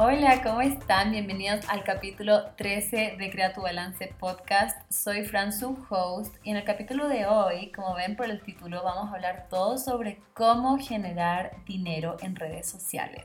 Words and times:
Hola, 0.00 0.44
¿cómo 0.44 0.60
están? 0.60 1.10
Bienvenidos 1.10 1.68
al 1.68 1.82
capítulo 1.82 2.52
13 2.54 3.16
de 3.18 3.30
Crea 3.30 3.52
tu 3.52 3.62
Balance 3.62 4.14
Podcast. 4.16 4.80
Soy 4.92 5.24
Fran, 5.24 5.52
su 5.52 5.76
host, 5.90 6.36
y 6.44 6.50
en 6.50 6.56
el 6.56 6.62
capítulo 6.62 7.08
de 7.08 7.26
hoy, 7.26 7.72
como 7.72 7.96
ven 7.96 8.14
por 8.14 8.30
el 8.30 8.40
título, 8.40 8.84
vamos 8.84 9.10
a 9.10 9.16
hablar 9.16 9.48
todo 9.50 9.76
sobre 9.76 10.20
cómo 10.34 10.78
generar 10.78 11.50
dinero 11.66 12.16
en 12.20 12.36
redes 12.36 12.68
sociales. 12.68 13.24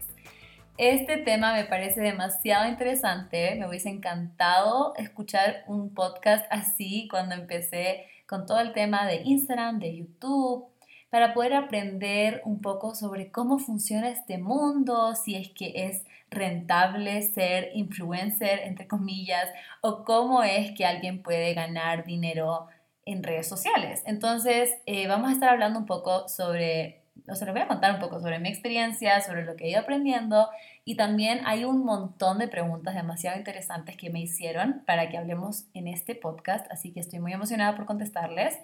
Este 0.79 1.17
tema 1.17 1.53
me 1.53 1.65
parece 1.65 2.01
demasiado 2.01 2.67
interesante, 2.67 3.53
me 3.53 3.67
hubiese 3.67 3.89
encantado 3.89 4.95
escuchar 4.95 5.65
un 5.67 5.93
podcast 5.93 6.43
así 6.49 7.07
cuando 7.07 7.35
empecé 7.35 8.07
con 8.25 8.47
todo 8.47 8.59
el 8.59 8.73
tema 8.73 9.05
de 9.05 9.21
Instagram, 9.23 9.77
de 9.77 9.95
YouTube, 9.95 10.65
para 11.11 11.35
poder 11.35 11.53
aprender 11.53 12.41
un 12.43 12.61
poco 12.61 12.95
sobre 12.95 13.29
cómo 13.29 13.59
funciona 13.59 14.09
este 14.09 14.39
mundo, 14.39 15.13
si 15.13 15.35
es 15.35 15.49
que 15.49 15.85
es 15.85 16.01
rentable 16.33 17.21
ser 17.21 17.71
influencer, 17.73 18.59
entre 18.63 18.87
comillas, 18.87 19.47
o 19.81 20.03
cómo 20.03 20.43
es 20.43 20.71
que 20.71 20.85
alguien 20.85 21.21
puede 21.21 21.53
ganar 21.53 22.05
dinero 22.05 22.67
en 23.05 23.23
redes 23.23 23.47
sociales. 23.47 24.03
Entonces, 24.05 24.73
eh, 24.85 25.07
vamos 25.07 25.29
a 25.29 25.33
estar 25.33 25.49
hablando 25.49 25.79
un 25.79 25.85
poco 25.85 26.27
sobre, 26.29 27.03
o 27.27 27.35
sea, 27.35 27.45
les 27.45 27.53
voy 27.53 27.63
a 27.63 27.67
contar 27.67 27.93
un 27.93 27.99
poco 27.99 28.19
sobre 28.19 28.39
mi 28.39 28.49
experiencia, 28.49 29.21
sobre 29.21 29.43
lo 29.43 29.55
que 29.55 29.65
he 29.65 29.71
ido 29.71 29.81
aprendiendo 29.81 30.49
y 30.85 30.95
también 30.95 31.41
hay 31.45 31.65
un 31.65 31.83
montón 31.83 32.39
de 32.39 32.47
preguntas 32.47 32.95
demasiado 32.95 33.37
interesantes 33.37 33.97
que 33.97 34.09
me 34.09 34.21
hicieron 34.21 34.83
para 34.85 35.09
que 35.09 35.17
hablemos 35.17 35.65
en 35.73 35.87
este 35.87 36.15
podcast, 36.15 36.69
así 36.71 36.91
que 36.91 36.99
estoy 36.99 37.19
muy 37.19 37.33
emocionada 37.33 37.75
por 37.75 37.85
contestarles. 37.85 38.57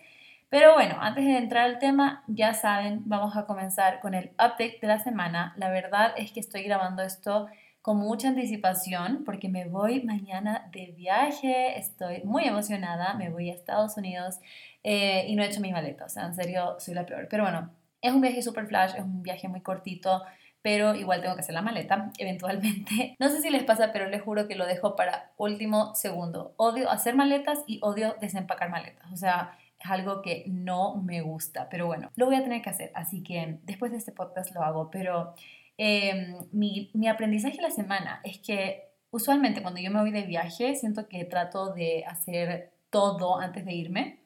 Pero 0.49 0.73
bueno, 0.73 0.95
antes 0.99 1.25
de 1.25 1.37
entrar 1.37 1.65
al 1.65 1.77
tema, 1.77 2.23
ya 2.27 2.53
saben, 2.55 3.03
vamos 3.05 3.37
a 3.37 3.45
comenzar 3.45 3.99
con 3.99 4.15
el 4.15 4.31
update 4.33 4.79
de 4.81 4.87
la 4.87 4.99
semana. 4.99 5.53
La 5.57 5.69
verdad 5.69 6.13
es 6.17 6.31
que 6.31 6.39
estoy 6.39 6.63
grabando 6.63 7.03
esto 7.03 7.47
con 7.83 7.97
mucha 7.97 8.29
anticipación 8.29 9.23
porque 9.25 9.47
me 9.47 9.67
voy 9.67 10.03
mañana 10.03 10.67
de 10.71 10.87
viaje, 10.97 11.77
estoy 11.77 12.23
muy 12.23 12.45
emocionada, 12.45 13.13
me 13.13 13.29
voy 13.29 13.49
a 13.49 13.53
Estados 13.53 13.95
Unidos 13.95 14.39
eh, 14.83 15.25
y 15.27 15.35
no 15.35 15.43
he 15.43 15.47
hecho 15.47 15.61
mi 15.61 15.71
maleta, 15.71 16.05
o 16.05 16.09
sea, 16.09 16.25
en 16.25 16.33
serio, 16.33 16.75
soy 16.79 16.95
la 16.95 17.05
peor. 17.05 17.27
Pero 17.29 17.43
bueno, 17.43 17.69
es 18.01 18.11
un 18.11 18.21
viaje 18.21 18.41
super 18.41 18.65
flash, 18.65 18.95
es 18.95 19.03
un 19.03 19.21
viaje 19.21 19.47
muy 19.47 19.61
cortito, 19.61 20.23
pero 20.63 20.95
igual 20.95 21.21
tengo 21.21 21.35
que 21.35 21.41
hacer 21.41 21.53
la 21.53 21.61
maleta 21.61 22.11
eventualmente. 22.17 23.15
No 23.19 23.29
sé 23.29 23.41
si 23.41 23.51
les 23.51 23.63
pasa, 23.63 23.91
pero 23.93 24.07
les 24.07 24.21
juro 24.23 24.47
que 24.47 24.55
lo 24.55 24.65
dejo 24.65 24.95
para 24.95 25.31
último 25.37 25.93
segundo. 25.93 26.53
Odio 26.57 26.89
hacer 26.89 27.15
maletas 27.15 27.59
y 27.67 27.79
odio 27.83 28.15
desempacar 28.19 28.69
maletas, 28.69 29.11
o 29.11 29.15
sea 29.15 29.51
es 29.79 29.89
algo 29.89 30.21
que 30.21 30.45
no 30.47 30.95
me 30.97 31.21
gusta, 31.21 31.69
pero 31.69 31.87
bueno, 31.87 32.11
lo 32.15 32.25
voy 32.25 32.35
a 32.35 32.43
tener 32.43 32.61
que 32.61 32.69
hacer, 32.69 32.91
así 32.95 33.23
que 33.23 33.59
después 33.63 33.91
de 33.91 33.97
este 33.97 34.11
podcast 34.11 34.53
lo 34.53 34.63
hago, 34.63 34.91
pero 34.91 35.33
em, 35.77 36.35
mi, 36.51 36.91
mi 36.93 37.07
aprendizaje 37.07 37.61
la 37.61 37.71
semana 37.71 38.21
es 38.23 38.39
que 38.39 38.89
usualmente 39.11 39.61
cuando 39.61 39.79
yo 39.79 39.91
me 39.91 40.01
voy 40.01 40.11
de 40.11 40.23
viaje 40.23 40.75
siento 40.75 41.07
que 41.07 41.23
trato 41.25 41.73
de 41.73 42.03
hacer 42.05 42.71
todo 42.89 43.39
antes 43.39 43.65
de 43.65 43.73
irme. 43.73 44.19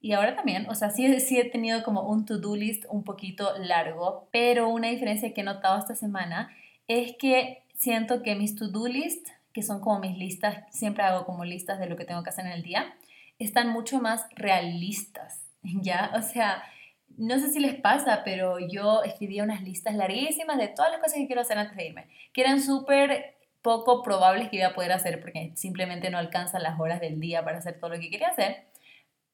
Y 0.00 0.12
ahora 0.12 0.36
también, 0.36 0.68
o 0.68 0.74
sea, 0.74 0.90
sí, 0.90 1.18
sí 1.20 1.38
he 1.38 1.48
tenido 1.48 1.82
como 1.82 2.02
un 2.02 2.26
to-do 2.26 2.56
list 2.56 2.84
un 2.90 3.04
poquito 3.04 3.56
largo, 3.58 4.28
pero 4.30 4.68
una 4.68 4.88
diferencia 4.88 5.32
que 5.32 5.40
he 5.40 5.44
notado 5.44 5.78
esta 5.78 5.94
semana 5.94 6.50
es 6.88 7.14
que 7.18 7.62
siento 7.74 8.22
que 8.22 8.34
mis 8.34 8.54
to-do 8.54 8.86
list, 8.86 9.28
que 9.54 9.62
son 9.62 9.80
como 9.80 10.00
mis 10.00 10.18
listas, 10.18 10.58
siempre 10.70 11.04
hago 11.04 11.24
como 11.24 11.44
listas 11.44 11.78
de 11.78 11.86
lo 11.86 11.96
que 11.96 12.04
tengo 12.04 12.22
que 12.22 12.28
hacer 12.28 12.44
en 12.44 12.52
el 12.52 12.62
día, 12.62 12.94
están 13.38 13.68
mucho 13.70 14.00
más 14.00 14.26
realistas, 14.34 15.42
¿ya? 15.62 16.12
O 16.14 16.22
sea, 16.22 16.62
no 17.16 17.38
sé 17.38 17.50
si 17.50 17.60
les 17.60 17.74
pasa, 17.76 18.22
pero 18.24 18.58
yo 18.58 19.02
escribía 19.04 19.44
unas 19.44 19.62
listas 19.62 19.94
larguísimas 19.94 20.58
de 20.58 20.68
todas 20.68 20.90
las 20.90 21.00
cosas 21.00 21.14
que 21.14 21.26
quiero 21.26 21.42
hacer 21.42 21.58
antes 21.58 21.76
de 21.76 21.86
irme, 21.86 22.08
que 22.32 22.40
eran 22.40 22.60
súper 22.60 23.36
poco 23.62 24.02
probables 24.02 24.50
que 24.50 24.56
iba 24.56 24.68
a 24.68 24.74
poder 24.74 24.92
hacer 24.92 25.20
porque 25.20 25.52
simplemente 25.54 26.10
no 26.10 26.18
alcanzan 26.18 26.62
las 26.62 26.78
horas 26.78 27.00
del 27.00 27.18
día 27.18 27.42
para 27.44 27.58
hacer 27.58 27.78
todo 27.78 27.90
lo 27.90 28.00
que 28.00 28.10
quería 28.10 28.28
hacer. 28.28 28.66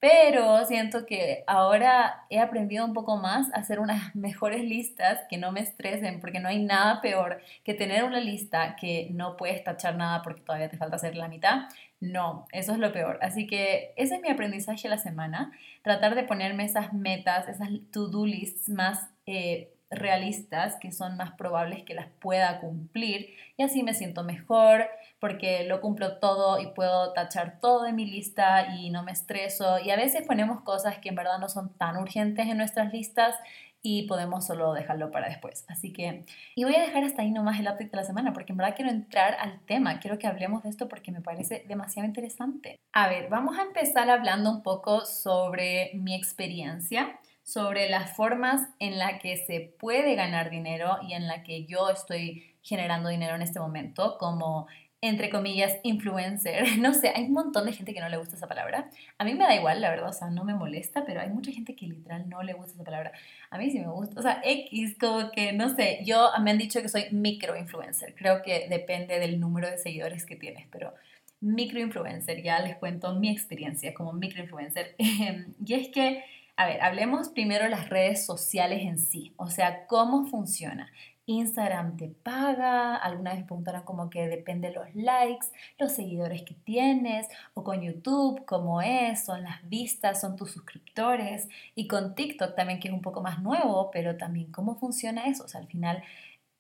Pero 0.01 0.65
siento 0.65 1.05
que 1.05 1.45
ahora 1.47 2.25
he 2.31 2.39
aprendido 2.39 2.87
un 2.87 2.95
poco 2.95 3.19
más 3.19 3.53
a 3.53 3.59
hacer 3.59 3.81
unas 3.81 4.15
mejores 4.17 4.63
listas 4.63 5.21
que 5.29 5.37
no 5.37 5.53
me 5.53 5.61
estresen, 5.61 6.21
porque 6.21 6.41
no 6.41 6.49
hay 6.49 6.63
nada 6.63 7.01
peor 7.03 7.43
que 7.65 7.75
tener 7.75 8.05
una 8.05 8.21
lista 8.21 8.77
que 8.77 9.09
no 9.11 9.37
puedes 9.37 9.63
tachar 9.65 9.97
nada 9.97 10.23
porque 10.23 10.41
todavía 10.43 10.71
te 10.71 10.79
falta 10.79 10.97
hacer 10.97 11.17
la 11.17 11.29
mitad. 11.29 11.69
No, 12.01 12.47
eso 12.53 12.73
es 12.73 12.79
lo 12.79 12.93
peor. 12.93 13.19
Así 13.21 13.47
que 13.47 13.93
ese 13.97 14.17
es 14.17 14.23
mi 14.23 14.31
aprendizaje 14.31 14.85
de 14.85 14.89
la 14.89 14.99
semana, 14.99 15.53
tratar 15.83 16.15
de 16.15 16.25
ponerme 16.25 16.65
esas 16.65 16.95
metas, 16.95 17.47
esas 17.47 17.69
to-do 17.93 18.25
lists 18.25 18.71
más 18.71 19.11
eh, 19.27 19.75
realistas, 19.91 20.77
que 20.81 20.93
son 20.93 21.17
más 21.19 21.33
probables 21.33 21.83
que 21.83 21.95
las 21.95 22.07
pueda 22.21 22.61
cumplir, 22.61 23.35
y 23.57 23.65
así 23.65 23.83
me 23.83 23.93
siento 23.93 24.25
mejor 24.25 24.89
porque 25.19 25.65
lo 25.65 25.83
cumplo 25.83 26.17
todo 26.19 26.59
y 26.59 26.69
puedo 26.69 27.13
tachar 27.13 27.61
todo 27.61 27.83
de 27.83 27.93
mi 27.93 28.07
lista 28.07 28.75
y 28.75 28.89
no 28.89 29.03
me 29.03 29.13
estreso. 29.13 29.79
Y 29.79 29.91
a 29.91 29.97
veces 29.97 30.27
ponemos 30.27 30.63
cosas 30.63 30.99
que 30.99 31.11
en 31.11 31.15
verdad 31.17 31.39
no 31.39 31.51
son 31.51 31.75
tan 31.75 31.99
urgentes 31.99 32.47
en 32.47 32.57
nuestras 32.57 32.91
listas 32.93 33.35
y 33.83 34.07
podemos 34.07 34.47
solo 34.47 34.73
dejarlo 34.73 35.11
para 35.11 35.29
después. 35.29 35.65
Así 35.69 35.93
que, 35.93 36.25
y 36.55 36.65
voy 36.65 36.75
a 36.75 36.81
dejar 36.81 37.05
hasta 37.05 37.23
ahí 37.23 37.31
nomás 37.31 37.59
el 37.59 37.67
update 37.67 37.89
de 37.89 37.97
la 37.97 38.05
semana, 38.05 38.33
porque 38.33 38.53
en 38.53 38.59
verdad 38.59 38.75
quiero 38.77 38.91
entrar 38.91 39.37
al 39.41 39.61
tema, 39.67 40.01
quiero 40.01 40.19
que 40.19 40.27
hablemos 40.27 40.63
de 40.63 40.69
esto 40.69 40.89
porque 40.89 41.13
me 41.13 41.21
parece 41.21 41.65
demasiado 41.67 42.07
interesante. 42.07 42.79
A 42.93 43.09
ver, 43.09 43.29
vamos 43.29 43.59
a 43.59 43.63
empezar 43.63 44.11
hablando 44.11 44.51
un 44.51 44.63
poco 44.63 45.05
sobre 45.05 45.93
mi 45.95 46.15
experiencia, 46.15 47.19
sobre 47.43 47.89
las 47.89 48.15
formas 48.15 48.69
en 48.79 48.99
la 48.99 49.19
que 49.19 49.37
se 49.37 49.75
puede 49.79 50.15
ganar 50.15 50.51
dinero 50.51 50.99
y 51.03 51.15
en 51.15 51.27
la 51.27 51.43
que 51.43 51.65
yo 51.65 51.91
estoy 51.91 52.57
generando 52.63 53.09
dinero 53.09 53.35
en 53.35 53.43
este 53.43 53.59
momento, 53.59 54.19
como 54.19 54.67
entre 55.03 55.31
comillas, 55.31 55.79
influencer. 55.83 56.65
No 56.79 56.95
sé, 56.95 57.13
hay 57.15 57.25
un 57.25 57.33
montón 57.33 57.67
de 57.67 57.73
gente 57.73 57.95
que 57.95 58.01
no 58.01 58.09
le 58.09 58.17
gusta 58.17 58.37
esa 58.37 58.49
palabra. 58.49 58.91
A 59.19 59.25
mí 59.25 59.35
me 59.35 59.45
da 59.45 59.55
igual, 59.55 59.81
la 59.81 59.91
verdad, 59.91 60.09
o 60.11 60.13
sea, 60.13 60.31
no 60.31 60.45
me 60.45 60.55
molesta, 60.55 61.05
pero 61.05 61.21
hay 61.21 61.31
mucha 61.31 61.53
gente 61.53 61.75
que 61.75 61.87
literal 61.87 62.29
no 62.29 62.43
le 62.43 62.53
gusta 62.53 62.75
esa 62.75 62.85
palabra. 62.85 63.13
A 63.51 63.59
mí 63.59 63.71
sí 63.71 63.79
me 63.81 63.89
gusta, 63.89 64.19
o 64.19 64.23
sea, 64.23 64.41
X, 64.45 64.97
como 64.99 65.31
que, 65.31 65.53
no 65.53 65.75
sé, 65.75 66.01
yo 66.05 66.31
me 66.43 66.51
han 66.51 66.59
dicho 66.59 66.83
que 66.83 66.89
soy 66.89 67.07
micro-influencer. 67.11 68.15
Creo 68.15 68.43
que 68.43 68.69
depende 68.69 69.19
del 69.19 69.41
número 69.41 69.71
de 69.71 69.79
seguidores 69.79 70.27
que 70.27 70.37
tienes, 70.37 70.67
pero 70.71 70.95
micro-influencer, 71.41 72.43
ya 72.43 72.61
les 72.61 72.77
cuento 72.77 73.15
mi 73.15 73.31
experiencia 73.31 73.95
como 73.95 74.13
micro-influencer. 74.13 74.95
y 74.99 75.75
es 75.75 75.89
que 75.89 76.25
a 76.61 76.67
ver, 76.67 76.83
hablemos 76.83 77.31
primero 77.31 77.67
las 77.69 77.89
redes 77.89 78.27
sociales 78.27 78.83
en 78.83 78.99
sí, 78.99 79.33
o 79.37 79.49
sea, 79.49 79.87
cómo 79.87 80.27
funciona. 80.27 80.93
Instagram 81.31 81.97
te 81.97 82.09
paga, 82.09 82.97
alguna 82.97 83.35
vez 83.35 83.45
preguntaron 83.45 83.83
como 83.83 84.11
que 84.11 84.27
depende 84.27 84.69
de 84.69 84.75
los 84.75 84.95
likes, 84.95 85.47
los 85.79 85.93
seguidores 85.93 86.43
que 86.43 86.55
tienes, 86.55 87.29
o 87.55 87.63
con 87.63 87.81
YouTube, 87.81 88.45
cómo 88.45 88.83
es, 88.83 89.25
son 89.25 89.45
las 89.45 89.69
vistas, 89.69 90.21
son 90.21 90.37
tus 90.37 90.51
suscriptores, 90.51 91.49
y 91.75 91.87
con 91.87 92.15
TikTok 92.15 92.57
también 92.57 92.81
que 92.81 92.89
es 92.89 92.95
un 92.95 93.03
poco 93.03 93.21
más 93.23 93.41
nuevo, 93.41 93.91
pero 93.93 94.17
también 94.17 94.51
cómo 94.51 94.75
funciona 94.75 95.27
eso, 95.27 95.45
o 95.45 95.49
sea, 95.49 95.61
al 95.61 95.69
final 95.69 96.03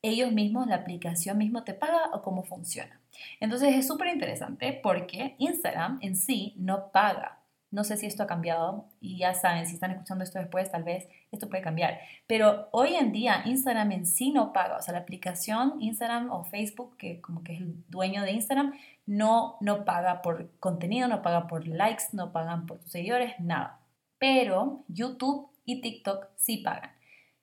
ellos 0.03 0.33
mismos, 0.33 0.67
la 0.67 0.77
aplicación 0.77 1.37
mismo 1.37 1.65
te 1.65 1.75
paga 1.75 2.11
o 2.13 2.23
cómo 2.23 2.43
funciona. 2.45 3.01
Entonces 3.41 3.75
es 3.75 3.87
súper 3.87 4.09
interesante 4.09 4.73
porque 4.73 5.35
Instagram 5.39 5.99
en 6.01 6.17
sí 6.17 6.55
no 6.57 6.91
paga 6.91 7.40
no 7.71 7.85
sé 7.85 7.97
si 7.97 8.07
esto 8.07 8.23
ha 8.23 8.27
cambiado 8.27 8.87
y 9.01 9.19
ya 9.19 9.35
saben, 9.35 9.67
si 9.67 9.75
están 9.75 9.93
escuchando 9.93 10.25
esto 10.25 10.39
después, 10.39 10.71
tal 10.71 10.83
vez 10.83 11.09
esto 11.31 11.49
puede 11.49 11.63
cambiar. 11.63 12.01
Pero 12.27 12.69
hoy 12.73 12.95
en 12.95 13.13
día 13.13 13.43
Instagram 13.45 13.93
en 13.93 14.07
sí 14.07 14.33
no 14.33 14.53
paga, 14.53 14.77
o 14.77 14.83
sea, 14.83 14.93
la 14.93 15.01
aplicación 15.01 15.75
Instagram 15.81 16.31
o 16.31 16.45
Facebook, 16.45 16.97
que 16.97 17.21
como 17.21 17.45
que 17.45 17.55
es 17.55 17.61
el 17.61 17.85
dueño 17.89 18.23
de 18.23 18.33
Instagram, 18.33 18.75
no, 19.07 19.57
no 19.61 19.85
paga 19.85 20.23
por 20.23 20.51
contenido, 20.59 21.09
no 21.09 21.23
paga 21.23 21.47
por 21.47 21.67
likes, 21.67 22.05
no 22.13 22.33
pagan 22.33 22.67
por 22.67 22.81
tus 22.81 22.93
seguidores, 22.93 23.39
nada. 23.39 23.81
Pero 24.19 24.85
YouTube 24.89 25.51
y 25.65 25.81
TikTok 25.81 26.27
sí 26.37 26.59
pagan. 26.59 26.91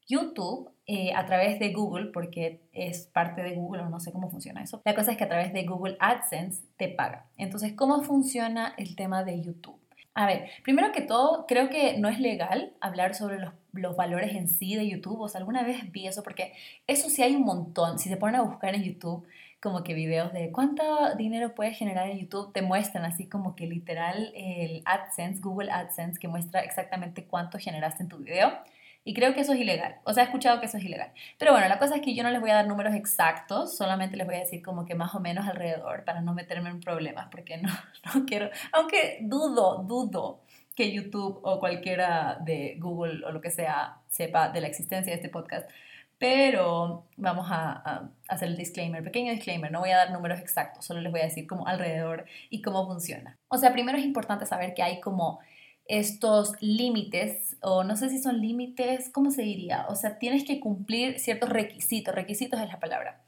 YouTube 0.07 0.71
eh, 0.85 1.13
a 1.13 1.25
través 1.25 1.59
de 1.59 1.73
Google, 1.73 2.11
porque 2.13 2.61
es 2.71 3.07
parte 3.07 3.43
de 3.43 3.55
Google 3.55 3.83
no 3.89 3.99
sé 3.99 4.11
cómo 4.13 4.29
funciona 4.29 4.63
eso. 4.63 4.81
La 4.85 4.95
cosa 4.95 5.11
es 5.11 5.17
que 5.17 5.25
a 5.25 5.29
través 5.29 5.51
de 5.51 5.65
Google 5.65 5.97
AdSense 5.99 6.63
te 6.77 6.87
paga. 6.87 7.27
Entonces, 7.37 7.73
¿cómo 7.73 8.01
funciona 8.03 8.73
el 8.77 8.95
tema 8.95 9.23
de 9.23 9.41
YouTube? 9.41 9.79
A 10.19 10.25
ver, 10.25 10.49
primero 10.63 10.91
que 10.91 11.01
todo, 11.01 11.45
creo 11.47 11.69
que 11.69 11.99
no 11.99 12.09
es 12.09 12.19
legal 12.19 12.73
hablar 12.81 13.13
sobre 13.13 13.37
los, 13.37 13.53
los, 13.71 13.95
valores 13.95 14.33
en 14.35 14.49
sí 14.49 14.75
de 14.75 14.89
YouTube. 14.89 15.21
O 15.21 15.29
sea, 15.29 15.37
alguna 15.37 15.61
vez 15.61 15.91
vi 15.91 16.07
eso 16.07 16.23
porque 16.23 16.53
eso 16.87 17.11
sí 17.11 17.21
hay 17.21 17.35
un 17.35 17.43
montón. 17.43 17.99
Si 17.99 18.09
se 18.09 18.17
ponen 18.17 18.37
a 18.37 18.41
buscar 18.41 18.73
en 18.73 18.81
YouTube 18.83 19.27
como 19.61 19.83
que 19.83 19.93
videos 19.93 20.33
de 20.33 20.51
cuánto 20.51 20.83
dinero 21.17 21.53
puedes 21.53 21.77
generar 21.77 22.09
en 22.09 22.17
YouTube, 22.17 22.51
te 22.51 22.63
muestran 22.63 23.05
así 23.05 23.27
como 23.27 23.55
que 23.55 23.67
literal 23.67 24.31
el 24.35 24.81
AdSense, 24.85 25.39
Google 25.39 25.69
AdSense, 25.71 26.19
que 26.19 26.27
muestra 26.27 26.61
exactamente 26.61 27.25
cuánto 27.25 27.59
generaste 27.59 28.01
en 28.01 28.09
tu 28.09 28.17
video. 28.17 28.57
Y 29.07 29.13
creo 29.13 29.33
que 29.33 29.39
eso 29.39 29.53
es 29.53 29.59
ilegal. 29.61 29.95
O 30.03 30.11
sea, 30.11 30.23
he 30.23 30.25
escuchado 30.25 30.59
que 30.59 30.65
eso 30.65 30.77
es 30.77 30.83
ilegal. 30.83 31.13
Pero 31.37 31.53
bueno, 31.53 31.69
la 31.69 31.79
cosa 31.79 31.95
es 31.95 32.01
que 32.01 32.13
yo 32.13 32.23
no 32.23 32.29
les 32.29 32.41
voy 32.41 32.49
a 32.49 32.55
dar 32.55 32.67
números 32.67 32.93
exactos, 32.93 33.77
solamente 33.77 34.17
les 34.17 34.27
voy 34.27 34.35
a 34.35 34.39
decir 34.39 34.61
como 34.61 34.85
que 34.85 34.95
más 34.95 35.15
o 35.15 35.21
menos 35.21 35.47
alrededor 35.47 36.03
para 36.03 36.19
no 36.19 36.33
meterme 36.33 36.69
en 36.69 36.81
problemas, 36.81 37.29
porque 37.31 37.55
no, 37.55 37.69
no 38.13 38.25
quiero, 38.25 38.49
aunque 38.73 39.19
dudo, 39.21 39.85
dudo 39.87 40.41
que 40.75 40.91
YouTube 40.91 41.39
o 41.41 41.57
cualquiera 41.57 42.37
de 42.41 42.75
Google 42.79 43.25
o 43.25 43.31
lo 43.31 43.39
que 43.39 43.49
sea 43.49 43.99
sepa 44.09 44.49
de 44.49 44.59
la 44.59 44.67
existencia 44.67 45.13
de 45.13 45.15
este 45.15 45.29
podcast. 45.29 45.69
Pero 46.17 47.05
vamos 47.15 47.47
a, 47.49 48.09
hacer 48.27 48.49
el 48.49 48.57
disclaimer, 48.57 49.05
pequeño 49.05 49.31
disclaimer, 49.31 49.71
no 49.71 49.79
voy 49.79 49.91
a 49.91 49.97
dar 49.97 50.11
números 50.11 50.41
exactos, 50.41 50.83
solo 50.83 50.99
les 50.99 51.13
voy 51.13 51.21
a 51.21 51.25
decir 51.25 51.47
como 51.47 51.65
alrededor 51.65 52.25
y 52.49 52.61
cómo 52.61 52.85
funciona. 52.85 53.37
O 53.47 53.57
sea, 53.57 53.71
primero 53.71 53.97
es 53.97 54.03
importante 54.03 54.45
saber 54.45 54.73
que 54.73 54.83
hay 54.83 54.99
como 54.99 55.39
estos 55.87 56.53
límites, 56.61 57.57
o 57.61 57.83
no 57.83 57.95
sé 57.95 58.09
si 58.09 58.19
son 58.19 58.41
límites, 58.41 59.09
¿cómo 59.09 59.31
se 59.31 59.43
diría? 59.43 59.85
O 59.89 59.95
sea, 59.95 60.19
tienes 60.19 60.43
que 60.43 60.59
cumplir 60.59 61.19
ciertos 61.19 61.49
requisitos, 61.49 62.13
requisitos 62.13 62.59
es 62.59 62.67
la 62.67 62.79
palabra, 62.79 63.21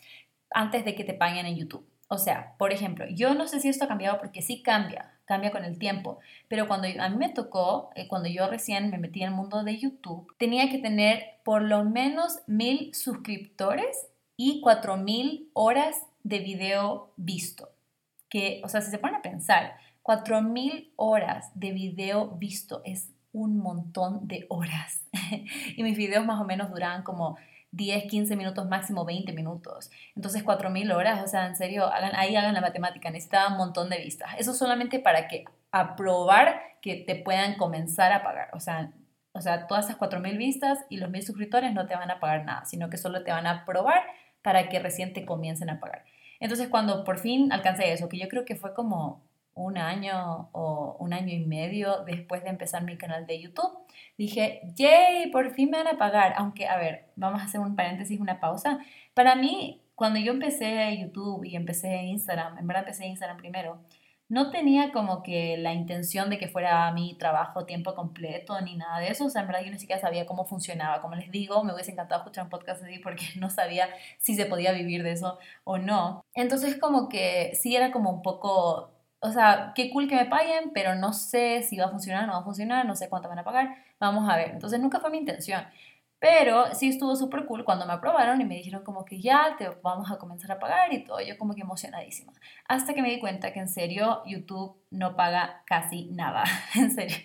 antes 0.51 0.85
de 0.85 0.95
que 0.95 1.03
te 1.03 1.13
paguen 1.13 1.45
en 1.45 1.55
YouTube. 1.55 1.85
O 2.07 2.17
sea, 2.17 2.55
por 2.57 2.73
ejemplo, 2.73 3.05
yo 3.07 3.35
no 3.35 3.47
sé 3.47 3.59
si 3.59 3.69
esto 3.69 3.85
ha 3.85 3.87
cambiado 3.87 4.17
porque 4.19 4.41
sí 4.41 4.63
cambia, 4.63 5.13
cambia 5.25 5.51
con 5.51 5.63
el 5.63 5.77
tiempo, 5.77 6.19
pero 6.47 6.67
cuando 6.67 6.87
a 6.99 7.09
mí 7.09 7.17
me 7.17 7.29
tocó, 7.29 7.91
eh, 7.95 8.07
cuando 8.07 8.29
yo 8.29 8.49
recién 8.49 8.89
me 8.89 8.97
metí 8.97 9.21
en 9.21 9.29
el 9.29 9.35
mundo 9.35 9.63
de 9.63 9.77
YouTube, 9.77 10.27
tenía 10.37 10.71
que 10.71 10.79
tener 10.79 11.23
por 11.43 11.61
lo 11.61 11.83
menos 11.83 12.39
mil 12.47 12.93
suscriptores 12.95 14.07
y 14.35 14.59
cuatro 14.61 14.97
mil 14.97 15.51
horas 15.53 15.97
de 16.23 16.39
video 16.39 17.13
visto. 17.15 17.69
Que, 18.27 18.61
o 18.63 18.69
sea, 18.69 18.81
si 18.81 18.89
se 18.89 18.97
ponen 18.97 19.17
a 19.17 19.21
pensar, 19.21 19.75
cuatro 20.09 20.41
mil 20.41 20.91
horas 20.95 21.51
de 21.53 21.71
video 21.71 22.29
visto 22.29 22.81
es 22.83 23.11
un 23.31 23.59
montón 23.59 24.27
de 24.27 24.47
horas. 24.49 25.03
y 25.77 25.83
mis 25.83 25.95
videos 25.95 26.25
más 26.25 26.41
o 26.41 26.45
menos 26.45 26.71
duraban 26.71 27.03
como 27.03 27.37
10, 27.73 28.05
15 28.05 28.35
minutos, 28.35 28.67
máximo 28.67 29.05
20 29.05 29.33
minutos. 29.33 29.91
Entonces 30.15 30.43
4.000 30.43 30.95
horas, 30.95 31.23
o 31.23 31.27
sea, 31.27 31.45
en 31.45 31.55
serio, 31.55 31.85
hagan, 31.85 32.15
ahí 32.15 32.35
hagan 32.35 32.55
la 32.55 32.61
matemática, 32.61 33.11
necesitaba 33.11 33.51
un 33.51 33.57
montón 33.57 33.91
de 33.91 33.99
vistas. 33.99 34.31
Eso 34.39 34.55
solamente 34.55 34.97
para 34.97 35.27
que 35.27 35.45
aprobar 35.71 36.59
que 36.81 36.95
te 36.95 37.13
puedan 37.13 37.53
comenzar 37.57 38.11
a 38.11 38.23
pagar. 38.23 38.49
O 38.53 38.59
sea, 38.59 38.91
o 39.33 39.41
sea 39.41 39.67
todas 39.67 39.85
esas 39.85 39.99
4.000 39.99 40.37
vistas 40.39 40.79
y 40.89 40.97
los 40.97 41.11
1.000 41.11 41.21
suscriptores 41.21 41.71
no 41.71 41.85
te 41.85 41.93
van 41.93 42.09
a 42.09 42.19
pagar 42.19 42.45
nada, 42.45 42.65
sino 42.65 42.89
que 42.89 42.97
solo 42.97 43.23
te 43.23 43.29
van 43.29 43.45
a 43.45 43.61
aprobar 43.61 44.01
para 44.41 44.69
que 44.69 44.79
recién 44.79 45.13
te 45.13 45.23
comiencen 45.27 45.69
a 45.69 45.79
pagar. 45.79 46.03
Entonces 46.39 46.67
cuando 46.67 47.03
por 47.03 47.19
fin 47.19 47.51
alcancé 47.51 47.93
eso, 47.93 48.09
que 48.09 48.17
yo 48.17 48.27
creo 48.27 48.43
que 48.43 48.55
fue 48.55 48.73
como 48.73 49.28
un 49.59 49.77
año 49.77 50.49
o 50.53 50.95
un 50.99 51.13
año 51.13 51.33
y 51.33 51.45
medio 51.45 52.03
después 52.05 52.43
de 52.43 52.49
empezar 52.49 52.83
mi 52.83 52.97
canal 52.97 53.27
de 53.27 53.41
YouTube, 53.41 53.77
dije, 54.17 54.61
yay, 54.75 55.29
por 55.31 55.51
fin 55.51 55.69
me 55.69 55.77
van 55.77 55.95
a 55.95 55.97
pagar. 55.97 56.33
Aunque, 56.37 56.67
a 56.67 56.77
ver, 56.77 57.07
vamos 57.15 57.41
a 57.41 57.45
hacer 57.45 57.59
un 57.59 57.75
paréntesis, 57.75 58.19
una 58.19 58.39
pausa. 58.39 58.79
Para 59.13 59.35
mí, 59.35 59.81
cuando 59.95 60.19
yo 60.19 60.31
empecé 60.31 60.97
YouTube 60.97 61.43
y 61.43 61.55
empecé 61.55 62.03
Instagram, 62.03 62.57
en 62.57 62.67
verdad 62.67 62.83
empecé 62.83 63.05
Instagram 63.07 63.37
primero, 63.37 63.81
no 64.29 64.51
tenía 64.51 64.91
como 64.91 65.23
que 65.23 65.57
la 65.57 65.73
intención 65.73 66.29
de 66.29 66.37
que 66.37 66.47
fuera 66.47 66.91
mi 66.93 67.15
trabajo 67.17 67.65
tiempo 67.65 67.95
completo 67.95 68.61
ni 68.61 68.77
nada 68.77 68.99
de 68.99 69.09
eso. 69.09 69.25
O 69.25 69.29
sea, 69.29 69.41
en 69.41 69.47
verdad 69.47 69.63
yo 69.65 69.71
ni 69.71 69.79
siquiera 69.79 69.99
sabía 69.99 70.25
cómo 70.27 70.45
funcionaba. 70.45 71.01
Como 71.01 71.15
les 71.15 71.31
digo, 71.31 71.63
me 71.63 71.73
hubiese 71.73 71.91
encantado 71.91 72.21
escuchar 72.21 72.43
un 72.45 72.49
podcast 72.51 72.83
así 72.83 72.99
porque 72.99 73.25
no 73.39 73.49
sabía 73.49 73.89
si 74.19 74.35
se 74.35 74.45
podía 74.45 74.71
vivir 74.71 75.03
de 75.03 75.13
eso 75.13 75.39
o 75.63 75.79
no. 75.79 76.23
Entonces 76.35 76.77
como 76.79 77.09
que 77.09 77.55
sí 77.55 77.75
era 77.75 77.91
como 77.91 78.11
un 78.11 78.21
poco 78.21 78.98
o 79.21 79.31
sea, 79.31 79.73
qué 79.75 79.89
cool 79.91 80.07
que 80.07 80.15
me 80.15 80.25
paguen, 80.25 80.71
pero 80.73 80.95
no 80.95 81.13
sé 81.13 81.63
si 81.63 81.77
va 81.77 81.85
a 81.85 81.89
funcionar 81.89 82.23
o 82.23 82.27
no 82.27 82.33
va 82.33 82.39
a 82.39 82.43
funcionar, 82.43 82.85
no 82.85 82.95
sé 82.95 83.09
cuánto 83.09 83.29
van 83.29 83.39
a 83.39 83.43
pagar, 83.43 83.75
vamos 83.99 84.29
a 84.29 84.35
ver. 84.35 84.51
Entonces 84.51 84.79
nunca 84.79 84.99
fue 84.99 85.09
mi 85.09 85.17
intención. 85.17 85.63
Pero 86.19 86.75
sí 86.75 86.89
estuvo 86.89 87.15
súper 87.15 87.45
cool 87.45 87.63
cuando 87.63 87.85
me 87.85 87.93
aprobaron 87.93 88.41
y 88.41 88.45
me 88.45 88.55
dijeron 88.55 88.83
como 88.83 89.05
que 89.05 89.21
ya 89.21 89.55
te 89.57 89.69
vamos 89.81 90.11
a 90.11 90.17
comenzar 90.17 90.51
a 90.51 90.59
pagar 90.59 90.91
y 90.93 91.05
todo, 91.05 91.21
yo 91.21 91.37
como 91.37 91.55
que 91.55 91.61
emocionadísima. 91.61 92.33
Hasta 92.67 92.93
que 92.93 93.01
me 93.01 93.09
di 93.09 93.19
cuenta 93.19 93.53
que 93.53 93.59
en 93.59 93.69
serio 93.69 94.21
YouTube 94.25 94.75
no 94.89 95.15
paga 95.15 95.63
casi 95.65 96.09
nada, 96.11 96.43
en 96.75 96.91
serio. 96.91 97.15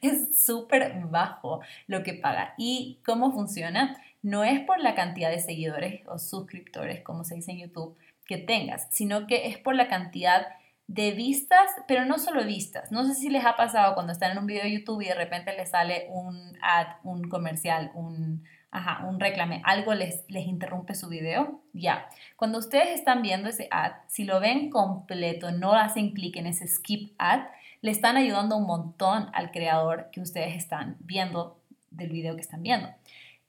Es 0.00 0.42
súper 0.42 0.98
bajo 1.10 1.60
lo 1.86 2.02
que 2.02 2.14
paga. 2.14 2.54
¿Y 2.56 3.00
cómo 3.04 3.32
funciona? 3.32 4.00
No 4.22 4.44
es 4.44 4.60
por 4.60 4.80
la 4.80 4.94
cantidad 4.94 5.30
de 5.30 5.40
seguidores 5.40 6.00
o 6.06 6.18
suscriptores, 6.18 7.02
como 7.02 7.24
se 7.24 7.34
dice 7.34 7.52
en 7.52 7.58
YouTube, 7.58 7.98
que 8.26 8.38
tengas, 8.38 8.88
sino 8.90 9.26
que 9.26 9.48
es 9.48 9.58
por 9.58 9.74
la 9.74 9.88
cantidad 9.88 10.46
de 10.88 11.12
vistas, 11.12 11.70
pero 11.86 12.06
no 12.06 12.18
solo 12.18 12.44
vistas. 12.44 12.90
No 12.90 13.04
sé 13.04 13.14
si 13.14 13.28
les 13.28 13.44
ha 13.44 13.56
pasado 13.56 13.94
cuando 13.94 14.12
están 14.12 14.32
en 14.32 14.38
un 14.38 14.46
video 14.46 14.64
de 14.64 14.72
YouTube 14.72 15.02
y 15.02 15.08
de 15.08 15.14
repente 15.14 15.54
les 15.54 15.70
sale 15.70 16.06
un 16.10 16.58
ad, 16.62 16.86
un 17.04 17.28
comercial, 17.28 17.92
un, 17.94 18.42
ajá, 18.70 19.04
un 19.06 19.20
reclame, 19.20 19.60
algo 19.64 19.92
les, 19.92 20.24
les 20.28 20.46
interrumpe 20.46 20.94
su 20.94 21.08
video. 21.10 21.60
Ya, 21.74 22.08
cuando 22.36 22.58
ustedes 22.58 22.88
están 22.88 23.20
viendo 23.20 23.50
ese 23.50 23.68
ad, 23.70 23.92
si 24.06 24.24
lo 24.24 24.40
ven 24.40 24.70
completo, 24.70 25.52
no 25.52 25.74
hacen 25.74 26.12
clic 26.12 26.36
en 26.36 26.46
ese 26.46 26.66
skip 26.66 27.12
ad, 27.18 27.42
le 27.82 27.90
están 27.90 28.16
ayudando 28.16 28.56
un 28.56 28.66
montón 28.66 29.28
al 29.34 29.50
creador 29.50 30.08
que 30.10 30.22
ustedes 30.22 30.56
están 30.56 30.96
viendo 31.00 31.60
del 31.90 32.08
video 32.08 32.34
que 32.34 32.40
están 32.40 32.62
viendo. 32.62 32.88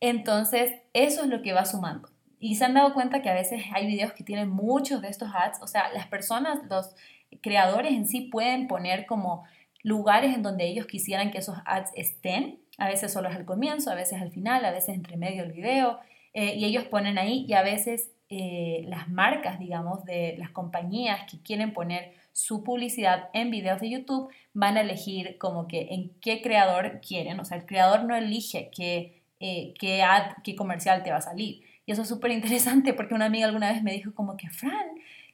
Entonces, 0.01 0.74
eso 0.92 1.24
es 1.24 1.30
lo 1.30 1.42
que 1.42 1.53
va 1.53 1.63
sumando. 1.63 2.09
Y 2.42 2.56
se 2.56 2.65
han 2.65 2.74
dado 2.74 2.94
cuenta 2.94 3.21
que 3.21 3.30
a 3.30 3.33
veces 3.33 3.63
hay 3.74 3.88
videos 3.88 4.13
que 4.13 4.24
tienen 4.24 4.50
muchos 4.50 5.01
de 5.01 5.09
estos 5.09 5.30
ads, 5.33 5.62
o 5.62 5.68
sea, 5.68 5.92
las 5.94 6.07
personas, 6.07 6.59
los 6.69 6.95
creadores 7.42 7.92
en 7.94 8.08
sí 8.08 8.22
pueden 8.22 8.68
poner 8.68 9.06
como 9.06 9.46
lugares 9.84 10.36
en 10.36 10.44
donde 10.44 10.66
ellos 10.68 10.86
quisieran 10.86 11.31
que 11.31 11.40
esos 11.40 11.58
ads 11.66 11.92
estén. 11.96 12.60
A 12.78 12.88
veces 12.88 13.12
solo 13.12 13.30
es 13.30 13.36
al 13.36 13.46
comienzo, 13.46 13.92
a 13.92 13.96
veces 13.96 14.22
al 14.22 14.31
final, 14.31 14.64
a 14.66 14.72
veces 14.72 14.96
entre 14.96 15.18
medio 15.18 15.44
del 15.44 15.54
video. 15.54 16.00
Eh, 16.34 16.56
y 16.56 16.66
ellos 16.66 16.86
ponen 16.86 17.18
ahí 17.18 17.46
y 17.48 17.54
a 17.54 17.64
veces 17.64 18.12
eh, 18.30 18.84
las 18.88 19.10
marcas, 19.10 19.60
digamos, 19.60 20.06
de 20.06 20.36
las 20.38 20.52
compañías 20.52 21.22
que 21.30 21.42
quieren 21.42 21.74
poner 21.74 22.14
su 22.31 22.64
publicidad 22.64 23.30
en 23.34 23.50
videos 23.50 23.81
de 23.81 23.90
YouTube 23.90 24.31
van 24.54 24.78
a 24.78 24.81
elegir 24.81 25.38
como 25.40 25.68
que 25.68 25.88
en 25.92 26.12
qué 26.22 26.42
creador 26.42 27.02
quieren. 27.02 27.40
O 27.40 27.46
sea, 27.46 27.58
el 27.58 27.66
creador 27.66 28.04
no 28.04 28.16
elige 28.16 28.70
qué, 28.74 29.24
eh, 29.40 29.74
qué 29.80 30.04
ad, 30.04 30.34
qué 30.44 30.56
comercial 30.56 31.04
te 31.04 31.12
va 31.12 31.18
a 31.18 31.22
salir. 31.22 31.64
Y 31.86 31.92
eso 31.92 32.04
es 32.04 32.08
súper 32.08 32.31
interesante 32.31 32.94
porque 32.94 33.16
una 33.16 33.26
amiga 33.26 33.48
alguna 33.48 33.72
vez 33.72 33.81
me 33.81 33.94
dijo 33.94 34.14
como 34.14 34.38
que, 34.38 34.50
Fran, 34.50 34.88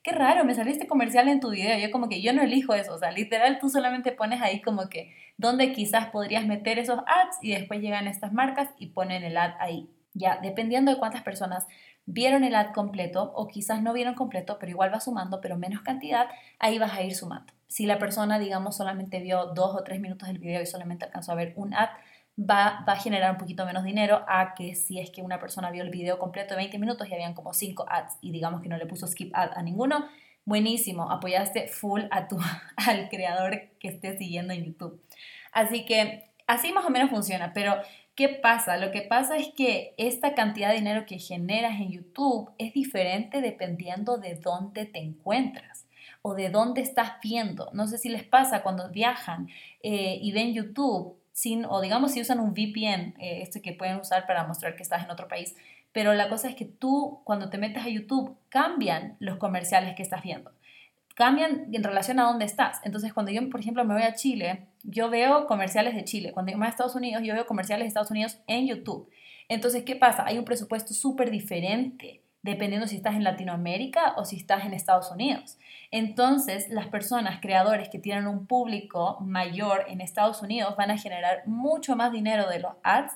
qué 0.05 0.11
raro, 0.11 0.45
me 0.45 0.53
saliste 0.53 0.85
comercial 0.85 1.27
en 1.27 1.39
tu 1.39 1.49
video. 1.49 1.79
Yo 1.79 1.91
como 1.91 2.07
que 2.07 2.21
yo 2.21 2.31
no 2.31 2.43
elijo 2.43 2.75
eso, 2.75 2.93
o 2.93 2.97
sea, 2.99 3.11
literal 3.11 3.57
tú 3.59 3.69
solamente 3.69 4.11
pones 4.11 4.39
ahí 4.39 4.61
como 4.61 4.87
que 4.87 5.11
dónde 5.37 5.73
quizás 5.73 6.11
podrías 6.11 6.45
meter 6.45 6.77
esos 6.77 6.99
ads 6.99 7.39
y 7.41 7.53
después 7.53 7.81
llegan 7.81 8.07
estas 8.07 8.31
marcas 8.31 8.69
y 8.77 8.89
ponen 8.89 9.23
el 9.23 9.35
ad 9.35 9.55
ahí. 9.59 9.89
Ya, 10.13 10.37
dependiendo 10.41 10.91
de 10.91 10.99
cuántas 10.99 11.23
personas 11.23 11.65
vieron 12.05 12.43
el 12.43 12.53
ad 12.53 12.71
completo 12.71 13.33
o 13.35 13.47
quizás 13.47 13.81
no 13.81 13.93
vieron 13.93 14.13
completo, 14.13 14.57
pero 14.59 14.69
igual 14.69 14.93
va 14.93 14.99
sumando, 14.99 15.41
pero 15.41 15.57
menos 15.57 15.81
cantidad, 15.81 16.27
ahí 16.59 16.77
vas 16.77 16.93
a 16.93 17.01
ir 17.01 17.15
sumando. 17.15 17.51
Si 17.67 17.87
la 17.87 17.97
persona, 17.97 18.37
digamos, 18.37 18.77
solamente 18.77 19.19
vio 19.19 19.47
dos 19.47 19.75
o 19.75 19.83
tres 19.83 19.99
minutos 19.99 20.27
del 20.27 20.37
video 20.37 20.61
y 20.61 20.67
solamente 20.67 21.05
alcanzó 21.05 21.31
a 21.31 21.35
ver 21.35 21.53
un 21.55 21.73
ad, 21.73 21.89
va, 22.37 22.83
a 22.85 22.95
generar 22.97 23.31
un 23.31 23.37
poquito 23.37 23.65
menos 23.65 23.83
dinero 23.83 24.25
a 24.27 24.53
que 24.55 24.75
si 24.75 24.99
es 24.99 25.09
que 25.09 25.21
una 25.21 25.39
persona 25.39 25.71
vio 25.71 25.83
el 25.83 25.89
video 25.89 26.19
completo 26.19 26.53
de 26.53 26.57
20 26.57 26.79
minutos 26.79 27.07
y 27.09 27.13
habían 27.13 27.33
como 27.33 27.53
5 27.53 27.85
ads 27.87 28.17
y 28.21 28.31
digamos 28.31 28.61
que 28.61 28.69
no 28.69 28.77
le 28.77 28.85
puso 28.85 29.07
skip 29.07 29.31
ad 29.35 29.51
a 29.55 29.61
ninguno, 29.61 30.05
buenísimo, 30.43 31.09
apoyaste 31.11 31.67
full 31.67 32.01
a 32.11 32.27
tu, 32.27 32.37
al 32.75 33.09
creador 33.09 33.69
que 33.79 33.87
estés 33.87 34.17
siguiendo 34.17 34.53
en 34.53 34.65
YouTube. 34.65 35.01
Así 35.51 35.85
que 35.85 36.23
así 36.47 36.73
más 36.73 36.85
o 36.85 36.89
menos 36.89 37.09
funciona, 37.09 37.53
pero 37.53 37.77
¿qué 38.15 38.27
pasa? 38.29 38.77
Lo 38.77 38.91
que 38.91 39.01
pasa 39.01 39.37
es 39.37 39.49
que 39.55 39.93
esta 39.97 40.35
cantidad 40.35 40.69
de 40.69 40.75
dinero 40.75 41.05
que 41.05 41.19
generas 41.19 41.79
en 41.79 41.91
YouTube 41.91 42.51
es 42.57 42.73
diferente 42.73 43.41
dependiendo 43.41 44.17
de 44.17 44.35
dónde 44.35 44.85
te 44.85 44.99
encuentras 44.99 45.85
o 46.21 46.33
de 46.33 46.49
dónde 46.49 46.81
estás 46.81 47.13
viendo. 47.23 47.69
No 47.73 47.87
sé 47.87 47.97
si 47.97 48.09
les 48.09 48.23
pasa 48.23 48.63
cuando 48.63 48.89
viajan 48.89 49.47
eh, 49.81 50.17
y 50.21 50.31
ven 50.33 50.53
YouTube 50.53 51.17
o 51.69 51.81
digamos 51.81 52.11
si 52.11 52.21
usan 52.21 52.39
un 52.39 52.51
VPN, 52.53 53.13
eh, 53.19 53.41
este 53.41 53.61
que 53.61 53.73
pueden 53.73 53.97
usar 53.97 54.25
para 54.25 54.45
mostrar 54.45 54.75
que 54.75 54.83
estás 54.83 55.03
en 55.03 55.11
otro 55.11 55.27
país, 55.27 55.55
pero 55.91 56.13
la 56.13 56.29
cosa 56.29 56.49
es 56.49 56.55
que 56.55 56.65
tú 56.65 57.21
cuando 57.23 57.49
te 57.49 57.57
metes 57.57 57.83
a 57.83 57.89
YouTube 57.89 58.37
cambian 58.49 59.17
los 59.19 59.37
comerciales 59.37 59.95
que 59.95 60.03
estás 60.03 60.23
viendo, 60.23 60.51
cambian 61.15 61.73
en 61.73 61.83
relación 61.83 62.19
a 62.19 62.23
dónde 62.23 62.45
estás. 62.45 62.81
Entonces 62.83 63.13
cuando 63.13 63.31
yo, 63.31 63.49
por 63.49 63.59
ejemplo, 63.59 63.83
me 63.85 63.93
voy 63.93 64.03
a 64.03 64.15
Chile, 64.15 64.67
yo 64.83 65.09
veo 65.09 65.45
comerciales 65.45 65.95
de 65.95 66.03
Chile, 66.03 66.31
cuando 66.33 66.51
yo 66.51 66.57
me 66.57 66.63
voy 66.63 66.67
a 66.67 66.71
Estados 66.71 66.95
Unidos, 66.95 67.23
yo 67.23 67.33
veo 67.33 67.45
comerciales 67.45 67.85
de 67.85 67.87
Estados 67.89 68.11
Unidos 68.11 68.39
en 68.47 68.67
YouTube. 68.67 69.09
Entonces, 69.47 69.83
¿qué 69.83 69.95
pasa? 69.95 70.25
Hay 70.25 70.37
un 70.37 70.45
presupuesto 70.45 70.93
súper 70.93 71.31
diferente 71.31 72.24
dependiendo 72.45 72.87
si 72.87 72.95
estás 72.95 73.15
en 73.15 73.23
Latinoamérica 73.23 74.13
o 74.17 74.23
si 74.23 74.35
estás 74.35 74.65
en 74.65 74.73
Estados 74.75 75.09
Unidos. 75.09 75.57
Entonces, 75.89 76.69
las 76.69 76.87
personas, 76.87 77.39
creadores 77.41 77.89
que 77.89 77.97
tienen 77.97 78.27
un 78.27 78.45
público 78.45 79.17
mayor 79.19 79.85
en 79.87 79.99
Estados 79.99 80.43
Unidos 80.43 80.75
van 80.77 80.91
a 80.91 80.97
generar 80.99 81.41
mucho 81.47 81.95
más 81.95 82.11
dinero 82.11 82.47
de 82.47 82.59
los 82.59 82.73
ads 82.83 83.13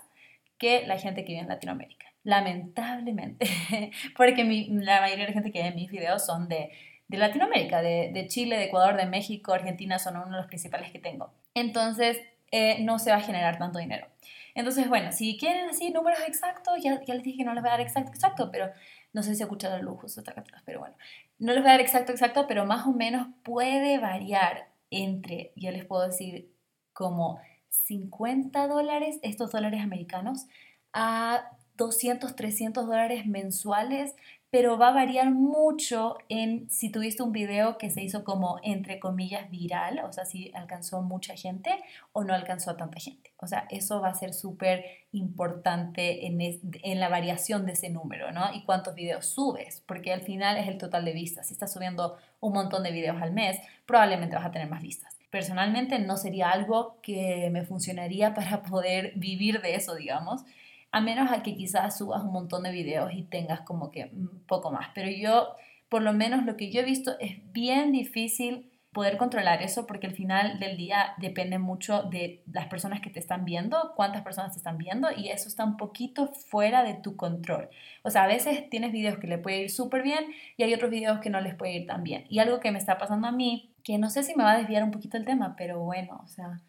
que 0.58 0.86
la 0.88 0.98
gente 0.98 1.24
que 1.24 1.34
vive 1.34 1.44
en 1.44 1.48
Latinoamérica. 1.48 2.08
Lamentablemente, 2.24 3.46
porque 4.18 4.44
la 4.44 5.00
mayoría 5.00 5.26
de 5.26 5.30
la 5.30 5.34
gente 5.34 5.52
que 5.52 5.62
ve 5.62 5.72
mis 5.74 5.92
videos 5.92 6.26
son 6.26 6.50
de, 6.50 6.72
Latinoamérica, 7.08 7.84
de, 7.84 8.26
Chile, 8.30 8.58
de 8.58 8.64
Ecuador, 8.66 8.98
de 8.98 9.06
México, 9.06 9.54
Argentina 9.54 10.00
son 10.00 10.18
uno 10.18 10.26
de 10.26 10.38
los 10.38 10.48
principales 10.48 10.92
que 10.92 10.98
tengo. 10.98 11.32
Entonces, 11.54 12.20
eh, 12.52 12.78
no 12.82 12.98
se 12.98 13.12
va 13.12 13.18
a 13.18 13.22
generar 13.22 13.60
tanto 13.60 13.78
dinero. 13.78 14.08
Entonces, 14.56 14.90
bueno, 14.90 15.12
si 15.12 15.38
quieren 15.38 15.70
así 15.70 15.92
números 15.92 16.20
exactos, 16.28 16.82
ya, 16.84 17.00
ya 17.06 17.14
les 17.14 17.24
dije 17.24 17.38
que 17.38 17.44
no 17.44 17.54
les 17.54 17.62
voy 17.62 17.70
a 17.70 17.74
dar 17.74 17.82
exacto, 17.82 18.12
exacto, 18.12 18.50
pero 18.52 18.72
no 19.14 19.24
sé 19.24 19.36
si 19.36 19.44
luz 19.44 20.00
justo 20.00 20.22
acá 20.22 20.42
atrás, 20.42 20.62
pero 20.66 20.80
bueno. 20.80 20.96
No 21.40 21.54
les 21.54 21.62
voy 21.62 21.70
a 21.70 21.74
dar 21.74 21.82
exacto, 21.82 22.12
exacto, 22.12 22.46
pero 22.48 22.66
más 22.66 22.86
o 22.86 22.92
menos 22.92 23.28
puede 23.44 23.98
variar 23.98 24.72
entre, 24.92 25.54
ya 25.56 25.72
les 25.72 25.86
puedo 25.86 26.06
decir, 26.06 26.52
como 26.94 27.40
50 27.70 28.68
dólares, 28.68 29.20
estos 29.22 29.52
dólares 29.52 29.82
americanos, 29.82 30.48
a 30.94 31.58
200, 31.76 32.36
300 32.36 32.86
dólares 32.86 33.26
mensuales, 33.26 34.16
pero 34.52 34.80
va 34.80 34.90
a 34.90 34.94
variar 34.94 35.30
mucho 35.32 36.18
en 36.28 36.70
si 36.72 36.92
tuviste 36.92 37.22
un 37.22 37.32
video 37.32 37.78
que 37.78 37.92
se 37.92 38.02
hizo 38.02 38.24
como, 38.24 38.60
entre 38.64 39.00
comillas, 39.00 39.50
viral, 39.52 40.00
o 40.04 40.12
sea, 40.12 40.26
si 40.26 40.52
alcanzó 40.56 41.04
mucha 41.04 41.36
gente 41.36 41.72
o 42.14 42.24
no 42.24 42.34
alcanzó 42.34 42.72
a 42.72 42.78
tanta 42.78 43.00
gente. 43.00 43.32
O 43.38 43.46
sea, 43.46 43.68
eso 43.70 44.02
va 44.02 44.10
a 44.10 44.16
ser 44.16 44.34
súper 44.34 44.84
importante 45.12 46.26
en, 46.26 46.42
en, 46.42 47.00
la 47.00 47.10
variación 47.10 47.68
de 47.68 47.74
ese 47.74 47.90
número, 47.92 48.32
¿no? 48.32 48.52
Y 48.54 48.64
cuántos 48.64 48.96
videos 48.96 49.28
subes, 49.28 49.84
porque 49.86 50.12
al 50.12 50.22
final 50.22 50.58
es 50.58 50.68
el 50.68 50.80
total 50.80 51.06
de 51.06 51.14
vistas. 51.14 51.48
Si 51.48 51.54
estás 51.54 51.72
subiendo 51.72 52.18
un 52.40 52.54
montón 52.54 52.82
de 52.82 52.92
videos 52.92 53.22
al 53.22 53.34
mes, 53.34 53.60
probablemente 53.86 54.36
vas 54.36 54.48
a 54.48 54.52
tener 54.52 54.70
más 54.70 54.82
vistas. 54.82 55.16
Personalmente 55.30 56.00
no 56.00 56.18
sería 56.18 56.50
algo 56.50 57.00
que 57.04 57.50
me 57.52 57.66
funcionaría 57.66 58.34
para 58.34 58.64
poder 58.64 59.14
vivir 59.16 59.62
de 59.62 59.76
eso, 59.76 59.94
digamos 59.94 60.44
a 60.92 61.02
menos 61.02 61.32
a 61.32 61.44
que 61.44 61.56
quizás 61.56 61.98
subas 61.98 62.24
un 62.24 62.32
montón 62.32 62.64
de 62.64 62.72
videos 62.72 63.14
y 63.14 63.24
tengas 63.24 63.62
como 63.62 63.92
que 63.92 64.10
un 64.14 64.44
poco 64.48 64.72
más. 64.72 64.90
Pero 64.96 65.10
yo, 65.10 65.56
por 65.88 66.02
lo 66.02 66.14
menos 66.14 66.46
lo 66.46 66.58
que 66.58 66.72
yo 66.72 66.82
he 66.82 66.86
visto, 66.86 67.12
es 67.20 67.38
bien 67.54 67.92
difícil 67.92 68.70
poder 68.92 69.18
controlar 69.18 69.62
eso 69.62 69.86
porque 69.86 70.08
al 70.08 70.16
final 70.16 70.60
del 70.60 70.76
día 70.76 71.14
depende 71.18 71.60
mucho 71.60 72.04
de 72.04 72.42
las 72.52 72.68
personas 72.68 73.02
que 73.02 73.12
te 73.12 73.20
están 73.20 73.46
viendo, 73.46 73.94
cuántas 73.96 74.24
personas 74.24 74.54
te 74.54 74.58
están 74.58 74.80
viendo 74.80 75.10
y 75.16 75.30
eso 75.30 75.48
está 75.48 75.64
un 75.64 75.78
poquito 75.78 76.34
fuera 76.34 76.84
de 76.84 76.96
tu 76.96 77.16
control. 77.16 77.70
O 78.04 78.10
sea, 78.10 78.24
a 78.24 78.28
veces 78.28 78.68
tienes 78.70 78.92
videos 78.92 79.20
que 79.20 79.28
le 79.28 79.38
puede 79.38 79.62
ir 79.62 79.70
súper 79.70 80.02
bien 80.02 80.26
y 80.58 80.64
hay 80.64 80.74
otros 80.74 80.90
videos 80.90 81.20
que 81.20 81.30
no 81.30 81.40
les 81.40 81.54
puede 81.54 81.74
ir 81.76 81.86
tan 81.86 82.04
bien. 82.04 82.26
Y 82.30 82.40
algo 82.40 82.60
que 82.60 82.72
me 82.72 82.80
está 82.80 82.98
pasando 82.98 83.28
a 83.28 83.32
mí, 83.32 83.72
que 83.84 84.00
no 84.00 84.10
sé 84.10 84.24
si 84.24 84.36
me 84.36 84.44
va 84.44 84.54
a 84.54 84.58
desviar 84.58 84.84
un 84.84 84.92
poquito 84.92 85.18
el 85.18 85.26
tema, 85.26 85.56
pero 85.56 85.80
bueno, 85.80 86.20
o 86.24 86.28
sea, 86.28 86.60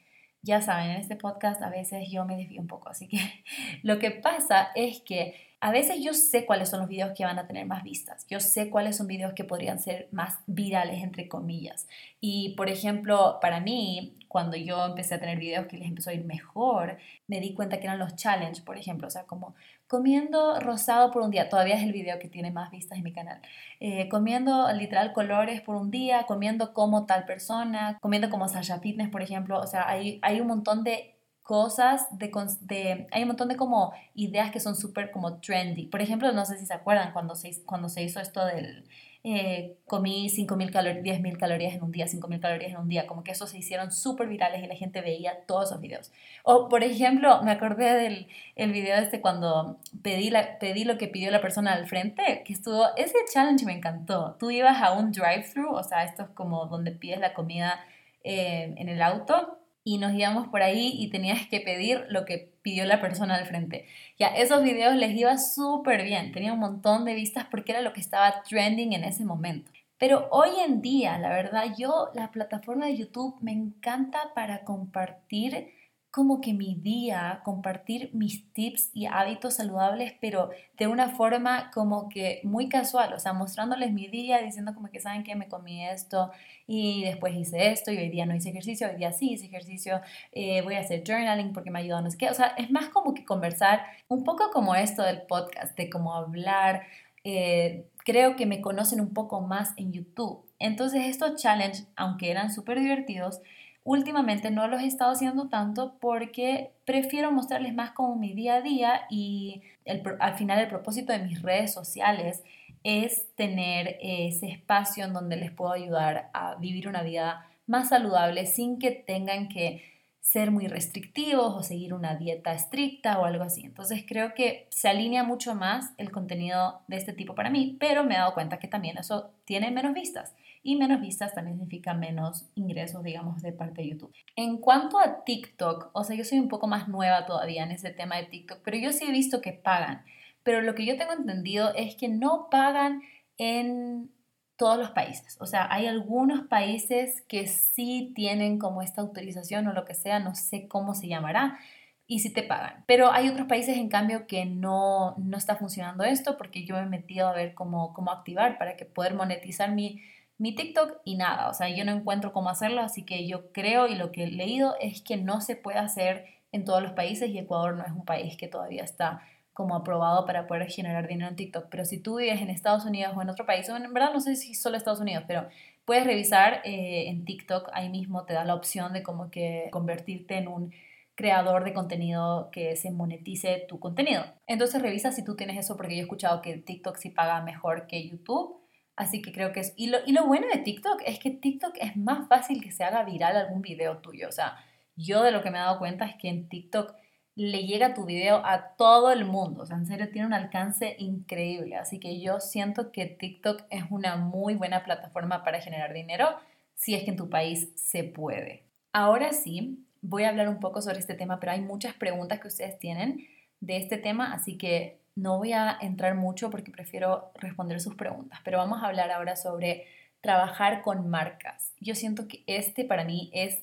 ya 0.42 0.62
saben, 0.62 0.90
en 0.90 1.00
este 1.00 1.16
podcast 1.16 1.62
a 1.62 1.70
veces 1.70 2.08
yo 2.10 2.24
me 2.24 2.36
desvío 2.36 2.60
un 2.60 2.66
poco, 2.66 2.88
así 2.88 3.08
que 3.08 3.18
lo 3.82 3.98
que 3.98 4.10
pasa 4.10 4.70
es 4.74 5.00
que 5.00 5.34
a 5.60 5.70
veces 5.70 6.02
yo 6.02 6.14
sé 6.14 6.46
cuáles 6.46 6.70
son 6.70 6.80
los 6.80 6.88
videos 6.88 7.12
que 7.14 7.24
van 7.24 7.38
a 7.38 7.46
tener 7.46 7.66
más 7.66 7.82
vistas, 7.82 8.26
yo 8.28 8.40
sé 8.40 8.70
cuáles 8.70 8.96
son 8.96 9.06
videos 9.06 9.34
que 9.34 9.44
podrían 9.44 9.78
ser 9.78 10.08
más 10.10 10.38
virales, 10.46 11.02
entre 11.02 11.28
comillas. 11.28 11.86
Y 12.18 12.54
por 12.56 12.70
ejemplo, 12.70 13.38
para 13.42 13.60
mí, 13.60 14.14
cuando 14.30 14.56
yo 14.56 14.86
empecé 14.86 15.16
a 15.16 15.18
tener 15.18 15.40
videos 15.40 15.66
que 15.66 15.76
les 15.76 15.88
empezó 15.88 16.10
a 16.10 16.14
ir 16.14 16.24
mejor, 16.24 16.98
me 17.26 17.40
di 17.40 17.52
cuenta 17.52 17.80
que 17.80 17.86
eran 17.88 17.98
los 17.98 18.14
challenge, 18.14 18.62
por 18.62 18.78
ejemplo, 18.78 19.08
o 19.08 19.10
sea, 19.10 19.24
como 19.24 19.56
comiendo 19.88 20.60
rosado 20.60 21.10
por 21.10 21.22
un 21.22 21.32
día, 21.32 21.48
todavía 21.48 21.74
es 21.74 21.82
el 21.82 21.92
video 21.92 22.20
que 22.20 22.28
tiene 22.28 22.52
más 22.52 22.70
vistas 22.70 22.96
en 22.98 23.02
mi 23.02 23.12
canal, 23.12 23.40
eh, 23.80 24.08
comiendo 24.08 24.70
literal 24.72 25.12
colores 25.12 25.62
por 25.62 25.74
un 25.74 25.90
día, 25.90 26.26
comiendo 26.28 26.72
como 26.72 27.06
tal 27.06 27.24
persona, 27.24 27.98
comiendo 28.00 28.30
como 28.30 28.46
Sasha 28.46 28.78
Fitness, 28.78 29.08
por 29.08 29.20
ejemplo, 29.20 29.58
o 29.58 29.66
sea, 29.66 29.88
hay, 29.88 30.20
hay 30.22 30.40
un 30.40 30.46
montón 30.46 30.84
de 30.84 31.16
cosas, 31.42 32.06
de, 32.16 32.30
de, 32.60 33.08
hay 33.10 33.22
un 33.22 33.28
montón 33.28 33.48
de 33.48 33.56
como 33.56 33.92
ideas 34.14 34.52
que 34.52 34.60
son 34.60 34.76
súper 34.76 35.10
como 35.10 35.40
trendy. 35.40 35.86
Por 35.86 36.00
ejemplo, 36.00 36.30
no 36.30 36.46
sé 36.46 36.56
si 36.56 36.66
se 36.66 36.74
acuerdan 36.74 37.12
cuando 37.12 37.34
se, 37.34 37.64
cuando 37.64 37.88
se 37.88 38.04
hizo 38.04 38.20
esto 38.20 38.44
del 38.46 38.86
eh, 39.22 39.76
comí 39.86 40.28
5.000 40.30 40.72
calorías, 40.72 41.18
10.000 41.20 41.36
calorías 41.36 41.74
en 41.74 41.82
un 41.82 41.92
día, 41.92 42.06
5.000 42.06 42.40
calorías 42.40 42.72
en 42.72 42.78
un 42.78 42.88
día, 42.88 43.06
como 43.06 43.22
que 43.22 43.32
eso 43.32 43.46
se 43.46 43.58
hicieron 43.58 43.92
súper 43.92 44.28
virales 44.28 44.62
y 44.62 44.66
la 44.66 44.74
gente 44.74 45.02
veía 45.02 45.44
todos 45.46 45.66
esos 45.70 45.80
videos. 45.80 46.10
O, 46.42 46.68
por 46.68 46.82
ejemplo, 46.82 47.42
me 47.42 47.50
acordé 47.50 47.92
del 47.94 48.28
el 48.56 48.72
video 48.72 48.96
este 48.96 49.20
cuando 49.20 49.78
pedí, 50.02 50.30
la, 50.30 50.58
pedí 50.58 50.84
lo 50.84 50.96
que 50.96 51.08
pidió 51.08 51.30
la 51.30 51.42
persona 51.42 51.74
al 51.74 51.86
frente, 51.86 52.42
que 52.46 52.52
estuvo, 52.52 52.86
ese 52.96 53.18
challenge 53.32 53.66
me 53.66 53.74
encantó. 53.74 54.36
Tú 54.38 54.50
ibas 54.50 54.80
a 54.82 54.92
un 54.92 55.12
drive-thru, 55.12 55.70
o 55.70 55.82
sea, 55.82 56.04
esto 56.04 56.22
es 56.22 56.28
como 56.30 56.66
donde 56.66 56.92
pides 56.92 57.20
la 57.20 57.34
comida 57.34 57.84
eh, 58.24 58.74
en 58.76 58.88
el 58.88 59.02
auto 59.02 59.58
y 59.84 59.98
nos 59.98 60.14
íbamos 60.14 60.48
por 60.48 60.62
ahí 60.62 60.92
y 60.94 61.10
tenías 61.10 61.46
que 61.48 61.60
pedir 61.60 62.04
lo 62.08 62.24
que 62.24 62.49
pidió 62.62 62.84
la 62.84 63.00
persona 63.00 63.36
al 63.36 63.46
frente. 63.46 63.86
Ya, 64.18 64.28
esos 64.28 64.62
videos 64.62 64.94
les 64.96 65.16
iba 65.16 65.36
súper 65.38 66.04
bien, 66.04 66.32
tenía 66.32 66.52
un 66.52 66.60
montón 66.60 67.04
de 67.04 67.14
vistas 67.14 67.46
porque 67.50 67.72
era 67.72 67.80
lo 67.80 67.92
que 67.92 68.00
estaba 68.00 68.42
trending 68.42 68.92
en 68.92 69.04
ese 69.04 69.24
momento. 69.24 69.70
Pero 69.98 70.28
hoy 70.30 70.48
en 70.64 70.80
día, 70.80 71.18
la 71.18 71.28
verdad, 71.28 71.74
yo 71.76 72.10
la 72.14 72.30
plataforma 72.30 72.86
de 72.86 72.96
YouTube 72.96 73.36
me 73.42 73.52
encanta 73.52 74.32
para 74.34 74.64
compartir 74.64 75.74
como 76.10 76.40
que 76.40 76.52
mi 76.52 76.74
día, 76.74 77.40
compartir 77.44 78.10
mis 78.12 78.52
tips 78.52 78.90
y 78.92 79.06
hábitos 79.06 79.54
saludables, 79.54 80.14
pero 80.20 80.50
de 80.76 80.88
una 80.88 81.10
forma 81.10 81.70
como 81.72 82.08
que 82.08 82.40
muy 82.42 82.68
casual, 82.68 83.12
o 83.12 83.20
sea, 83.20 83.32
mostrándoles 83.32 83.92
mi 83.92 84.08
día, 84.08 84.38
diciendo 84.42 84.74
como 84.74 84.90
que 84.90 84.98
saben 84.98 85.22
que 85.22 85.36
me 85.36 85.48
comí 85.48 85.86
esto 85.86 86.32
y 86.66 87.04
después 87.04 87.34
hice 87.36 87.70
esto 87.70 87.92
y 87.92 87.98
hoy 87.98 88.08
día 88.08 88.26
no 88.26 88.34
hice 88.34 88.50
ejercicio, 88.50 88.88
hoy 88.88 88.96
día 88.96 89.12
sí 89.12 89.32
hice 89.32 89.46
ejercicio, 89.46 90.00
eh, 90.32 90.62
voy 90.62 90.74
a 90.74 90.80
hacer 90.80 91.04
journaling 91.06 91.52
porque 91.52 91.70
me 91.70 91.78
ayudó 91.78 91.98
a 91.98 92.02
no 92.02 92.10
sé 92.10 92.18
qué, 92.18 92.28
o 92.28 92.34
sea, 92.34 92.48
es 92.58 92.72
más 92.72 92.88
como 92.88 93.14
que 93.14 93.24
conversar, 93.24 93.82
un 94.08 94.24
poco 94.24 94.50
como 94.50 94.74
esto 94.74 95.02
del 95.02 95.22
podcast, 95.22 95.76
de 95.76 95.88
cómo 95.88 96.14
hablar, 96.14 96.82
eh, 97.22 97.86
creo 98.04 98.34
que 98.34 98.46
me 98.46 98.60
conocen 98.60 99.00
un 99.00 99.12
poco 99.12 99.40
más 99.42 99.74
en 99.76 99.92
YouTube. 99.92 100.44
Entonces 100.58 101.06
estos 101.06 101.40
challenges, 101.40 101.86
aunque 101.94 102.30
eran 102.30 102.52
súper 102.52 102.80
divertidos, 102.80 103.40
Últimamente 103.82 104.50
no 104.50 104.68
los 104.68 104.82
he 104.82 104.86
estado 104.86 105.12
haciendo 105.12 105.48
tanto 105.48 105.96
porque 106.00 106.72
prefiero 106.84 107.32
mostrarles 107.32 107.74
más 107.74 107.92
como 107.92 108.16
mi 108.16 108.34
día 108.34 108.56
a 108.56 108.60
día 108.60 109.06
y 109.08 109.62
al 109.86 110.34
final 110.34 110.58
el 110.58 110.68
propósito 110.68 111.12
de 111.12 111.20
mis 111.20 111.40
redes 111.40 111.72
sociales 111.72 112.42
es 112.84 113.34
tener 113.36 113.96
ese 114.00 114.48
espacio 114.48 115.04
en 115.04 115.14
donde 115.14 115.36
les 115.36 115.50
puedo 115.50 115.72
ayudar 115.72 116.30
a 116.34 116.56
vivir 116.56 116.88
una 116.88 117.02
vida 117.02 117.46
más 117.66 117.88
saludable 117.88 118.46
sin 118.46 118.78
que 118.78 118.90
tengan 118.90 119.48
que 119.48 119.82
ser 120.20 120.50
muy 120.50 120.68
restrictivos 120.68 121.54
o 121.56 121.62
seguir 121.62 121.94
una 121.94 122.16
dieta 122.16 122.52
estricta 122.52 123.18
o 123.18 123.24
algo 123.24 123.44
así. 123.44 123.64
Entonces 123.64 124.04
creo 124.06 124.34
que 124.34 124.66
se 124.70 124.88
alinea 124.88 125.24
mucho 125.24 125.54
más 125.54 125.92
el 125.96 126.10
contenido 126.10 126.82
de 126.88 126.96
este 126.96 127.12
tipo 127.12 127.34
para 127.34 127.50
mí, 127.50 127.76
pero 127.80 128.04
me 128.04 128.14
he 128.14 128.18
dado 128.18 128.34
cuenta 128.34 128.58
que 128.58 128.68
también 128.68 128.98
eso 128.98 129.30
tiene 129.44 129.70
menos 129.70 129.94
vistas 129.94 130.34
y 130.62 130.76
menos 130.76 131.00
vistas 131.00 131.34
también 131.34 131.56
significa 131.56 131.94
menos 131.94 132.50
ingresos, 132.54 133.02
digamos, 133.02 133.40
de 133.42 133.52
parte 133.52 133.82
de 133.82 133.90
YouTube. 133.90 134.12
En 134.36 134.58
cuanto 134.58 134.98
a 134.98 135.24
TikTok, 135.24 135.90
o 135.92 136.04
sea, 136.04 136.16
yo 136.16 136.24
soy 136.24 136.38
un 136.38 136.48
poco 136.48 136.66
más 136.66 136.88
nueva 136.88 137.26
todavía 137.26 137.64
en 137.64 137.70
ese 137.70 137.90
tema 137.90 138.16
de 138.16 138.26
TikTok, 138.26 138.60
pero 138.62 138.76
yo 138.76 138.92
sí 138.92 139.06
he 139.06 139.12
visto 139.12 139.40
que 139.40 139.52
pagan. 139.52 140.04
Pero 140.42 140.60
lo 140.62 140.74
que 140.74 140.84
yo 140.84 140.96
tengo 140.96 141.12
entendido 141.12 141.74
es 141.74 141.96
que 141.96 142.08
no 142.08 142.48
pagan 142.50 143.02
en 143.38 144.10
todos 144.56 144.78
los 144.78 144.90
países. 144.90 145.38
O 145.40 145.46
sea, 145.46 145.66
hay 145.70 145.86
algunos 145.86 146.46
países 146.46 147.22
que 147.22 147.46
sí 147.46 148.12
tienen 148.14 148.58
como 148.58 148.82
esta 148.82 149.00
autorización 149.00 149.66
o 149.66 149.72
lo 149.72 149.86
que 149.86 149.94
sea, 149.94 150.18
no 150.18 150.34
sé 150.34 150.68
cómo 150.68 150.94
se 150.94 151.08
llamará, 151.08 151.58
y 152.06 152.18
sí 152.18 152.30
te 152.30 152.42
pagan. 152.42 152.84
Pero 152.86 153.10
hay 153.12 153.28
otros 153.28 153.46
países, 153.46 153.78
en 153.78 153.88
cambio, 153.88 154.26
que 154.26 154.44
no, 154.44 155.14
no 155.16 155.38
está 155.38 155.56
funcionando 155.56 156.04
esto 156.04 156.36
porque 156.36 156.66
yo 156.66 156.74
me 156.74 156.82
he 156.82 156.86
metido 156.86 157.28
a 157.28 157.32
ver 157.32 157.54
cómo, 157.54 157.94
cómo 157.94 158.10
activar 158.10 158.58
para 158.58 158.76
que 158.76 158.84
poder 158.84 159.14
monetizar 159.14 159.72
mi 159.72 160.02
mi 160.40 160.54
TikTok 160.54 161.02
y 161.04 161.16
nada, 161.16 161.50
o 161.50 161.54
sea, 161.54 161.68
yo 161.68 161.84
no 161.84 161.92
encuentro 161.92 162.32
cómo 162.32 162.48
hacerlo, 162.48 162.80
así 162.80 163.04
que 163.04 163.26
yo 163.26 163.52
creo 163.52 163.86
y 163.88 163.94
lo 163.94 164.10
que 164.10 164.24
he 164.24 164.26
leído 164.26 164.74
es 164.80 165.02
que 165.02 165.18
no 165.18 165.42
se 165.42 165.54
puede 165.54 165.78
hacer 165.78 166.24
en 166.50 166.64
todos 166.64 166.82
los 166.82 166.92
países 166.92 167.28
y 167.28 167.38
Ecuador 167.38 167.76
no 167.76 167.84
es 167.84 167.92
un 167.92 168.06
país 168.06 168.38
que 168.38 168.48
todavía 168.48 168.82
está 168.82 169.20
como 169.52 169.74
aprobado 169.74 170.24
para 170.24 170.46
poder 170.46 170.66
generar 170.70 171.06
dinero 171.06 171.28
en 171.28 171.36
TikTok. 171.36 171.66
Pero 171.70 171.84
si 171.84 171.98
tú 171.98 172.16
vives 172.16 172.40
en 172.40 172.48
Estados 172.48 172.86
Unidos 172.86 173.12
o 173.14 173.20
en 173.20 173.28
otro 173.28 173.44
país, 173.44 173.68
o 173.68 173.76
en 173.76 173.92
verdad 173.92 174.14
no 174.14 174.20
sé 174.20 174.34
si 174.34 174.54
solo 174.54 174.78
Estados 174.78 175.00
Unidos, 175.00 175.24
pero 175.28 175.46
puedes 175.84 176.06
revisar 176.06 176.62
eh, 176.64 177.08
en 177.08 177.26
TikTok, 177.26 177.68
ahí 177.74 177.90
mismo 177.90 178.24
te 178.24 178.32
da 178.32 178.46
la 178.46 178.54
opción 178.54 178.94
de 178.94 179.02
como 179.02 179.30
que 179.30 179.68
convertirte 179.70 180.38
en 180.38 180.48
un 180.48 180.72
creador 181.16 181.64
de 181.64 181.74
contenido 181.74 182.48
que 182.50 182.76
se 182.76 182.90
monetice 182.90 183.66
tu 183.68 183.78
contenido. 183.78 184.24
Entonces 184.46 184.80
revisa 184.80 185.12
si 185.12 185.22
tú 185.22 185.36
tienes 185.36 185.58
eso 185.58 185.76
porque 185.76 185.96
yo 185.96 186.00
he 186.00 186.04
escuchado 186.04 186.40
que 186.40 186.56
TikTok 186.56 186.96
sí 186.96 187.10
paga 187.10 187.42
mejor 187.42 187.86
que 187.86 188.08
YouTube 188.08 188.59
Así 188.96 189.22
que 189.22 189.32
creo 189.32 189.52
que 189.52 189.60
es... 189.60 189.72
Y 189.76 189.88
lo, 189.88 189.98
y 190.06 190.12
lo 190.12 190.26
bueno 190.26 190.46
de 190.52 190.60
TikTok 190.60 191.02
es 191.06 191.18
que 191.18 191.30
TikTok 191.30 191.76
es 191.80 191.96
más 191.96 192.28
fácil 192.28 192.62
que 192.62 192.72
se 192.72 192.84
haga 192.84 193.04
viral 193.04 193.36
algún 193.36 193.62
video 193.62 193.98
tuyo. 193.98 194.28
O 194.28 194.32
sea, 194.32 194.56
yo 194.96 195.22
de 195.22 195.30
lo 195.30 195.42
que 195.42 195.50
me 195.50 195.58
he 195.58 195.60
dado 195.60 195.78
cuenta 195.78 196.04
es 196.04 196.16
que 196.16 196.28
en 196.28 196.48
TikTok 196.48 196.94
le 197.34 197.64
llega 197.64 197.94
tu 197.94 198.04
video 198.04 198.42
a 198.44 198.76
todo 198.76 199.12
el 199.12 199.24
mundo. 199.24 199.62
O 199.62 199.66
sea, 199.66 199.76
en 199.76 199.86
serio 199.86 200.10
tiene 200.10 200.26
un 200.26 200.34
alcance 200.34 200.96
increíble. 200.98 201.76
Así 201.76 201.98
que 201.98 202.20
yo 202.20 202.40
siento 202.40 202.92
que 202.92 203.06
TikTok 203.06 203.62
es 203.70 203.84
una 203.90 204.16
muy 204.16 204.54
buena 204.54 204.84
plataforma 204.84 205.42
para 205.44 205.60
generar 205.60 205.94
dinero 205.94 206.28
si 206.74 206.94
es 206.94 207.04
que 207.04 207.10
en 207.10 207.16
tu 207.16 207.30
país 207.30 207.72
se 207.76 208.04
puede. 208.04 208.64
Ahora 208.92 209.32
sí, 209.32 209.86
voy 210.02 210.24
a 210.24 210.30
hablar 210.30 210.48
un 210.48 210.60
poco 210.60 210.82
sobre 210.82 210.98
este 210.98 211.14
tema, 211.14 211.40
pero 211.40 211.52
hay 211.52 211.60
muchas 211.60 211.94
preguntas 211.94 212.40
que 212.40 212.48
ustedes 212.48 212.78
tienen 212.78 213.26
de 213.60 213.76
este 213.76 213.98
tema, 213.98 214.32
así 214.32 214.56
que 214.56 214.99
no 215.20 215.38
voy 215.38 215.52
a 215.52 215.76
entrar 215.80 216.14
mucho 216.14 216.50
porque 216.50 216.70
prefiero 216.70 217.32
responder 217.34 217.80
sus 217.80 217.94
preguntas, 217.94 218.40
pero 218.44 218.58
vamos 218.58 218.82
a 218.82 218.86
hablar 218.86 219.10
ahora 219.10 219.36
sobre 219.36 219.86
trabajar 220.20 220.82
con 220.82 221.08
marcas. 221.08 221.74
Yo 221.80 221.94
siento 221.94 222.28
que 222.28 222.42
este 222.46 222.84
para 222.84 223.04
mí 223.04 223.30
es 223.32 223.62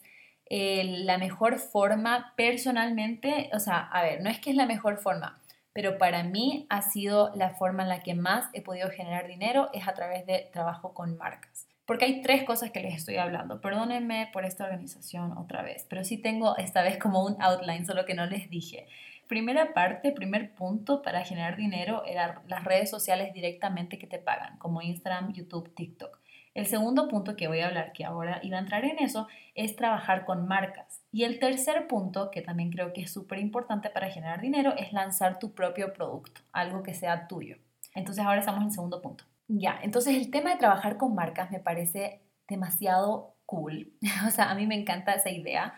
eh, 0.50 0.84
la 1.04 1.18
mejor 1.18 1.60
forma 1.60 2.34
personalmente, 2.38 3.50
o 3.54 3.60
sea, 3.60 3.80
a 3.80 4.02
ver, 4.02 4.22
no 4.22 4.30
es 4.30 4.40
que 4.40 4.52
es 4.52 4.56
la 4.56 4.66
mejor 4.66 4.98
forma, 4.98 5.40
pero 5.74 5.98
para 5.98 6.24
mí 6.24 6.66
ha 6.70 6.82
sido 6.82 7.32
la 7.36 7.52
forma 7.52 7.84
en 7.84 7.90
la 7.90 8.02
que 8.02 8.16
más 8.16 8.50
he 8.54 8.62
podido 8.62 8.90
generar 8.90 9.28
dinero 9.28 9.70
es 9.74 9.88
a 9.88 9.94
través 9.94 10.26
de 10.26 10.50
trabajo 10.52 10.94
con 10.94 11.18
marcas. 11.18 11.68
Porque 11.86 12.06
hay 12.06 12.22
tres 12.22 12.44
cosas 12.44 12.72
que 12.72 12.82
les 12.82 12.96
estoy 12.96 13.16
hablando. 13.16 13.62
Perdónenme 13.62 14.30
por 14.34 14.44
esta 14.44 14.66
organización 14.66 15.38
otra 15.38 15.62
vez, 15.62 15.86
pero 15.90 16.04
sí 16.04 16.18
tengo 16.18 16.58
esta 16.58 16.82
vez 16.82 16.98
como 16.98 17.24
un 17.26 17.42
outline, 17.42 17.86
solo 17.86 18.06
que 18.06 18.14
no 18.14 18.26
les 18.26 18.50
dije. 18.50 18.88
Primera 19.28 19.74
parte, 19.74 20.12
primer 20.12 20.54
punto 20.54 21.02
para 21.02 21.24
generar 21.24 21.56
dinero 21.56 22.04
era 22.06 22.42
las 22.48 22.64
redes 22.64 22.90
sociales 22.90 23.34
directamente 23.34 23.98
que 23.98 24.08
te 24.08 24.20
pagan, 24.20 24.58
como 24.58 24.82
Instagram, 24.82 25.34
YouTube, 25.34 25.74
TikTok. 25.76 26.20
El 26.54 26.66
segundo 26.66 27.08
punto 27.08 27.36
que 27.36 27.48
voy 27.48 27.60
a 27.60 27.68
hablar, 27.68 27.94
que 27.94 28.04
ahora 28.04 28.40
iba 28.42 28.58
a 28.58 28.62
entrar 28.62 28.84
en 28.84 28.98
eso, 28.98 29.28
es 29.54 29.76
trabajar 29.76 30.26
con 30.26 30.48
marcas. 30.48 31.04
Y 31.12 31.24
el 31.24 31.38
tercer 31.38 31.88
punto, 31.88 32.32
que 32.32 32.42
también 32.42 32.72
creo 32.72 32.94
que 32.94 33.02
es 33.02 33.12
súper 33.12 33.38
importante 33.38 33.92
para 33.92 34.10
generar 34.10 34.42
dinero, 34.42 34.74
es 34.76 34.92
lanzar 34.92 35.38
tu 35.38 35.54
propio 35.54 35.94
producto, 35.94 36.42
algo 36.52 36.82
que 36.82 36.96
sea 36.96 37.28
tuyo. 37.28 37.58
Entonces 37.94 38.26
ahora 38.26 38.40
estamos 38.40 38.62
en 38.62 38.68
el 38.68 38.74
segundo 38.74 39.04
punto. 39.04 39.24
Ya, 39.48 39.80
entonces 39.84 40.16
el 40.16 40.32
tema 40.32 40.50
de 40.50 40.58
trabajar 40.58 40.98
con 40.98 41.14
marcas 41.14 41.52
me 41.52 41.60
parece 41.60 42.22
demasiado 42.48 43.36
cool. 43.46 43.94
o 44.28 44.32
sea, 44.32 44.50
a 44.50 44.56
mí 44.56 44.66
me 44.66 44.80
encanta 44.80 45.14
esa 45.14 45.30
idea. 45.30 45.76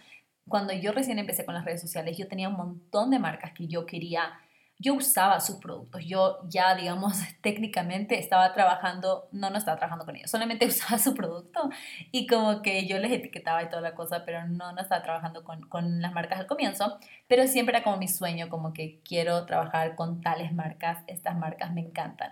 Cuando 0.49 0.73
yo 0.73 0.91
recién 0.91 1.19
empecé 1.19 1.45
con 1.45 1.53
las 1.53 1.63
redes 1.63 1.81
sociales, 1.81 2.17
yo 2.17 2.27
tenía 2.27 2.49
un 2.49 2.55
montón 2.55 3.11
de 3.11 3.19
marcas 3.19 3.53
que 3.53 3.67
yo 3.67 3.85
quería 3.85 4.33
yo 4.81 4.93
usaba 4.93 5.41
sus 5.41 5.57
productos, 5.57 6.05
yo 6.05 6.39
ya, 6.47 6.73
digamos, 6.73 7.19
técnicamente 7.41 8.17
estaba 8.17 8.53
trabajando, 8.53 9.27
no, 9.33 9.49
no 9.49 9.57
estaba 9.57 9.77
trabajando 9.77 10.05
con 10.05 10.15
ellos, 10.15 10.31
solamente 10.31 10.65
usaba 10.67 10.97
su 10.97 11.13
producto 11.13 11.69
y 12.11 12.25
como 12.27 12.61
que 12.61 12.87
yo 12.87 12.97
les 12.97 13.11
etiquetaba 13.11 13.61
y 13.61 13.69
toda 13.69 13.81
la 13.81 13.93
cosa, 13.93 14.23
pero 14.25 14.47
no, 14.47 14.71
no 14.71 14.81
estaba 14.81 15.03
trabajando 15.03 15.43
con, 15.43 15.67
con 15.67 16.01
las 16.01 16.13
marcas 16.13 16.39
al 16.39 16.47
comienzo, 16.47 16.97
pero 17.27 17.45
siempre 17.47 17.75
era 17.75 17.83
como 17.83 17.97
mi 17.97 18.07
sueño, 18.07 18.47
como 18.47 18.71
que 18.71 19.01
quiero 19.03 19.45
trabajar 19.45 19.95
con 19.95 20.21
tales 20.21 20.53
marcas, 20.53 21.03
estas 21.07 21.37
marcas 21.37 21.73
me 21.73 21.81
encantan. 21.81 22.31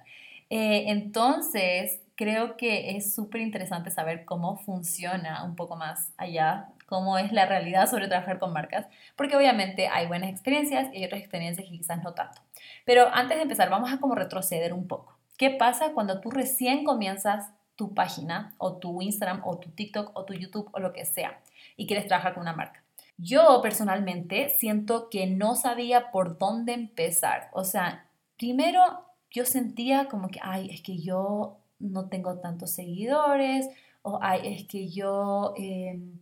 Eh, 0.50 0.86
entonces, 0.88 2.01
creo 2.15 2.55
que 2.55 2.95
es 2.95 3.13
súper 3.13 3.41
interesante 3.41 3.91
saber 3.91 4.24
cómo 4.24 4.57
funciona 4.57 5.43
un 5.43 5.57
poco 5.57 5.75
más 5.75 6.13
allá 6.15 6.69
cómo 6.88 7.17
es 7.17 7.34
la 7.34 7.46
realidad 7.46 7.88
sobre 7.88 8.08
trabajar 8.08 8.39
con 8.39 8.53
marcas, 8.53 8.88
porque 9.15 9.36
obviamente 9.36 9.88
hay 9.88 10.08
buenas 10.08 10.29
experiencias 10.29 10.88
y 10.94 10.98
hay 10.98 11.06
otras 11.06 11.22
experiencias 11.22 11.67
que 11.67 11.77
quizás 11.77 12.01
no 12.01 12.13
tanto. 12.13 12.41
Pero 12.86 13.10
antes 13.13 13.38
de 13.38 13.44
empezar, 13.44 13.70
vamos 13.70 13.91
a 13.91 14.00
como 14.00 14.15
retroceder 14.15 14.74
un 14.74 14.88
poco. 14.88 15.15
¿Qué 15.38 15.51
pasa 15.51 15.91
cuando 15.94 16.22
tú 16.22 16.32
recién 16.32 16.86
comienzas 16.86 17.51
tu 17.75 17.94
página 17.94 18.56
o 18.58 18.77
tu 18.77 19.01
Instagram 19.01 19.41
o 19.46 19.58
tu 19.60 19.70
TikTok 19.70 20.12
o 20.15 20.24
tu 20.24 20.34
YouTube 20.34 20.70
o 20.72 20.79
lo 20.79 20.94
que 20.94 21.06
sea 21.06 21.39
y 21.75 21.86
quieres 21.86 22.08
trabajar 22.08 22.34
con 22.34 22.41
una 22.41 22.53
marca? 22.53 22.82
Yo 23.17 23.60
personalmente 23.62 24.50
siento 24.50 25.10
que 25.10 25.27
no 25.27 25.56
sabía 25.56 26.10
por 26.10 26.38
dónde 26.38 26.74
empezar. 26.74 27.50
O 27.51 27.65
sea, 27.65 28.06
primero 28.38 28.82
yo 29.29 29.46
sentía 29.46 30.08
como 30.08 30.29
que, 30.29 30.39
ay, 30.41 30.70
es 30.72 30.82
que 30.82 31.00
yo 31.00 31.58
no 31.79 32.08
tengo 32.08 32.39
tantos 32.39 32.72
seguidores 32.72 33.67
o 34.03 34.20
ay, 34.22 34.56
es 34.56 34.67
que 34.67 34.88
yo... 34.88 35.53
Em, 35.58 36.17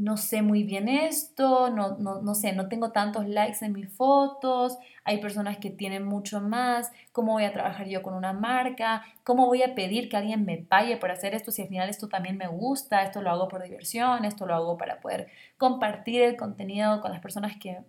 no 0.00 0.16
sé 0.16 0.40
muy 0.40 0.64
bien 0.64 0.88
esto, 0.88 1.68
no, 1.68 1.98
no, 1.98 2.22
no, 2.22 2.34
sé, 2.34 2.54
no 2.54 2.68
tengo 2.68 2.90
tantos 2.90 3.28
likes 3.28 3.62
en 3.62 3.74
mis 3.74 3.92
fotos, 3.92 4.78
hay 5.04 5.18
personas 5.18 5.58
que 5.58 5.68
tienen 5.68 6.04
mucho 6.04 6.40
más, 6.40 6.90
¿cómo 7.12 7.32
voy 7.32 7.44
a 7.44 7.52
trabajar 7.52 7.86
yo 7.86 8.00
con 8.00 8.14
una 8.14 8.32
marca? 8.32 9.04
¿Cómo 9.24 9.46
voy 9.46 9.62
a 9.62 9.74
pedir 9.74 10.08
que 10.08 10.16
alguien 10.16 10.46
me 10.46 10.56
pague 10.56 10.96
por 10.96 11.10
hacer 11.10 11.34
esto 11.34 11.50
si 11.50 11.62
al 11.62 11.68
final 11.68 11.90
esto 11.90 12.08
también 12.08 12.38
me 12.38 12.48
gusta? 12.48 13.02
Esto 13.02 13.20
lo 13.20 13.30
hago 13.30 13.48
por 13.48 13.62
diversión, 13.62 14.24
esto 14.24 14.46
lo 14.46 14.54
hago 14.54 14.78
para 14.78 15.00
poder 15.00 15.28
compartir 15.58 16.22
el 16.22 16.36
contenido 16.36 17.02
con 17.02 17.12
las 17.12 17.20
personas 17.20 17.58
que 17.58 17.80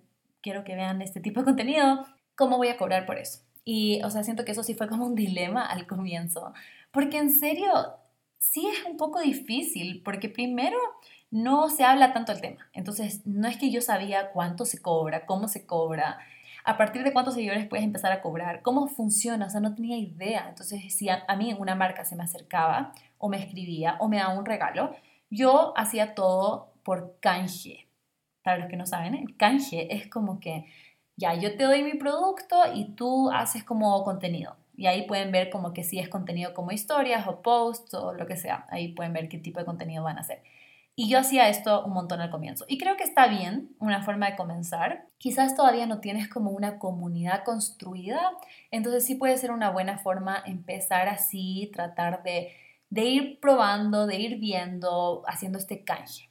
quiero 0.42 0.66
que 0.66 0.76
vean 0.76 1.02
este 1.02 1.22
tipo 1.22 1.40
de 1.40 1.46
contenido. 1.46 2.06
¿Cómo 2.36 2.58
voy 2.58 2.68
a 2.68 2.78
cobrar 2.78 3.06
por 3.06 3.20
eso? 3.20 3.40
Y, 3.64 4.02
o 4.04 4.10
sea, 4.10 4.24
siento 4.24 4.44
que 4.44 4.52
eso 4.52 4.64
sí 4.64 4.74
fue 4.74 4.90
como 4.90 5.06
un 5.06 5.16
dilema 5.16 5.66
al 5.66 5.88
comienzo, 5.88 6.54
porque 6.92 7.20
en 7.20 7.32
serio, 7.32 7.72
sí 8.38 8.68
es 8.68 8.84
un 8.86 8.98
poco 8.98 9.22
difícil, 9.22 10.02
porque 10.04 10.28
primero 10.28 10.78
no 11.32 11.70
se 11.70 11.86
habla 11.86 12.14
tanto 12.14 12.34
del 12.34 12.42
tema. 12.42 12.70
Entonces, 12.74 13.26
no 13.26 13.48
es 13.48 13.58
que 13.58 13.72
yo 13.72 13.82
sabía 13.82 14.32
cuánto 14.32 14.66
se 14.66 14.82
cobra, 14.82 15.26
cómo 15.26 15.48
se 15.48 15.66
cobra, 15.66 16.20
a 16.64 16.78
partir 16.78 17.04
de 17.04 17.14
cuántos 17.14 17.34
seguidores 17.34 17.68
puedes 17.68 17.86
empezar 17.86 18.12
a 18.12 18.22
cobrar, 18.22 18.62
cómo 18.62 18.88
funciona, 18.88 19.48
o 19.48 19.50
sea, 19.50 19.62
no 19.62 19.74
tenía 19.74 19.98
idea. 19.98 20.46
Entonces, 20.50 20.94
si 20.94 21.10
a, 21.10 21.26
mí 21.38 21.56
una 21.58 21.76
marca 21.76 22.06
se 22.06 22.16
me 22.16 22.24
acercaba 22.24 22.94
o 23.18 23.30
me 23.30 23.38
escribía 23.38 23.96
o 24.00 24.08
me 24.08 24.18
daba 24.18 24.38
un 24.38 24.46
regalo, 24.46 24.96
yo 25.30 25.74
hacía 25.78 26.14
todo 26.14 26.74
por 26.84 27.18
canje. 27.20 27.88
Para 28.44 28.58
los 28.58 28.70
que 28.70 28.78
no 28.78 28.86
saben, 28.86 29.16
el 29.16 29.38
canje 29.38 29.96
es 29.96 30.08
como 30.08 30.40
que, 30.40 30.66
ya, 31.16 31.36
yo 31.36 31.56
te 31.56 31.64
doy 31.64 31.84
mi 31.84 31.94
producto 31.94 32.58
y 32.74 32.94
tú 32.96 33.30
haces 33.32 33.64
como 33.64 34.04
contenido. 34.04 34.56
Y 34.76 34.88
ahí 34.88 35.06
pueden 35.08 35.32
ver 35.32 35.50
como 35.50 35.74
que 35.74 35.84
si 35.84 36.00
es 36.00 36.10
contenido 36.10 36.54
como 36.54 36.72
historias 36.72 37.28
o 37.28 37.42
posts 37.42 37.94
o 37.94 38.14
lo 38.14 38.26
que 38.26 38.36
sea. 38.36 38.66
Ahí 38.70 38.90
pueden 38.90 39.14
ver 39.14 39.30
qué 39.30 39.38
tipo 39.38 39.60
de 39.60 39.66
contenido 39.66 40.04
van 40.04 40.18
a 40.18 40.22
hacer. 40.22 40.42
Y 40.96 41.10
yo 41.10 41.20
hacía 41.20 41.48
esto 41.50 41.86
un 41.86 41.94
montón 41.94 42.22
al 42.22 42.30
comienzo. 42.30 42.66
Y 42.68 42.78
creo 42.78 42.98
que 42.98 43.04
está 43.04 43.28
bien, 43.28 43.70
una 43.80 44.04
forma 44.04 44.30
de 44.30 44.36
comenzar. 44.36 45.06
Quizás 45.18 45.56
todavía 45.56 45.86
no 45.86 46.00
tienes 46.00 46.28
como 46.28 46.52
una 46.52 46.80
comunidad 46.80 47.44
construida, 47.44 48.22
entonces 48.72 49.06
sí 49.06 49.16
puede 49.16 49.38
ser 49.38 49.52
una 49.52 49.70
buena 49.70 49.98
forma 49.98 50.44
empezar 50.46 51.08
así, 51.08 51.72
tratar 51.74 52.24
de, 52.24 52.54
de 52.90 53.06
ir 53.06 53.40
probando, 53.40 54.06
de 54.06 54.20
ir 54.20 54.38
viendo, 54.38 55.24
haciendo 55.28 55.58
este 55.58 55.84
canje. 55.84 56.30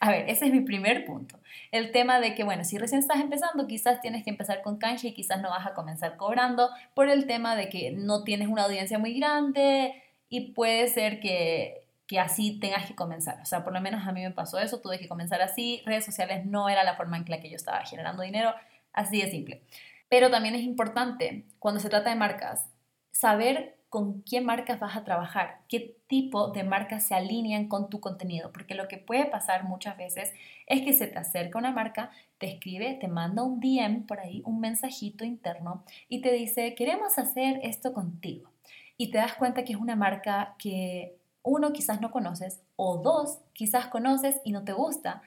A 0.00 0.10
ver, 0.10 0.28
ese 0.28 0.46
es 0.46 0.52
mi 0.52 0.60
primer 0.60 1.04
punto. 1.04 1.38
El 1.72 1.92
tema 1.92 2.20
de 2.20 2.34
que, 2.34 2.42
bueno, 2.42 2.64
si 2.64 2.78
recién 2.78 3.00
estás 3.00 3.20
empezando, 3.20 3.66
quizás 3.66 4.00
tienes 4.00 4.24
que 4.24 4.30
empezar 4.30 4.62
con 4.62 4.78
canje 4.78 5.08
y 5.08 5.14
quizás 5.14 5.40
no 5.42 5.50
vas 5.50 5.66
a 5.66 5.74
comenzar 5.74 6.16
cobrando 6.16 6.70
por 6.94 7.08
el 7.08 7.26
tema 7.26 7.54
de 7.54 7.68
que 7.68 7.92
no 7.92 8.24
tienes 8.24 8.48
una 8.48 8.64
audiencia 8.64 8.98
muy 8.98 9.14
grande 9.18 10.02
y 10.28 10.52
puede 10.52 10.88
ser 10.88 11.20
que 11.20 11.89
que 12.10 12.18
así 12.18 12.58
tengas 12.58 12.86
que 12.86 12.96
comenzar. 12.96 13.40
O 13.40 13.44
sea, 13.44 13.62
por 13.62 13.72
lo 13.72 13.80
menos 13.80 14.04
a 14.04 14.10
mí 14.10 14.20
me 14.20 14.32
pasó 14.32 14.58
eso, 14.58 14.80
tuve 14.80 14.98
que 14.98 15.06
comenzar 15.06 15.40
así. 15.42 15.80
Redes 15.86 16.04
sociales 16.04 16.44
no 16.44 16.68
era 16.68 16.82
la 16.82 16.96
forma 16.96 17.16
en 17.16 17.24
la 17.28 17.38
que 17.38 17.48
yo 17.48 17.54
estaba 17.54 17.84
generando 17.84 18.24
dinero, 18.24 18.52
así 18.92 19.22
de 19.22 19.30
simple. 19.30 19.62
Pero 20.08 20.28
también 20.28 20.56
es 20.56 20.62
importante, 20.62 21.44
cuando 21.60 21.78
se 21.78 21.88
trata 21.88 22.10
de 22.10 22.16
marcas, 22.16 22.68
saber 23.12 23.76
con 23.88 24.24
qué 24.24 24.40
marcas 24.40 24.80
vas 24.80 24.96
a 24.96 25.04
trabajar, 25.04 25.60
qué 25.68 25.98
tipo 26.08 26.48
de 26.48 26.64
marcas 26.64 27.06
se 27.06 27.14
alinean 27.14 27.68
con 27.68 27.88
tu 27.88 28.00
contenido, 28.00 28.50
porque 28.50 28.74
lo 28.74 28.88
que 28.88 28.98
puede 28.98 29.26
pasar 29.26 29.62
muchas 29.62 29.96
veces 29.96 30.32
es 30.66 30.82
que 30.82 30.92
se 30.92 31.06
te 31.06 31.16
acerca 31.16 31.60
una 31.60 31.70
marca, 31.70 32.10
te 32.38 32.48
escribe, 32.48 32.94
te 33.00 33.06
manda 33.06 33.44
un 33.44 33.60
DM 33.60 34.04
por 34.08 34.18
ahí, 34.18 34.42
un 34.44 34.58
mensajito 34.58 35.24
interno 35.24 35.84
y 36.08 36.22
te 36.22 36.32
dice, 36.32 36.74
queremos 36.74 37.18
hacer 37.18 37.60
esto 37.62 37.92
contigo. 37.92 38.50
Y 38.96 39.12
te 39.12 39.18
das 39.18 39.34
cuenta 39.34 39.62
que 39.62 39.74
es 39.74 39.78
una 39.78 39.94
marca 39.94 40.56
que 40.58 41.19
uno, 41.42 41.72
quizás 41.72 42.00
no 42.00 42.10
conoces, 42.10 42.62
o 42.76 42.98
dos, 42.98 43.38
quizás 43.52 43.86
conoces 43.86 44.40
y 44.44 44.52
no 44.52 44.64
te 44.64 44.72
gusta, 44.72 45.22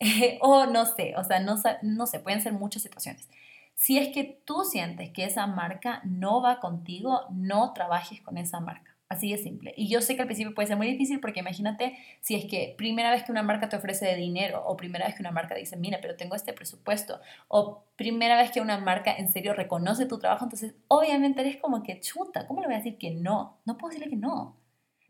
o 0.40 0.66
no 0.66 0.86
sé, 0.86 1.14
o 1.16 1.24
sea, 1.24 1.40
no, 1.40 1.56
no 1.82 2.06
sé, 2.06 2.20
pueden 2.20 2.40
ser 2.40 2.52
muchas 2.52 2.82
situaciones. 2.82 3.28
Si 3.74 3.98
es 3.98 4.08
que 4.08 4.40
tú 4.44 4.64
sientes 4.64 5.10
que 5.10 5.24
esa 5.24 5.46
marca 5.46 6.00
no 6.04 6.40
va 6.40 6.60
contigo, 6.60 7.26
no 7.30 7.72
trabajes 7.74 8.22
con 8.22 8.38
esa 8.38 8.58
marca. 8.58 8.96
Así 9.08 9.30
de 9.30 9.38
simple. 9.38 9.72
Y 9.76 9.88
yo 9.88 10.00
sé 10.00 10.16
que 10.16 10.22
al 10.22 10.26
principio 10.26 10.52
puede 10.52 10.66
ser 10.66 10.76
muy 10.76 10.88
difícil 10.88 11.20
porque 11.20 11.38
imagínate 11.38 11.96
si 12.20 12.34
es 12.34 12.46
que 12.46 12.74
primera 12.76 13.12
vez 13.12 13.22
que 13.22 13.30
una 13.30 13.44
marca 13.44 13.68
te 13.68 13.76
ofrece 13.76 14.04
de 14.04 14.16
dinero 14.16 14.64
o 14.66 14.76
primera 14.76 15.06
vez 15.06 15.14
que 15.14 15.22
una 15.22 15.30
marca 15.30 15.54
dice, 15.54 15.76
mira, 15.76 15.98
pero 16.02 16.16
tengo 16.16 16.34
este 16.34 16.52
presupuesto 16.52 17.20
o 17.46 17.84
primera 17.94 18.36
vez 18.36 18.50
que 18.50 18.60
una 18.60 18.78
marca 18.78 19.14
en 19.14 19.30
serio 19.30 19.54
reconoce 19.54 20.06
tu 20.06 20.18
trabajo, 20.18 20.44
entonces 20.44 20.74
obviamente 20.88 21.42
eres 21.42 21.58
como 21.58 21.84
que 21.84 22.00
chuta, 22.00 22.48
¿cómo 22.48 22.60
le 22.60 22.66
voy 22.66 22.74
a 22.74 22.78
decir 22.78 22.98
que 22.98 23.12
no? 23.12 23.58
No 23.64 23.78
puedo 23.78 23.90
decirle 23.90 24.10
que 24.10 24.16
no 24.16 24.56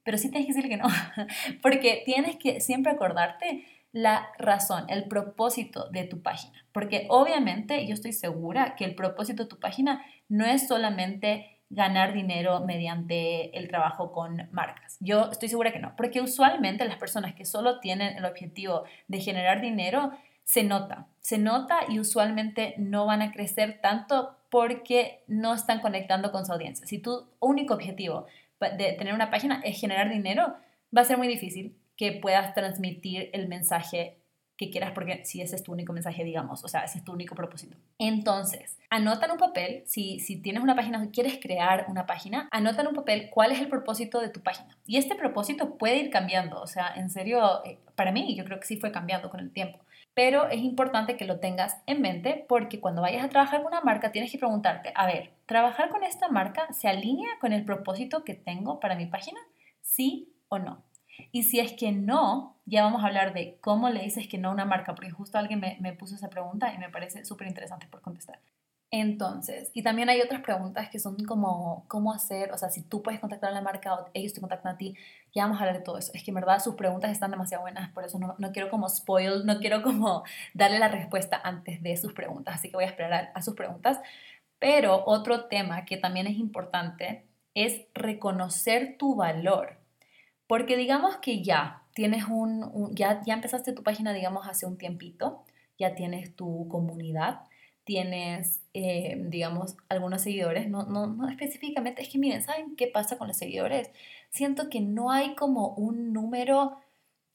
pero 0.06 0.18
sí 0.18 0.30
tienes 0.30 0.46
que 0.46 0.54
decirle 0.54 0.76
que 0.76 0.82
no, 0.82 0.88
porque 1.62 2.02
tienes 2.06 2.36
que 2.36 2.60
siempre 2.60 2.92
acordarte 2.92 3.66
la 3.90 4.28
razón, 4.38 4.84
el 4.88 5.04
propósito 5.08 5.88
de 5.90 6.04
tu 6.04 6.22
página, 6.22 6.64
porque 6.72 7.06
obviamente 7.10 7.84
yo 7.86 7.94
estoy 7.94 8.12
segura 8.12 8.76
que 8.76 8.84
el 8.84 8.94
propósito 8.94 9.42
de 9.42 9.48
tu 9.48 9.58
página 9.58 10.04
no 10.28 10.46
es 10.46 10.68
solamente 10.68 11.58
ganar 11.70 12.12
dinero 12.12 12.60
mediante 12.60 13.58
el 13.58 13.66
trabajo 13.66 14.12
con 14.12 14.48
marcas. 14.52 14.96
Yo 15.00 15.28
estoy 15.32 15.48
segura 15.48 15.72
que 15.72 15.80
no, 15.80 15.96
porque 15.96 16.20
usualmente 16.20 16.84
las 16.84 16.98
personas 16.98 17.34
que 17.34 17.44
solo 17.44 17.80
tienen 17.80 18.16
el 18.16 18.24
objetivo 18.26 18.84
de 19.08 19.18
generar 19.18 19.60
dinero, 19.60 20.12
se 20.44 20.62
nota, 20.62 21.08
se 21.18 21.38
nota 21.38 21.80
y 21.88 21.98
usualmente 21.98 22.74
no 22.78 23.06
van 23.06 23.22
a 23.22 23.32
crecer 23.32 23.80
tanto 23.82 24.36
porque 24.50 25.24
no 25.26 25.52
están 25.52 25.80
conectando 25.80 26.30
con 26.30 26.46
su 26.46 26.52
audiencia. 26.52 26.86
Si 26.86 27.00
tu 27.00 27.26
único 27.40 27.74
objetivo 27.74 28.26
de 28.60 28.92
tener 28.92 29.14
una 29.14 29.30
página 29.30 29.60
es 29.64 29.80
generar 29.80 30.10
dinero, 30.10 30.54
va 30.96 31.02
a 31.02 31.04
ser 31.04 31.18
muy 31.18 31.28
difícil 31.28 31.76
que 31.96 32.12
puedas 32.12 32.54
transmitir 32.54 33.30
el 33.32 33.48
mensaje 33.48 34.18
que 34.56 34.70
quieras, 34.70 34.92
porque 34.92 35.24
si 35.24 35.42
ese 35.42 35.54
es 35.54 35.62
tu 35.62 35.72
único 35.72 35.92
mensaje, 35.92 36.24
digamos, 36.24 36.64
o 36.64 36.68
sea, 36.68 36.80
ese 36.80 36.98
es 36.98 37.04
tu 37.04 37.12
único 37.12 37.34
propósito. 37.34 37.76
Entonces, 37.98 38.78
anota 38.88 39.26
en 39.26 39.32
un 39.32 39.38
papel, 39.38 39.82
si, 39.86 40.18
si 40.20 40.40
tienes 40.40 40.62
una 40.62 40.74
página 40.74 41.02
o 41.02 41.10
quieres 41.10 41.38
crear 41.40 41.84
una 41.88 42.06
página, 42.06 42.48
anota 42.50 42.80
en 42.80 42.88
un 42.88 42.94
papel 42.94 43.28
cuál 43.30 43.52
es 43.52 43.60
el 43.60 43.68
propósito 43.68 44.18
de 44.18 44.30
tu 44.30 44.40
página. 44.40 44.78
Y 44.86 44.96
este 44.96 45.14
propósito 45.14 45.76
puede 45.76 45.98
ir 45.98 46.10
cambiando, 46.10 46.60
o 46.60 46.66
sea, 46.66 46.94
en 46.96 47.10
serio, 47.10 47.64
eh, 47.66 47.78
para 47.94 48.12
mí 48.12 48.34
yo 48.34 48.44
creo 48.44 48.58
que 48.58 48.66
sí 48.66 48.78
fue 48.78 48.92
cambiando 48.92 49.28
con 49.28 49.40
el 49.40 49.52
tiempo. 49.52 49.78
Pero 50.16 50.48
es 50.48 50.61
importante 50.61 51.18
que 51.18 51.26
lo 51.26 51.40
tengas 51.40 51.76
en 51.85 52.00
mente 52.00 52.46
porque 52.48 52.81
cuando 52.81 53.02
vayas 53.02 53.22
a 53.22 53.29
trabajar 53.29 53.62
con 53.62 53.70
una 53.70 53.83
marca 53.83 54.12
tienes 54.12 54.33
que 54.33 54.38
preguntarte, 54.38 54.90
a 54.94 55.05
ver, 55.05 55.35
¿trabajar 55.44 55.90
con 55.90 56.02
esta 56.02 56.29
marca 56.29 56.72
se 56.72 56.88
alinea 56.88 57.29
con 57.38 57.52
el 57.52 57.66
propósito 57.66 58.24
que 58.24 58.33
tengo 58.33 58.81
para 58.81 58.96
mi 58.96 59.05
página? 59.05 59.38
¿Sí 59.83 60.33
o 60.48 60.59
no? 60.59 60.83
Y 61.33 61.42
si 61.42 61.61
es 61.61 61.74
que 61.74 61.92
no, 61.92 62.57
ya 62.64 62.85
vamos 62.85 63.05
a 63.05 63.09
hablar 63.09 63.35
de 63.35 63.59
cómo 63.61 63.90
le 63.90 64.00
dices 64.00 64.26
que 64.26 64.38
no 64.38 64.48
a 64.48 64.52
una 64.52 64.64
marca, 64.64 64.94
porque 64.94 65.11
justo 65.11 65.37
alguien 65.37 65.61
me, 65.61 65.76
me 65.81 65.92
puso 65.92 66.14
esa 66.14 66.31
pregunta 66.31 66.72
y 66.72 66.79
me 66.79 66.88
parece 66.88 67.26
súper 67.26 67.46
interesante 67.46 67.87
por 67.87 68.00
contestar. 68.00 68.40
Entonces, 68.92 69.70
y 69.75 69.83
también 69.83 70.09
hay 70.09 70.20
otras 70.20 70.42
preguntas 70.42 70.88
que 70.90 71.01
son 71.01 71.16
como, 71.25 71.85
¿cómo 71.88 72.12
hacer? 72.12 72.53
O 72.53 72.59
sea, 72.59 72.70
si 72.70 72.83
tú 72.83 73.03
puedes 73.03 73.18
contactar 73.18 73.51
a 73.51 73.55
la 73.55 73.61
marca 73.61 73.94
o 73.94 74.09
ellos 74.14 74.33
te 74.33 74.40
contactan 74.40 74.75
a 74.75 74.79
ti, 74.79 74.94
ya 75.35 75.42
vamos 75.42 75.59
a 75.59 75.61
hablar 75.62 75.79
de 75.79 75.85
todo 75.85 75.99
eso. 75.99 76.12
Es 76.14 76.22
que 76.22 76.31
en 76.31 76.37
verdad 76.37 76.61
sus 76.61 76.77
preguntas 76.77 77.11
están 77.11 77.33
demasiado 77.33 77.62
buenas, 77.62 77.90
por 77.92 78.05
eso 78.05 78.18
no, 78.18 78.37
no 78.38 78.53
quiero 78.53 78.70
como 78.70 78.88
spoil, 78.88 79.44
no 79.44 79.59
quiero 79.59 79.83
como 79.83 80.22
darle 80.55 80.79
la 80.79 80.88
respuesta 80.88 81.40
antes 81.42 81.83
de 81.83 81.96
sus 81.96 82.12
preguntas, 82.12 82.55
así 82.55 82.70
que 82.70 82.77
voy 82.77 82.85
a 82.85 82.88
esperar 82.88 83.33
a, 83.35 83.42
sus 83.42 83.55
preguntas. 83.55 84.01
Pero 84.59 85.05
otro 85.07 85.46
tema 85.46 85.85
que 85.85 85.96
también 85.96 86.27
es 86.29 86.38
importante 86.38 87.27
es 87.55 87.83
reconocer 87.94 88.96
tu 88.99 89.16
valor. 89.16 89.79
Porque 90.46 90.77
digamos 90.77 91.16
que 91.16 91.42
ya 91.42 91.83
tienes 91.94 92.25
un, 92.29 92.94
ya, 92.94 93.20
ya 93.27 93.35
empezaste 93.35 93.72
tu 93.72 93.83
página, 93.83 94.12
digamos, 94.12 94.46
hace 94.46 94.66
un 94.66 94.79
tiempito, 94.79 95.44
ya 95.79 95.94
tienes 95.94 96.37
tu 96.37 96.68
comunidad, 96.68 97.40
tienes, 97.87 98.61
eh, 98.75 99.16
digamos, 99.29 99.77
algunos 99.88 100.20
seguidores, 100.20 100.68
no, 100.68 100.83
no, 100.83 101.07
no 101.07 101.29
específicamente, 101.29 102.03
es 102.03 102.09
que 102.09 102.18
miren, 102.18 102.42
¿saben 102.42 102.75
qué 102.75 102.88
pasa 102.88 103.16
con 103.16 103.29
los 103.29 103.37
seguidores? 103.37 103.90
Siento 104.31 104.68
que 104.68 104.81
no 104.81 105.12
hay 105.12 105.37
como 105.37 105.68
un 105.68 106.12
número 106.12 106.79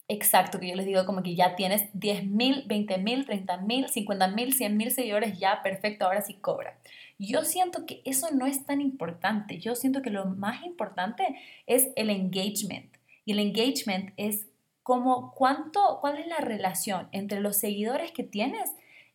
exacto, 0.08 0.60
que 0.60 0.68
yo 0.68 0.74
les 0.74 0.84
digo 0.84 1.06
como 1.06 1.22
que 1.22 1.34
ya 1.34 1.56
tienes 1.56 1.88
10 1.94 2.26
mil, 2.26 2.64
20 2.66 2.98
mil, 2.98 3.24
30 3.24 3.56
mil, 3.62 3.88
50 3.88 4.28
mil, 4.28 4.52
100 4.52 4.76
mil 4.76 4.90
seguidores, 4.90 5.38
ya 5.38 5.62
perfecto, 5.62 6.04
ahora 6.04 6.20
sí 6.20 6.34
cobra. 6.34 6.78
Yo 7.18 7.44
siento 7.44 7.86
que 7.86 8.02
eso 8.04 8.28
no 8.30 8.44
es 8.44 8.66
tan 8.66 8.82
importante, 8.82 9.58
yo 9.58 9.74
siento 9.74 10.02
que 10.02 10.10
lo 10.10 10.26
más 10.26 10.64
importante 10.64 11.24
es 11.66 11.88
el 11.96 12.10
engagement. 12.10 12.94
Y 13.24 13.32
el 13.32 13.38
engagement 13.38 14.12
es 14.18 14.48
como 14.82 15.32
cuánto, 15.32 15.98
cuál 16.02 16.18
es 16.18 16.26
la 16.26 16.38
relación 16.38 17.08
entre 17.12 17.40
los 17.40 17.56
seguidores 17.56 18.12
que 18.12 18.24
tienes 18.24 18.68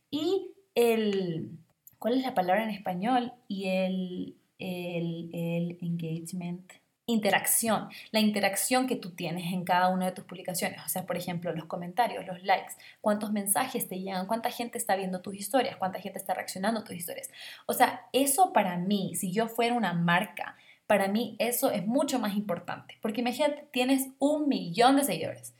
y 0.09 0.53
el, 0.77 1.49
¿cuál 1.97 2.13
es 2.13 2.23
la 2.23 2.35
palabra 2.35 2.63
en 2.63 2.69
español? 2.69 3.33
Y 3.47 3.67
el, 3.69 4.37
el, 4.59 5.31
el 5.33 5.77
engagement, 5.81 6.71
interacción, 7.07 7.89
la 8.11 8.19
interacción 8.19 8.85
que 8.85 8.95
tú 8.95 9.11
tienes 9.11 9.51
en 9.53 9.63
cada 9.63 9.87
una 9.87 10.05
de 10.05 10.11
tus 10.11 10.25
publicaciones. 10.25 10.79
O 10.85 10.89
sea, 10.89 11.07
por 11.07 11.17
ejemplo, 11.17 11.51
los 11.53 11.65
comentarios, 11.65 12.27
los 12.27 12.43
likes, 12.43 12.73
cuántos 13.01 13.31
mensajes 13.31 13.87
te 13.87 13.99
llegan, 13.99 14.27
cuánta 14.27 14.51
gente 14.51 14.77
está 14.77 14.95
viendo 14.95 15.21
tus 15.21 15.35
historias, 15.35 15.77
cuánta 15.77 15.99
gente 15.99 16.19
está 16.19 16.35
reaccionando 16.35 16.81
a 16.81 16.83
tus 16.83 16.95
historias. 16.95 17.31
O 17.65 17.73
sea, 17.73 18.07
eso 18.13 18.53
para 18.53 18.77
mí, 18.77 19.15
si 19.15 19.31
yo 19.31 19.47
fuera 19.47 19.73
una 19.73 19.93
marca, 19.93 20.57
para 20.85 21.07
mí 21.07 21.35
eso 21.39 21.71
es 21.71 21.87
mucho 21.87 22.19
más 22.19 22.35
importante. 22.35 22.99
Porque 23.01 23.21
imagínate, 23.21 23.67
tienes 23.71 24.09
un 24.19 24.47
millón 24.47 24.97
de 24.97 25.05
seguidores, 25.05 25.55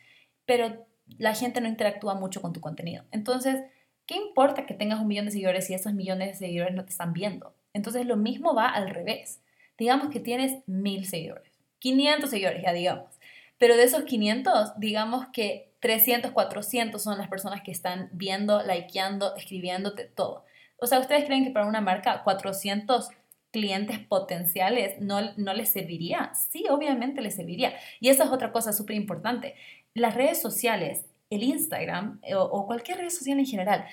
pero 0.46 0.86
la 1.18 1.34
gente 1.34 1.60
no 1.60 1.68
interactúa 1.68 2.14
mucho 2.14 2.40
con 2.40 2.54
tu 2.54 2.62
contenido. 2.62 3.04
Entonces, 3.12 3.64
¿Qué 4.08 4.16
importa 4.16 4.66
que 4.66 4.74
tengas 4.74 5.02
un 5.02 5.08
millón 5.08 5.26
de 5.26 5.32
seguidores 5.32 5.68
si 5.68 5.74
esos 5.74 5.94
millones 5.94 6.30
de 6.30 6.48
seguidores 6.48 6.74
no 6.74 6.86
te 6.86 6.92
están 6.92 7.12
viendo? 7.12 7.54
Entonces 7.74 8.06
lo 8.06 8.16
mismo 8.16 8.56
va 8.56 8.70
al 8.70 8.90
revés. 8.90 9.42
Digamos 9.78 10.10
que 10.10 10.22
tienes 10.22 10.64
mil 10.66 11.06
seguidores, 11.06 11.52
500 11.80 12.30
seguidores 12.30 12.64
ya 12.64 12.74
digamos, 12.74 13.20
pero 13.58 13.76
de 13.76 13.84
esos 13.84 14.06
500, 14.06 14.80
digamos 14.80 15.28
que 15.34 15.74
300, 15.82 16.32
400 16.32 17.04
son 17.04 17.18
las 17.18 17.28
personas 17.28 17.62
que 17.62 17.72
están 17.72 18.10
viendo, 18.14 18.64
likeando, 18.64 19.36
escribiéndote 19.36 20.06
todo. 20.06 20.46
O 20.78 20.88
sea, 20.88 21.00
¿ustedes 21.00 21.26
creen 21.26 21.44
que 21.44 21.52
para 21.52 21.68
una 21.68 21.82
marca 21.82 22.24
400 22.24 23.10
clientes 23.52 24.00
potenciales 24.00 25.00
no, 25.00 25.34
no 25.36 25.54
les 25.54 25.70
serviría? 25.70 26.32
Sí, 26.34 26.66
obviamente 26.70 27.22
les 27.22 27.36
serviría. 27.36 27.76
Y 28.00 28.10
esa 28.10 28.24
es 28.24 28.32
otra 28.32 28.52
cosa 28.52 28.74
súper 28.74 28.96
importante. 28.96 29.56
Las 29.94 30.16
redes 30.16 30.42
sociales 30.42 31.06
el 31.30 31.44
Instagram 31.44 32.20
eh, 32.24 32.36
o, 32.36 32.66
cualquier 32.66 33.00
red 33.00 33.10
social 33.10 33.40
en 33.40 33.46
general, 33.46 33.86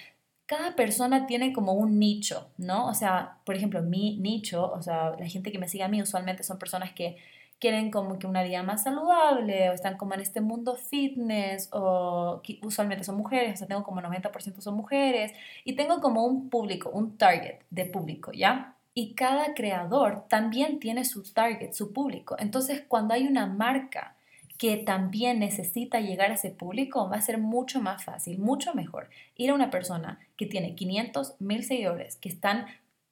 cada 0.46 0.76
persona 0.76 1.26
tiene 1.26 1.52
como 1.52 1.72
un 1.72 1.98
nicho, 1.98 2.50
¿no? 2.58 2.86
O 2.86 2.94
sea, 2.94 3.38
por 3.44 3.56
ejemplo, 3.56 3.82
mi 3.82 4.18
nicho, 4.18 4.70
o 4.72 4.82
sea, 4.82 5.16
la 5.18 5.26
gente 5.26 5.50
que 5.50 5.58
me 5.58 5.68
sigue 5.68 5.84
a 5.84 5.88
mí 5.88 6.02
usualmente 6.02 6.42
son 6.42 6.58
personas 6.58 6.92
que 6.92 7.16
quieren 7.58 7.90
como 7.90 8.18
que 8.18 8.26
una 8.26 8.42
vida 8.42 8.62
más 8.62 8.82
saludable 8.82 9.70
o 9.70 9.72
están 9.72 9.96
como 9.96 10.14
en 10.14 10.20
este 10.20 10.40
mundo 10.40 10.76
fitness 10.76 11.70
o 11.72 12.42
usualmente 12.62 13.04
son 13.04 13.16
mujeres, 13.16 13.54
o 13.54 13.56
sea, 13.58 13.68
tengo 13.68 13.84
como 13.84 14.02
90% 14.02 14.60
son 14.60 14.74
mujeres 14.74 15.32
y 15.64 15.74
tengo 15.76 16.00
como 16.00 16.24
un 16.24 16.50
público, 16.50 16.90
un 16.90 17.16
target 17.16 17.60
de 17.70 17.86
público, 17.86 18.32
¿ya? 18.32 18.76
Y 18.92 19.14
cada 19.14 19.54
creador 19.54 20.26
también 20.28 20.78
tiene 20.78 21.04
su 21.04 21.22
target, 21.32 21.72
su 21.72 21.92
público. 21.92 22.36
Entonces, 22.38 22.84
cuando 22.86 23.14
hay 23.14 23.26
una 23.26 23.46
marca 23.46 24.13
que 24.64 24.78
también 24.78 25.40
necesita 25.40 26.00
llegar 26.00 26.30
a 26.30 26.36
ese 26.36 26.48
público, 26.48 27.06
va 27.06 27.16
a 27.16 27.20
ser 27.20 27.36
mucho 27.36 27.82
más 27.82 28.02
fácil, 28.02 28.38
mucho 28.38 28.72
mejor 28.72 29.10
ir 29.36 29.50
a 29.50 29.54
una 29.54 29.68
persona 29.68 30.20
que 30.38 30.46
tiene 30.46 30.74
500 30.74 31.34
mil 31.38 31.64
seguidores, 31.64 32.16
que 32.16 32.30
están 32.30 32.64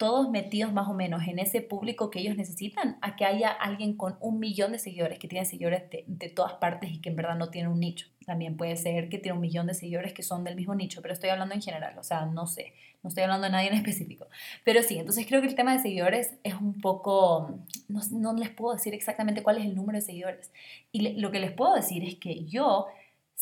todos 0.02 0.28
metidos 0.30 0.72
más 0.72 0.88
o 0.88 0.94
menos 0.94 1.22
en 1.28 1.38
ese 1.38 1.60
público 1.62 2.10
que 2.10 2.18
ellos 2.18 2.36
necesitan, 2.36 2.98
a 3.02 3.14
que 3.14 3.24
haya 3.24 3.50
alguien 3.50 3.96
con 3.96 4.16
un 4.18 4.40
millón 4.40 4.72
de 4.72 4.80
seguidores, 4.80 5.20
que 5.20 5.28
tiene 5.28 5.44
seguidores 5.44 5.84
de, 5.88 6.28
todas 6.28 6.54
partes 6.54 6.90
y 6.90 7.00
que 7.00 7.10
en 7.10 7.14
verdad 7.14 7.36
no 7.36 7.50
tiene 7.50 7.68
un 7.68 7.78
nicho. 7.78 8.08
También 8.26 8.56
puede 8.56 8.76
ser 8.76 9.08
que 9.08 9.18
tiene 9.18 9.36
un 9.36 9.40
millón 9.40 9.68
de 9.68 9.74
seguidores 9.74 10.12
que 10.12 10.24
son 10.24 10.42
del 10.42 10.56
mismo 10.56 10.74
nicho, 10.74 11.02
pero 11.02 11.14
estoy 11.14 11.30
hablando 11.30 11.54
en 11.54 11.62
general, 11.62 11.96
o 12.00 12.02
sea, 12.02 12.26
no 12.26 12.48
sé, 12.48 12.72
no 13.04 13.10
estoy 13.10 13.22
hablando 13.22 13.44
de 13.44 13.52
nadie 13.52 13.68
en 13.68 13.74
específico. 13.74 14.26
Pero 14.64 14.82
sí, 14.82 14.98
entonces 14.98 15.24
creo 15.24 15.40
que 15.40 15.46
el 15.46 15.54
tema 15.54 15.72
de 15.72 15.82
seguidores 15.82 16.34
es 16.42 16.54
un 16.54 16.80
poco, 16.80 17.60
no, 17.86 18.00
no 18.10 18.32
les 18.32 18.50
puedo 18.50 18.74
decir 18.74 18.94
exactamente 18.94 19.44
cuál 19.44 19.58
es 19.58 19.66
el 19.66 19.76
número 19.76 20.00
de 20.00 20.04
seguidores. 20.04 20.50
Y 20.90 21.20
lo 21.20 21.30
que 21.30 21.38
les 21.38 21.52
puedo 21.52 21.76
decir 21.76 22.02
es 22.02 22.16
que 22.16 22.44
yo 22.46 22.88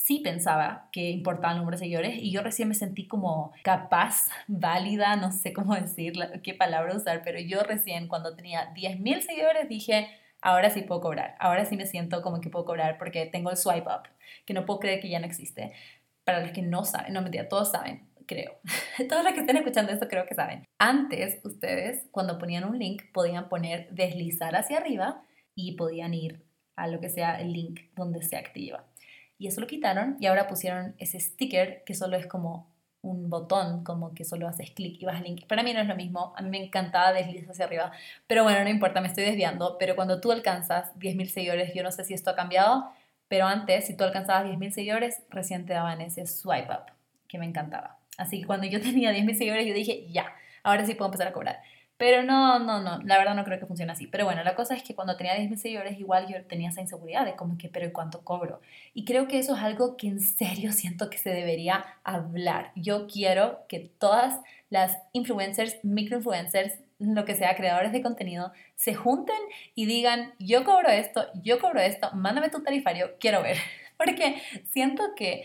sí 0.04 0.20
pensaba 0.20 0.88
que 0.92 1.10
importaba 1.10 1.52
el 1.52 1.58
número 1.58 1.76
de 1.76 1.84
seguidores 1.84 2.16
y 2.16 2.32
yo 2.32 2.42
recién 2.42 2.68
me 2.68 2.74
sentí 2.74 3.06
como 3.06 3.52
capaz, 3.62 4.28
válida, 4.48 5.16
no 5.16 5.30
sé 5.30 5.52
cómo 5.52 5.74
decir, 5.80 6.14
qué 6.42 6.54
palabra 6.54 6.96
usar, 6.96 7.22
pero 7.24 7.38
yo 7.38 7.62
recién 7.62 8.08
cuando 8.08 8.34
tenía 8.34 8.72
10.000 8.74 9.20
seguidores 9.20 9.68
dije, 9.68 10.08
ahora 10.40 10.70
sí 10.70 10.82
puedo 10.82 11.00
cobrar, 11.00 11.36
ahora 11.38 11.64
sí 11.64 11.76
me 11.76 11.86
siento 11.86 12.22
como 12.22 12.40
que 12.40 12.50
puedo 12.50 12.64
cobrar 12.64 12.98
porque 12.98 13.26
tengo 13.26 13.50
el 13.50 13.56
swipe 13.56 13.88
up, 13.88 14.08
que 14.46 14.54
no 14.54 14.64
puedo 14.64 14.80
creer 14.80 15.00
que 15.00 15.10
ya 15.10 15.20
no 15.20 15.26
existe. 15.26 15.72
Para 16.24 16.40
los 16.40 16.52
que 16.52 16.62
no 16.62 16.84
saben, 16.84 17.12
no 17.12 17.22
mentira, 17.22 17.48
todos 17.48 17.70
saben, 17.70 18.08
creo. 18.26 18.58
Todos 19.08 19.24
los 19.24 19.32
que 19.32 19.40
estén 19.40 19.56
escuchando 19.56 19.92
esto 19.92 20.06
creo 20.08 20.26
que 20.26 20.34
saben. 20.34 20.64
Antes 20.78 21.40
ustedes 21.44 22.06
cuando 22.10 22.38
ponían 22.38 22.64
un 22.64 22.78
link 22.78 23.02
podían 23.12 23.48
poner 23.48 23.88
deslizar 23.90 24.54
hacia 24.54 24.78
arriba 24.78 25.22
y 25.54 25.72
podían 25.72 26.14
ir 26.14 26.44
a 26.76 26.86
lo 26.86 27.00
que 27.00 27.08
sea 27.08 27.40
el 27.40 27.52
link 27.52 27.80
donde 27.94 28.22
se 28.22 28.36
activa 28.36 28.89
y 29.40 29.46
eso 29.48 29.60
lo 29.62 29.66
quitaron 29.66 30.18
y 30.20 30.26
ahora 30.26 30.46
pusieron 30.46 30.94
ese 30.98 31.18
sticker 31.18 31.82
que 31.84 31.94
solo 31.94 32.16
es 32.18 32.26
como 32.26 32.68
un 33.00 33.30
botón, 33.30 33.82
como 33.84 34.12
que 34.12 34.26
solo 34.26 34.46
haces 34.46 34.70
clic 34.72 35.00
y 35.00 35.06
vas 35.06 35.16
al 35.16 35.24
link. 35.24 35.46
Para 35.46 35.62
mí 35.62 35.72
no 35.72 35.80
es 35.80 35.88
lo 35.88 35.96
mismo, 35.96 36.34
a 36.36 36.42
mí 36.42 36.50
me 36.50 36.62
encantaba 36.62 37.14
deslizar 37.14 37.52
hacia 37.52 37.64
arriba, 37.64 37.90
pero 38.26 38.44
bueno, 38.44 38.62
no 38.62 38.68
importa, 38.68 39.00
me 39.00 39.08
estoy 39.08 39.24
desviando, 39.24 39.78
pero 39.78 39.96
cuando 39.96 40.20
tú 40.20 40.30
alcanzas 40.30 40.94
10.000 40.98 41.30
seguidores, 41.30 41.72
yo 41.74 41.82
no 41.82 41.90
sé 41.90 42.04
si 42.04 42.12
esto 42.12 42.28
ha 42.28 42.36
cambiado, 42.36 42.90
pero 43.28 43.46
antes, 43.46 43.86
si 43.86 43.96
tú 43.96 44.04
alcanzabas 44.04 44.44
10.000 44.44 44.72
seguidores, 44.72 45.22
recién 45.30 45.64
te 45.64 45.72
daban 45.72 46.02
ese 46.02 46.26
swipe 46.26 46.68
up, 46.70 46.92
que 47.26 47.38
me 47.38 47.46
encantaba. 47.46 47.96
Así 48.18 48.40
que 48.42 48.46
cuando 48.46 48.66
yo 48.66 48.78
tenía 48.82 49.10
10.000 49.10 49.38
seguidores, 49.38 49.66
yo 49.66 49.72
dije, 49.72 50.06
ya, 50.10 50.34
ahora 50.62 50.84
sí 50.84 50.94
puedo 50.94 51.06
empezar 51.06 51.28
a 51.28 51.32
cobrar. 51.32 51.62
Pero 52.00 52.22
no, 52.22 52.58
no, 52.58 52.80
no, 52.80 52.98
la 53.02 53.18
verdad 53.18 53.34
no 53.34 53.44
creo 53.44 53.60
que 53.60 53.66
funcione 53.66 53.92
así. 53.92 54.06
Pero 54.06 54.24
bueno, 54.24 54.42
la 54.42 54.54
cosa 54.54 54.74
es 54.74 54.82
que 54.82 54.94
cuando 54.94 55.18
tenía 55.18 55.36
10.000 55.36 55.58
seguidores, 55.58 56.00
igual 56.00 56.26
yo 56.28 56.42
tenía 56.46 56.70
esa 56.70 56.80
inseguridad 56.80 57.26
de 57.26 57.36
como 57.36 57.58
que, 57.58 57.68
pero 57.68 57.84
¿y 57.84 57.92
cuánto 57.92 58.24
cobro? 58.24 58.62
Y 58.94 59.04
creo 59.04 59.28
que 59.28 59.38
eso 59.38 59.54
es 59.54 59.62
algo 59.62 59.98
que 59.98 60.06
en 60.06 60.18
serio 60.20 60.72
siento 60.72 61.10
que 61.10 61.18
se 61.18 61.28
debería 61.28 61.84
hablar. 62.02 62.72
Yo 62.74 63.06
quiero 63.06 63.66
que 63.68 63.80
todas 63.80 64.40
las 64.70 64.96
influencers, 65.12 65.76
microinfluencers, 65.82 66.78
lo 67.00 67.26
que 67.26 67.34
sea, 67.34 67.54
creadores 67.54 67.92
de 67.92 68.00
contenido, 68.00 68.50
se 68.76 68.94
junten 68.94 69.36
y 69.74 69.84
digan, 69.84 70.32
yo 70.38 70.64
cobro 70.64 70.88
esto, 70.88 71.26
yo 71.42 71.58
cobro 71.58 71.80
esto, 71.80 72.10
mándame 72.14 72.48
tu 72.48 72.62
tarifario, 72.62 73.10
quiero 73.20 73.42
ver. 73.42 73.58
Porque 73.98 74.40
siento 74.70 75.02
que 75.14 75.44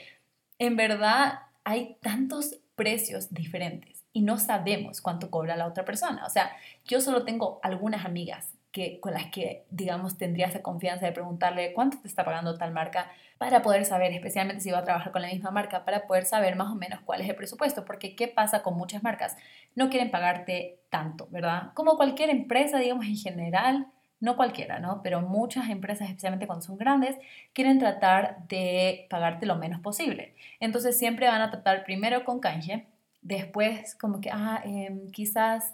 en 0.57 0.77
verdad 0.77 1.33
hay 1.65 1.97
tantos 2.01 2.59
precios 2.77 3.33
diferentes 3.33 3.94
y 4.15 4.21
no 4.21 4.37
sabemos 4.37 5.01
cuánto 5.01 5.29
cobra 5.29 5.57
la 5.57 5.67
otra 5.67 5.83
persona. 5.83 6.25
O 6.25 6.29
sea, 6.29 6.55
yo 6.85 7.01
solo 7.01 7.25
tengo 7.25 7.59
algunas 7.61 8.05
amigas 8.05 8.53
que, 8.71 9.01
con 9.01 9.13
las 9.13 9.25
que, 9.25 9.65
digamos, 9.71 10.17
tendría 10.17 10.47
esa 10.47 10.61
confianza 10.61 11.05
de 11.05 11.11
preguntarle 11.11 11.73
cuánto 11.73 11.97
te 11.99 12.07
está 12.07 12.23
pagando 12.23 12.57
tal 12.57 12.71
marca 12.71 13.11
para 13.37 13.61
poder 13.61 13.83
saber, 13.83 14.13
especialmente 14.13 14.63
si 14.63 14.71
va 14.71 14.79
a 14.79 14.83
trabajar 14.85 15.11
con 15.11 15.21
la 15.21 15.27
misma 15.27 15.51
marca, 15.51 15.83
para 15.83 16.07
poder 16.07 16.23
saber 16.23 16.55
más 16.55 16.71
o 16.71 16.75
menos 16.75 17.01
cuál 17.01 17.19
es 17.19 17.27
el 17.27 17.35
presupuesto. 17.35 17.83
Porque, 17.83 18.15
¿qué 18.15 18.29
pasa 18.29 18.63
con 18.63 18.77
muchas 18.77 19.03
marcas? 19.03 19.35
No 19.75 19.89
quieren 19.89 20.11
pagarte 20.11 20.79
tanto, 20.89 21.27
¿verdad? 21.29 21.73
Como 21.73 21.97
cualquier 21.97 22.29
empresa, 22.29 22.79
digamos, 22.79 23.07
en 23.07 23.17
general, 23.17 23.87
no 24.21 24.37
cualquiera, 24.37 24.79
¿no? 24.79 25.01
Pero 25.03 25.19
muchas 25.19 25.69
empresas, 25.69 26.07
especialmente 26.07 26.47
cuando 26.47 26.63
son 26.63 26.77
grandes, 26.77 27.17
quieren 27.51 27.79
tratar 27.79 28.47
de 28.47 29.07
pagarte 29.09 29.45
lo 29.45 29.57
menos 29.57 29.81
posible. 29.81 30.35
Entonces 30.61 30.97
siempre 30.97 31.27
van 31.27 31.41
a 31.41 31.51
tratar 31.51 31.83
primero 31.83 32.23
con 32.23 32.39
canje, 32.39 32.87
Después, 33.25 33.95
como 33.95 34.21
que, 34.21 34.29
ah, 34.31 34.61
em, 34.63 35.09
quizás, 35.09 35.73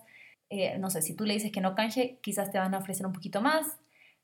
eh, 0.49 0.77
no 0.79 0.89
sé, 0.89 1.01
si 1.01 1.15
tú 1.15 1.25
le 1.25 1.33
dices 1.33 1.51
que 1.51 1.59
no 1.59 1.75
canje, 1.75 2.17
quizás 2.21 2.49
te 2.49 2.59
van 2.59 2.73
a 2.73 2.77
ofrecer 2.77 3.05
un 3.05 3.11
poquito 3.11 3.41
más. 3.41 3.77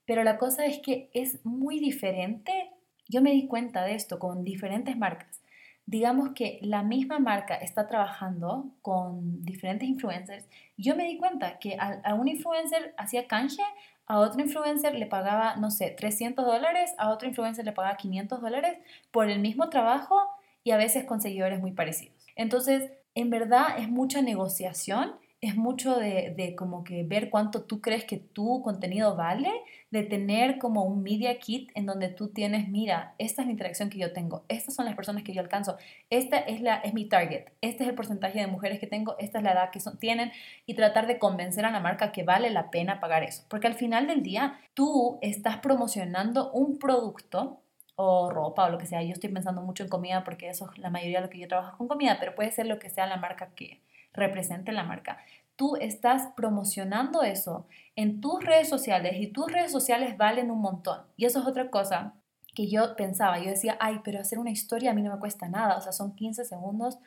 Pero 0.06 0.24
la 0.24 0.38
cosa 0.38 0.66
es 0.66 0.80
que 0.80 1.10
es 1.14 1.46
muy 1.46 1.80
diferente. 1.80 2.72
Yo 3.10 3.22
me 3.22 3.32
di 3.32 3.48
cuenta 3.48 3.84
de 3.84 3.96
esto 3.96 4.18
con 4.18 4.46
diferentes 4.46 4.98
marcas, 4.98 5.42
digamos 5.86 6.32
que 6.36 6.60
la 6.62 6.84
misma 6.84 7.20
marca 7.20 7.56
está 7.56 7.88
trabajando 7.88 8.72
con 8.82 9.44
diferentes 9.44 9.88
influencers, 9.88 10.48
yo 10.78 10.96
me 10.96 11.06
di 11.06 11.18
cuenta 11.18 11.60
que 11.60 11.78
a, 11.80 12.14
un 12.14 12.28
influencer 12.28 12.94
hacía 12.98 13.28
canje, 13.28 13.64
a 14.06 14.20
otro 14.20 14.42
influencer 14.42 14.96
le 14.96 15.06
pagaba, 15.06 15.56
no 15.56 15.72
sé, 15.72 15.92
300 15.92 16.46
dólares, 16.46 16.94
a 16.98 17.10
otro 17.10 17.28
influencer 17.28 17.66
le 17.66 17.72
pagaba 17.72 17.98
500 17.98 18.42
dólares 18.42 18.78
por 19.12 19.30
el 19.30 19.40
mismo 19.40 19.70
trabajo 19.70 20.22
y 20.64 20.72
a 20.72 20.78
veces 20.78 21.06
con 21.06 21.22
seguidores 21.22 21.60
muy 21.62 21.72
parecidos. 21.72 22.28
Entonces, 22.36 22.92
en 23.18 23.30
verdad 23.30 23.80
es 23.80 23.90
mucha 23.90 24.22
negociación 24.22 25.16
es 25.40 25.56
mucho 25.56 25.96
de, 25.98 26.56
como 26.58 26.84
que 26.84 27.04
ver 27.04 27.30
cuánto 27.30 27.62
tú 27.64 27.80
crees 27.80 28.06
que 28.06 28.18
tu 28.18 28.64
contenido 28.64 29.16
vale, 29.16 29.52
de 29.92 30.02
tener 30.02 30.58
como 30.58 30.84
un 30.84 31.04
media 31.04 31.38
kit 31.38 31.70
en 31.76 31.86
donde 31.86 32.10
tú 32.10 32.30
tienes, 32.30 32.68
mira, 32.70 33.14
esta 33.20 33.44
es 33.44 33.46
la 33.46 33.52
interacción 33.52 33.90
que 33.90 34.00
yo 34.00 34.14
tengo, 34.14 34.44
estas 34.48 34.74
son 34.74 34.86
las 34.86 34.96
personas 34.96 35.24
que 35.24 35.34
yo 35.34 35.42
alcanzo, 35.42 35.78
esta 36.10 36.40
es, 36.40 36.62
la, 36.62 36.78
es 36.78 36.94
mi 36.96 37.06
target, 37.06 37.46
este 37.62 37.84
es 37.84 37.90
el 37.90 37.96
porcentaje 37.96 38.40
de 38.40 38.48
mujeres 38.48 38.80
que 38.80 38.88
tengo, 38.88 39.16
esta 39.20 39.38
es 39.38 39.44
la 39.44 39.54
edad 39.54 39.70
que 39.70 39.80
son, 39.80 40.00
tienen 40.00 40.32
y 40.66 40.74
tratar 40.74 41.06
de 41.06 41.20
convencer 41.20 41.66
a 41.66 41.72
la 41.72 41.80
marca 41.80 42.12
que 42.12 42.24
vale 42.24 42.50
la 42.50 42.72
pena 42.72 43.00
pagar 43.00 43.24
eso. 43.24 43.44
Porque 43.48 43.68
al 43.68 43.76
final 43.76 44.08
del 44.08 44.24
día 44.24 44.60
tú 44.74 45.20
estás 45.22 45.58
promocionando 45.58 46.52
un 46.52 46.80
producto 46.80 47.62
o 47.98 48.30
ropa 48.30 48.66
o 48.66 48.70
lo 48.70 48.78
que 48.78 48.86
sea. 48.86 49.04
Yo 49.04 49.12
estoy 49.14 49.30
pensando 49.30 49.62
mucho 49.62 49.84
en 49.84 49.90
comida 49.90 50.24
porque 50.24 50.50
eso 50.50 50.72
es 50.72 50.78
la 50.80 50.90
mayoría 50.90 51.18
de 51.20 51.26
lo 51.26 51.30
que 51.30 51.40
yo 51.40 51.48
trabajo 51.48 51.78
con 51.78 51.88
comida, 51.88 52.18
pero 52.20 52.36
puede 52.36 52.52
ser 52.52 52.68
lo 52.68 52.80
que 52.80 52.90
sea 52.90 53.06
la 53.08 53.18
marca 53.18 53.50
que, 53.56 53.82
represente 54.18 54.74
la 54.74 54.84
marca. 54.84 55.20
Tú 55.56 55.78
estás 55.78 56.30
promocionando 56.36 57.24
eso 57.24 57.66
en 57.96 58.20
tus 58.20 58.44
redes 58.44 58.68
sociales 58.68 59.16
y 59.18 59.28
tus 59.28 59.52
redes 59.52 59.72
sociales 59.72 60.18
valen 60.18 60.52
un 60.52 60.60
montón. 60.60 61.00
Y 61.16 61.26
eso 61.26 61.40
es 61.40 61.48
otra 61.48 61.70
cosa 61.70 62.14
que 62.54 62.68
yo 62.68 62.96
pensaba. 62.96 63.40
Yo 63.40 63.50
decía, 63.50 63.78
ay, 63.80 64.02
pero 64.04 64.20
hacer 64.20 64.40
una 64.40 64.52
historia 64.52 64.92
a 64.92 64.94
mí 64.94 65.02
no 65.02 65.14
me 65.14 65.20
cuesta 65.20 65.48
nada. 65.48 65.78
O 65.78 65.82
sea, 65.82 65.94
son 65.94 66.16
15 66.16 66.46
segundos. 66.46 67.00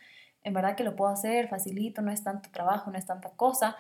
En 0.42 0.55
verdad 0.55 0.74
que 0.74 0.85
lo 0.85 0.96
puedo 0.96 1.11
hacer, 1.11 1.48
facilito, 1.48 2.00
no 2.00 2.11
es 2.11 2.24
tanto 2.24 2.48
trabajo, 2.50 2.90
no 2.90 2.98
es 2.98 3.07
tanta 3.07 3.31
cosa. 3.31 3.76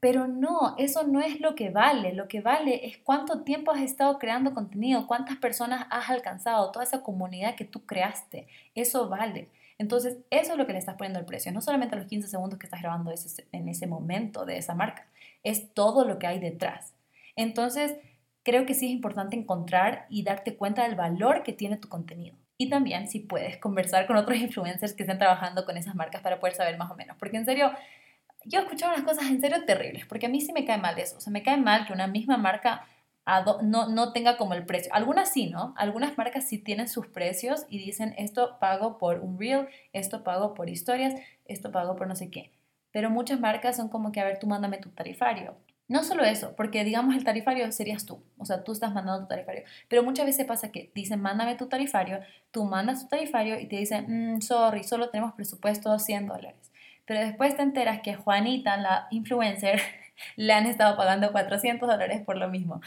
Pero 0.00 0.28
no, 0.28 0.74
eso 0.78 1.04
no 1.04 1.20
es 1.20 1.40
lo 1.40 1.54
que 1.54 1.70
vale. 1.70 2.12
Lo 2.12 2.28
que 2.28 2.40
vale 2.40 2.86
es 2.86 2.98
cuánto 2.98 3.42
tiempo 3.42 3.72
has 3.72 3.80
estado 3.80 4.18
creando 4.18 4.54
contenido, 4.54 5.06
cuántas 5.06 5.36
personas 5.38 5.86
has 5.90 6.08
alcanzado, 6.10 6.70
toda 6.70 6.84
esa 6.84 7.02
comunidad 7.02 7.56
que 7.56 7.64
tú 7.64 7.84
creaste. 7.84 8.46
Eso 8.74 9.08
vale. 9.08 9.48
Entonces, 9.78 10.18
eso 10.30 10.52
es 10.52 10.58
lo 10.58 10.66
que 10.66 10.72
le 10.72 10.80
estás 10.80 10.96
poniendo 10.96 11.20
el 11.20 11.24
precio, 11.24 11.52
no 11.52 11.60
solamente 11.60 11.96
los 11.96 12.06
15 12.06 12.28
segundos 12.28 12.58
que 12.58 12.66
estás 12.66 12.82
grabando 12.82 13.12
en 13.52 13.68
ese 13.68 13.86
momento 13.86 14.44
de 14.44 14.58
esa 14.58 14.74
marca, 14.74 15.06
es 15.44 15.72
todo 15.72 16.04
lo 16.04 16.18
que 16.18 16.26
hay 16.26 16.40
detrás. 16.40 16.94
Entonces, 17.36 17.96
creo 18.42 18.66
que 18.66 18.74
sí 18.74 18.86
es 18.86 18.92
importante 18.92 19.36
encontrar 19.36 20.06
y 20.10 20.24
darte 20.24 20.56
cuenta 20.56 20.82
del 20.82 20.96
valor 20.96 21.44
que 21.44 21.52
tiene 21.52 21.76
tu 21.76 21.88
contenido. 21.88 22.36
Y 22.56 22.68
también 22.70 23.06
si 23.06 23.20
puedes 23.20 23.56
conversar 23.58 24.08
con 24.08 24.16
otros 24.16 24.36
influencers 24.40 24.94
que 24.94 25.04
estén 25.04 25.18
trabajando 25.18 25.64
con 25.64 25.76
esas 25.76 25.94
marcas 25.94 26.22
para 26.22 26.40
poder 26.40 26.56
saber 26.56 26.76
más 26.76 26.90
o 26.90 26.96
menos. 26.96 27.16
Porque 27.16 27.36
en 27.36 27.44
serio, 27.44 27.70
yo 28.48 28.60
he 28.60 28.62
escuchado 28.62 28.92
unas 28.92 29.04
cosas 29.04 29.30
en 29.30 29.40
serio 29.40 29.64
terribles, 29.64 30.06
porque 30.06 30.26
a 30.26 30.28
mí 30.28 30.40
sí 30.40 30.52
me 30.52 30.64
cae 30.64 30.78
mal 30.78 30.98
eso. 30.98 31.16
O 31.18 31.20
sea, 31.20 31.32
me 31.32 31.42
cae 31.42 31.56
mal 31.58 31.86
que 31.86 31.92
una 31.92 32.06
misma 32.06 32.36
marca 32.36 32.86
no, 33.62 33.88
no 33.88 34.12
tenga 34.12 34.36
como 34.36 34.54
el 34.54 34.64
precio. 34.64 34.92
Algunas 34.94 35.30
sí, 35.32 35.50
¿no? 35.50 35.74
Algunas 35.76 36.16
marcas 36.16 36.48
sí 36.48 36.58
tienen 36.58 36.88
sus 36.88 37.06
precios 37.08 37.66
y 37.68 37.78
dicen 37.78 38.14
esto 38.16 38.58
pago 38.58 38.98
por 38.98 39.20
un 39.20 39.38
reel, 39.38 39.68
esto 39.92 40.24
pago 40.24 40.54
por 40.54 40.70
historias, 40.70 41.14
esto 41.44 41.70
pago 41.70 41.94
por 41.96 42.08
no 42.08 42.16
sé 42.16 42.30
qué. 42.30 42.52
Pero 42.90 43.10
muchas 43.10 43.38
marcas 43.38 43.76
son 43.76 43.88
como 43.90 44.12
que, 44.12 44.20
a 44.20 44.24
ver, 44.24 44.38
tú 44.38 44.46
mándame 44.46 44.78
tu 44.78 44.90
tarifario. 44.90 45.56
No 45.88 46.04
solo 46.04 46.22
eso, 46.22 46.54
porque 46.54 46.84
digamos 46.84 47.16
el 47.16 47.24
tarifario 47.24 47.70
serías 47.72 48.04
tú, 48.04 48.22
o 48.36 48.44
sea, 48.44 48.62
tú 48.62 48.72
estás 48.72 48.92
mandando 48.92 49.22
tu 49.22 49.28
tarifario, 49.28 49.62
pero 49.88 50.02
muchas 50.02 50.26
veces 50.26 50.44
pasa 50.44 50.70
que 50.70 50.92
dicen, 50.94 51.18
mándame 51.22 51.54
tu 51.54 51.66
tarifario, 51.66 52.20
tú 52.50 52.64
mandas 52.64 53.00
tu 53.00 53.08
tarifario 53.08 53.58
y 53.58 53.68
te 53.68 53.76
dicen, 53.76 54.34
mm, 54.36 54.42
sorry, 54.42 54.84
solo 54.84 55.08
tenemos 55.08 55.32
presupuesto 55.32 55.98
100 55.98 56.26
dólares. 56.26 56.67
Pero 57.08 57.20
después 57.20 57.56
te 57.56 57.62
enteras 57.62 58.02
que 58.02 58.14
Juanita, 58.14 58.76
la 58.76 59.08
influencer, 59.10 59.80
le 60.36 60.52
han 60.52 60.66
estado 60.66 60.96
pagando 60.96 61.32
400 61.32 61.88
dólares 61.88 62.22
por 62.24 62.36
lo 62.36 62.48
mismo. 62.48 62.82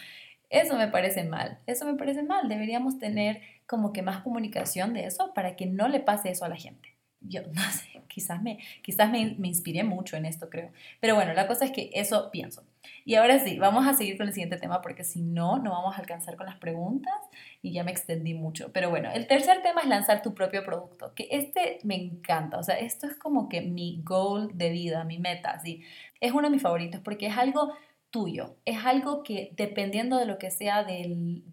Eso 0.51 0.77
me 0.77 0.87
parece 0.87 1.23
mal, 1.23 1.59
eso 1.65 1.85
me 1.85 1.95
parece 1.95 2.21
mal. 2.21 2.47
Deberíamos 2.47 2.99
tener 2.99 3.41
como 3.65 3.91
que 3.91 4.03
más 4.03 4.21
comunicación 4.21 4.93
de 4.93 5.05
eso 5.05 5.33
para 5.33 5.55
que 5.55 5.65
no 5.65 5.87
le 5.87 6.01
pase 6.01 6.29
eso 6.29 6.45
a 6.45 6.49
la 6.49 6.55
gente. 6.55 6.95
Yo 7.19 7.41
no 7.53 7.61
sé, 7.71 8.01
quizás 8.07 8.43
me, 8.43 8.59
quizás 8.83 9.09
me, 9.09 9.35
me 9.39 9.47
inspiré 9.47 9.83
mucho 9.83 10.15
en 10.17 10.25
esto, 10.25 10.49
creo. 10.49 10.71
Pero 10.99 11.15
bueno, 11.15 11.33
la 11.33 11.47
cosa 11.47 11.65
es 11.65 11.71
que 11.71 11.89
eso 11.93 12.29
pienso. 12.31 12.63
Y 13.05 13.15
ahora 13.15 13.39
sí, 13.39 13.57
vamos 13.57 13.87
a 13.87 13.93
seguir 13.93 14.17
con 14.17 14.27
el 14.27 14.33
siguiente 14.33 14.57
tema 14.57 14.81
porque 14.81 15.03
si 15.03 15.21
no, 15.21 15.59
no 15.59 15.71
vamos 15.71 15.95
a 15.95 15.99
alcanzar 15.99 16.35
con 16.35 16.45
las 16.45 16.57
preguntas 16.57 17.13
y 17.61 17.73
ya 17.73 17.83
me 17.83 17.91
extendí 17.91 18.33
mucho. 18.33 18.71
Pero 18.73 18.89
bueno, 18.89 19.09
el 19.11 19.27
tercer 19.27 19.61
tema 19.61 19.81
es 19.81 19.87
lanzar 19.87 20.21
tu 20.21 20.33
propio 20.33 20.63
producto, 20.63 21.13
que 21.15 21.27
este 21.31 21.79
me 21.83 21.95
encanta, 21.95 22.57
o 22.57 22.63
sea, 22.63 22.79
esto 22.79 23.07
es 23.07 23.15
como 23.17 23.49
que 23.49 23.61
mi 23.61 24.01
goal 24.03 24.51
de 24.53 24.69
vida, 24.69 25.03
mi 25.03 25.19
meta, 25.19 25.59
sí. 25.59 25.83
Es 26.19 26.31
uno 26.33 26.43
de 26.43 26.49
mis 26.51 26.61
favoritos 26.61 27.01
porque 27.01 27.27
es 27.27 27.37
algo 27.37 27.73
tuyo. 28.11 28.57
Es 28.65 28.85
algo 28.85 29.23
que 29.23 29.51
dependiendo 29.55 30.17
de 30.17 30.25
lo 30.25 30.37
que 30.37 30.51
sea 30.51 30.83
del, 30.83 31.43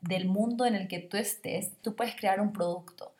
del 0.00 0.26
mundo 0.28 0.66
en 0.66 0.74
el 0.76 0.86
que 0.86 1.00
tú 1.00 1.16
estés, 1.16 1.80
tú 1.82 1.96
puedes 1.96 2.14
crear 2.14 2.40
un 2.40 2.52
producto. 2.52 3.14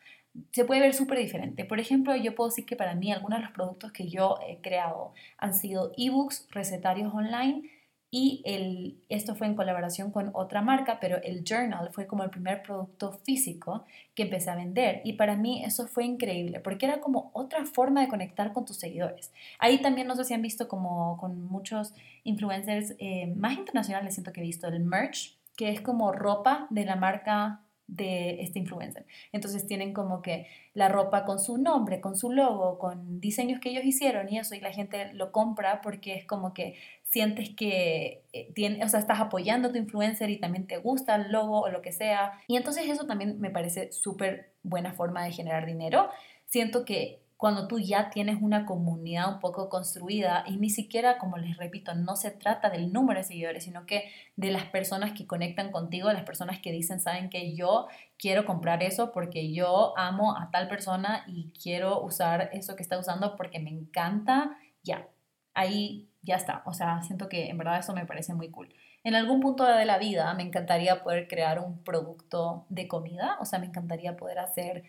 Se 0.51 0.65
puede 0.65 0.81
ver 0.81 0.93
súper 0.93 1.19
diferente. 1.19 1.65
Por 1.65 1.79
ejemplo, 1.79 2.15
yo 2.15 2.33
puedo 2.35 2.49
decir 2.49 2.65
que 2.65 2.75
para 2.75 2.95
mí 2.95 3.11
algunos 3.11 3.39
de 3.39 3.45
los 3.45 3.53
productos 3.53 3.91
que 3.91 4.07
yo 4.07 4.39
he 4.47 4.57
creado 4.61 5.13
han 5.37 5.53
sido 5.53 5.91
ebooks, 5.97 6.47
recetarios 6.51 7.13
online 7.13 7.69
y 8.15 8.43
el, 8.45 9.01
esto 9.09 9.33
fue 9.33 9.47
en 9.47 9.55
colaboración 9.55 10.11
con 10.11 10.29
otra 10.33 10.61
marca, 10.61 10.99
pero 11.01 11.17
el 11.23 11.43
journal 11.43 11.89
fue 11.91 12.05
como 12.05 12.23
el 12.23 12.29
primer 12.29 12.61
producto 12.61 13.13
físico 13.23 13.85
que 14.13 14.21
empecé 14.21 14.51
a 14.51 14.55
vender. 14.55 15.01
Y 15.03 15.13
para 15.13 15.35
mí 15.35 15.63
eso 15.65 15.87
fue 15.87 16.05
increíble, 16.05 16.59
porque 16.59 16.85
era 16.85 17.01
como 17.01 17.31
otra 17.33 17.65
forma 17.65 18.01
de 18.01 18.09
conectar 18.09 18.53
con 18.53 18.65
tus 18.65 18.77
seguidores. 18.77 19.33
Ahí 19.57 19.81
también 19.81 20.05
no 20.05 20.15
sé 20.15 20.25
si 20.25 20.35
han 20.35 20.43
visto 20.43 20.67
como 20.67 21.17
con 21.17 21.41
muchos 21.41 21.95
influencers 22.23 22.93
eh, 22.99 23.33
más 23.35 23.57
internacionales, 23.57 24.13
siento 24.13 24.31
que 24.31 24.41
he 24.41 24.43
visto 24.43 24.67
el 24.67 24.79
merch, 24.79 25.35
que 25.55 25.71
es 25.71 25.81
como 25.81 26.11
ropa 26.11 26.67
de 26.69 26.85
la 26.85 26.95
marca 26.95 27.62
de 27.87 28.41
este 28.41 28.59
influencer. 28.59 29.05
Entonces 29.31 29.67
tienen 29.67 29.93
como 29.93 30.21
que 30.21 30.47
la 30.73 30.89
ropa 30.89 31.25
con 31.25 31.39
su 31.39 31.57
nombre, 31.57 32.01
con 32.01 32.15
su 32.15 32.31
logo, 32.31 32.79
con 32.79 33.19
diseños 33.19 33.59
que 33.59 33.69
ellos 33.69 33.83
hicieron 33.83 34.29
y 34.29 34.39
eso, 34.39 34.55
y 34.55 34.59
la 34.59 34.71
gente 34.71 35.13
lo 35.13 35.31
compra 35.31 35.81
porque 35.81 36.15
es 36.15 36.25
como 36.25 36.53
que 36.53 36.75
sientes 37.03 37.51
que 37.55 38.23
eh, 38.33 38.51
tiene, 38.55 38.83
o 38.83 38.89
sea, 38.89 38.99
estás 38.99 39.19
apoyando 39.19 39.67
a 39.67 39.71
tu 39.71 39.77
influencer 39.77 40.29
y 40.29 40.39
también 40.39 40.65
te 40.65 40.77
gusta 40.77 41.15
el 41.15 41.31
logo 41.31 41.61
o 41.61 41.69
lo 41.69 41.81
que 41.81 41.91
sea. 41.91 42.33
Y 42.47 42.57
entonces 42.57 42.89
eso 42.89 43.05
también 43.05 43.39
me 43.39 43.51
parece 43.51 43.91
súper 43.91 44.51
buena 44.63 44.93
forma 44.93 45.23
de 45.23 45.31
generar 45.31 45.65
dinero. 45.65 46.09
Siento 46.45 46.85
que 46.85 47.22
cuando 47.37 47.67
tú 47.67 47.79
ya 47.79 48.09
tienes 48.09 48.37
una 48.41 48.65
comunidad 48.65 49.33
un 49.33 49.39
poco 49.39 49.69
construida 49.69 50.43
y 50.47 50.57
ni 50.57 50.69
siquiera, 50.69 51.17
como 51.17 51.37
les 51.37 51.57
repito, 51.57 51.93
no 51.93 52.15
se 52.15 52.31
trata 52.31 52.69
del 52.69 52.93
número 52.93 53.19
de 53.19 53.25
seguidores, 53.25 53.63
sino 53.65 53.85
que 53.85 54.09
de 54.35 54.51
las 54.51 54.65
personas 54.65 55.11
que 55.11 55.27
conectan 55.27 55.71
contigo, 55.71 56.11
las 56.11 56.23
personas 56.23 56.59
que 56.59 56.71
dicen, 56.71 56.99
saben 56.99 57.29
que 57.29 57.55
yo 57.55 57.87
quiero 58.17 58.45
comprar 58.45 58.83
eso 58.83 59.11
porque 59.11 59.51
yo 59.51 59.97
amo 59.97 60.37
a 60.37 60.51
tal 60.51 60.67
persona 60.67 61.23
y 61.27 61.51
quiero 61.51 62.01
usar 62.01 62.49
eso 62.53 62.75
que 62.75 62.83
está 62.83 62.97
usando 62.97 63.35
porque 63.35 63.59
me 63.59 63.71
encanta, 63.71 64.57
ya, 64.83 65.07
ahí 65.53 66.09
ya 66.21 66.35
está. 66.35 66.63
O 66.65 66.73
sea, 66.73 67.01
siento 67.03 67.29
que 67.29 67.49
en 67.49 67.57
verdad 67.57 67.79
eso 67.79 67.93
me 67.93 68.05
parece 68.05 68.33
muy 68.33 68.49
cool. 68.49 68.73
En 69.03 69.15
algún 69.15 69.41
punto 69.41 69.65
de 69.65 69.85
la 69.85 69.97
vida 69.97 70.33
me 70.33 70.43
encantaría 70.43 71.03
poder 71.03 71.27
crear 71.27 71.59
un 71.59 71.83
producto 71.83 72.65
de 72.69 72.87
comida, 72.87 73.37
o 73.41 73.45
sea, 73.45 73.59
me 73.59 73.65
encantaría 73.65 74.15
poder 74.15 74.39
hacer 74.39 74.83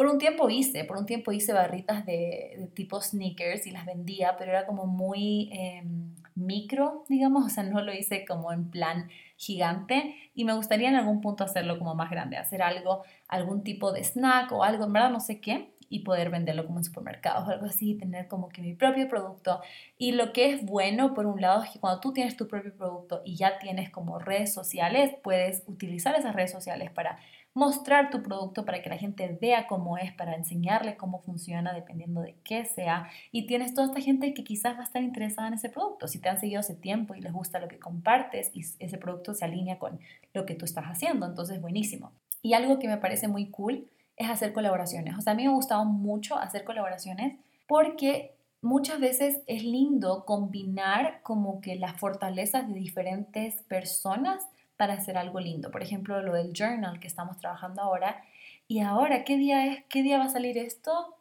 por 0.00 0.06
un 0.06 0.16
tiempo 0.16 0.48
hice, 0.48 0.84
por 0.84 0.96
un 0.96 1.04
tiempo 1.04 1.30
hice 1.30 1.52
barritas 1.52 2.06
de, 2.06 2.70
tipo 2.72 3.02
sneakers 3.02 3.66
y 3.66 3.70
las 3.70 3.84
vendía, 3.84 4.34
pero 4.38 4.50
era 4.50 4.64
como 4.64 4.86
muy 4.86 5.50
em, 5.52 6.14
micro, 6.34 7.04
digamos, 7.10 7.44
o 7.46 7.48
sea, 7.50 7.64
no 7.64 7.82
lo 7.82 7.92
hice 7.92 8.24
como 8.24 8.50
en 8.50 8.70
plan 8.70 9.10
gigante 9.36 10.14
y 10.34 10.46
me 10.46 10.54
gustaría 10.54 10.88
en 10.88 10.94
algún 10.94 11.20
punto 11.20 11.44
hacerlo 11.44 11.78
como 11.78 11.94
más 11.94 12.08
grande, 12.08 12.38
hacer 12.38 12.62
algo, 12.62 13.02
algún 13.28 13.62
tipo 13.62 13.92
de 13.92 14.02
snack 14.02 14.50
o 14.52 14.64
algo, 14.64 14.86
en 14.86 14.94
verdad 14.94 15.10
no 15.10 15.20
sé 15.20 15.38
qué, 15.38 15.68
y 15.90 15.98
poder 15.98 16.30
venderlo 16.30 16.64
como 16.64 16.78
en 16.78 16.84
supermercados 16.84 17.46
o 17.46 17.50
algo 17.50 17.66
así, 17.66 17.94
tener 17.96 18.26
como 18.26 18.48
que 18.48 18.62
mi 18.62 18.72
propio 18.72 19.06
producto. 19.06 19.60
Y 19.98 20.12
lo 20.12 20.32
que 20.32 20.50
es 20.50 20.64
bueno, 20.64 21.12
por 21.12 21.26
un 21.26 21.42
lado, 21.42 21.62
es 21.64 21.70
que 21.70 21.80
cuando 21.80 22.00
tú 22.00 22.14
tienes 22.14 22.38
tu 22.38 22.48
propio 22.48 22.72
producto 22.72 23.20
y 23.26 23.36
ya 23.36 23.58
tienes 23.58 23.90
como 23.90 24.18
redes 24.18 24.54
sociales, 24.54 25.12
puedes 25.22 25.64
utilizar 25.66 26.14
esas 26.14 26.34
redes 26.34 26.52
sociales 26.52 26.90
para 26.90 27.18
mostrar 27.54 28.10
tu 28.10 28.22
producto 28.22 28.64
para 28.64 28.80
que 28.80 28.88
la 28.88 28.96
gente 28.96 29.36
vea 29.40 29.66
cómo 29.66 29.98
es, 29.98 30.12
para 30.12 30.34
enseñarle 30.34 30.96
cómo 30.96 31.20
funciona 31.20 31.72
dependiendo 31.72 32.20
de 32.20 32.36
qué 32.44 32.64
sea. 32.64 33.08
Y 33.32 33.46
tienes 33.46 33.74
toda 33.74 33.88
esta 33.88 34.00
gente 34.00 34.32
que 34.34 34.44
quizás 34.44 34.76
va 34.76 34.80
a 34.80 34.84
estar 34.84 35.02
interesada 35.02 35.48
en 35.48 35.54
ese 35.54 35.68
producto. 35.68 36.06
Si 36.06 36.20
te 36.20 36.28
han 36.28 36.38
seguido 36.38 36.60
hace 36.60 36.74
tiempo 36.74 37.14
y 37.14 37.20
les 37.20 37.32
gusta 37.32 37.58
lo 37.58 37.68
que 37.68 37.78
compartes 37.78 38.50
y 38.54 38.60
ese 38.60 38.98
producto 38.98 39.34
se 39.34 39.44
alinea 39.44 39.78
con 39.78 39.98
lo 40.32 40.46
que 40.46 40.54
tú 40.54 40.64
estás 40.64 40.84
haciendo, 40.84 41.26
entonces 41.26 41.60
buenísimo. 41.60 42.12
Y 42.42 42.54
algo 42.54 42.78
que 42.78 42.88
me 42.88 42.96
parece 42.96 43.28
muy 43.28 43.50
cool 43.50 43.90
es 44.16 44.30
hacer 44.30 44.52
colaboraciones. 44.52 45.16
O 45.18 45.20
sea, 45.20 45.32
a 45.32 45.36
mí 45.36 45.42
me 45.44 45.50
ha 45.50 45.54
gustado 45.54 45.84
mucho 45.84 46.36
hacer 46.36 46.64
colaboraciones 46.64 47.38
porque 47.66 48.36
muchas 48.62 49.00
veces 49.00 49.40
es 49.46 49.64
lindo 49.64 50.24
combinar 50.24 51.20
como 51.22 51.60
que 51.60 51.76
las 51.76 51.98
fortalezas 51.98 52.68
de 52.68 52.74
diferentes 52.74 53.62
personas 53.62 54.46
para 54.80 54.94
hacer 54.94 55.18
algo 55.18 55.40
lindo. 55.40 55.70
Por 55.70 55.82
ejemplo, 55.82 56.22
lo 56.22 56.32
del 56.32 56.54
journal 56.54 57.00
que 57.00 57.06
estamos 57.06 57.36
trabajando 57.38 57.82
ahora, 57.82 58.22
Y 58.66 58.80
ahora, 58.80 59.24
¿qué 59.24 59.36
día 59.36 59.66
es? 59.66 59.84
¿Qué 59.90 60.02
día 60.02 60.18
va 60.18 60.24
a 60.24 60.28
salir 60.30 60.56
esto? 60.58 61.16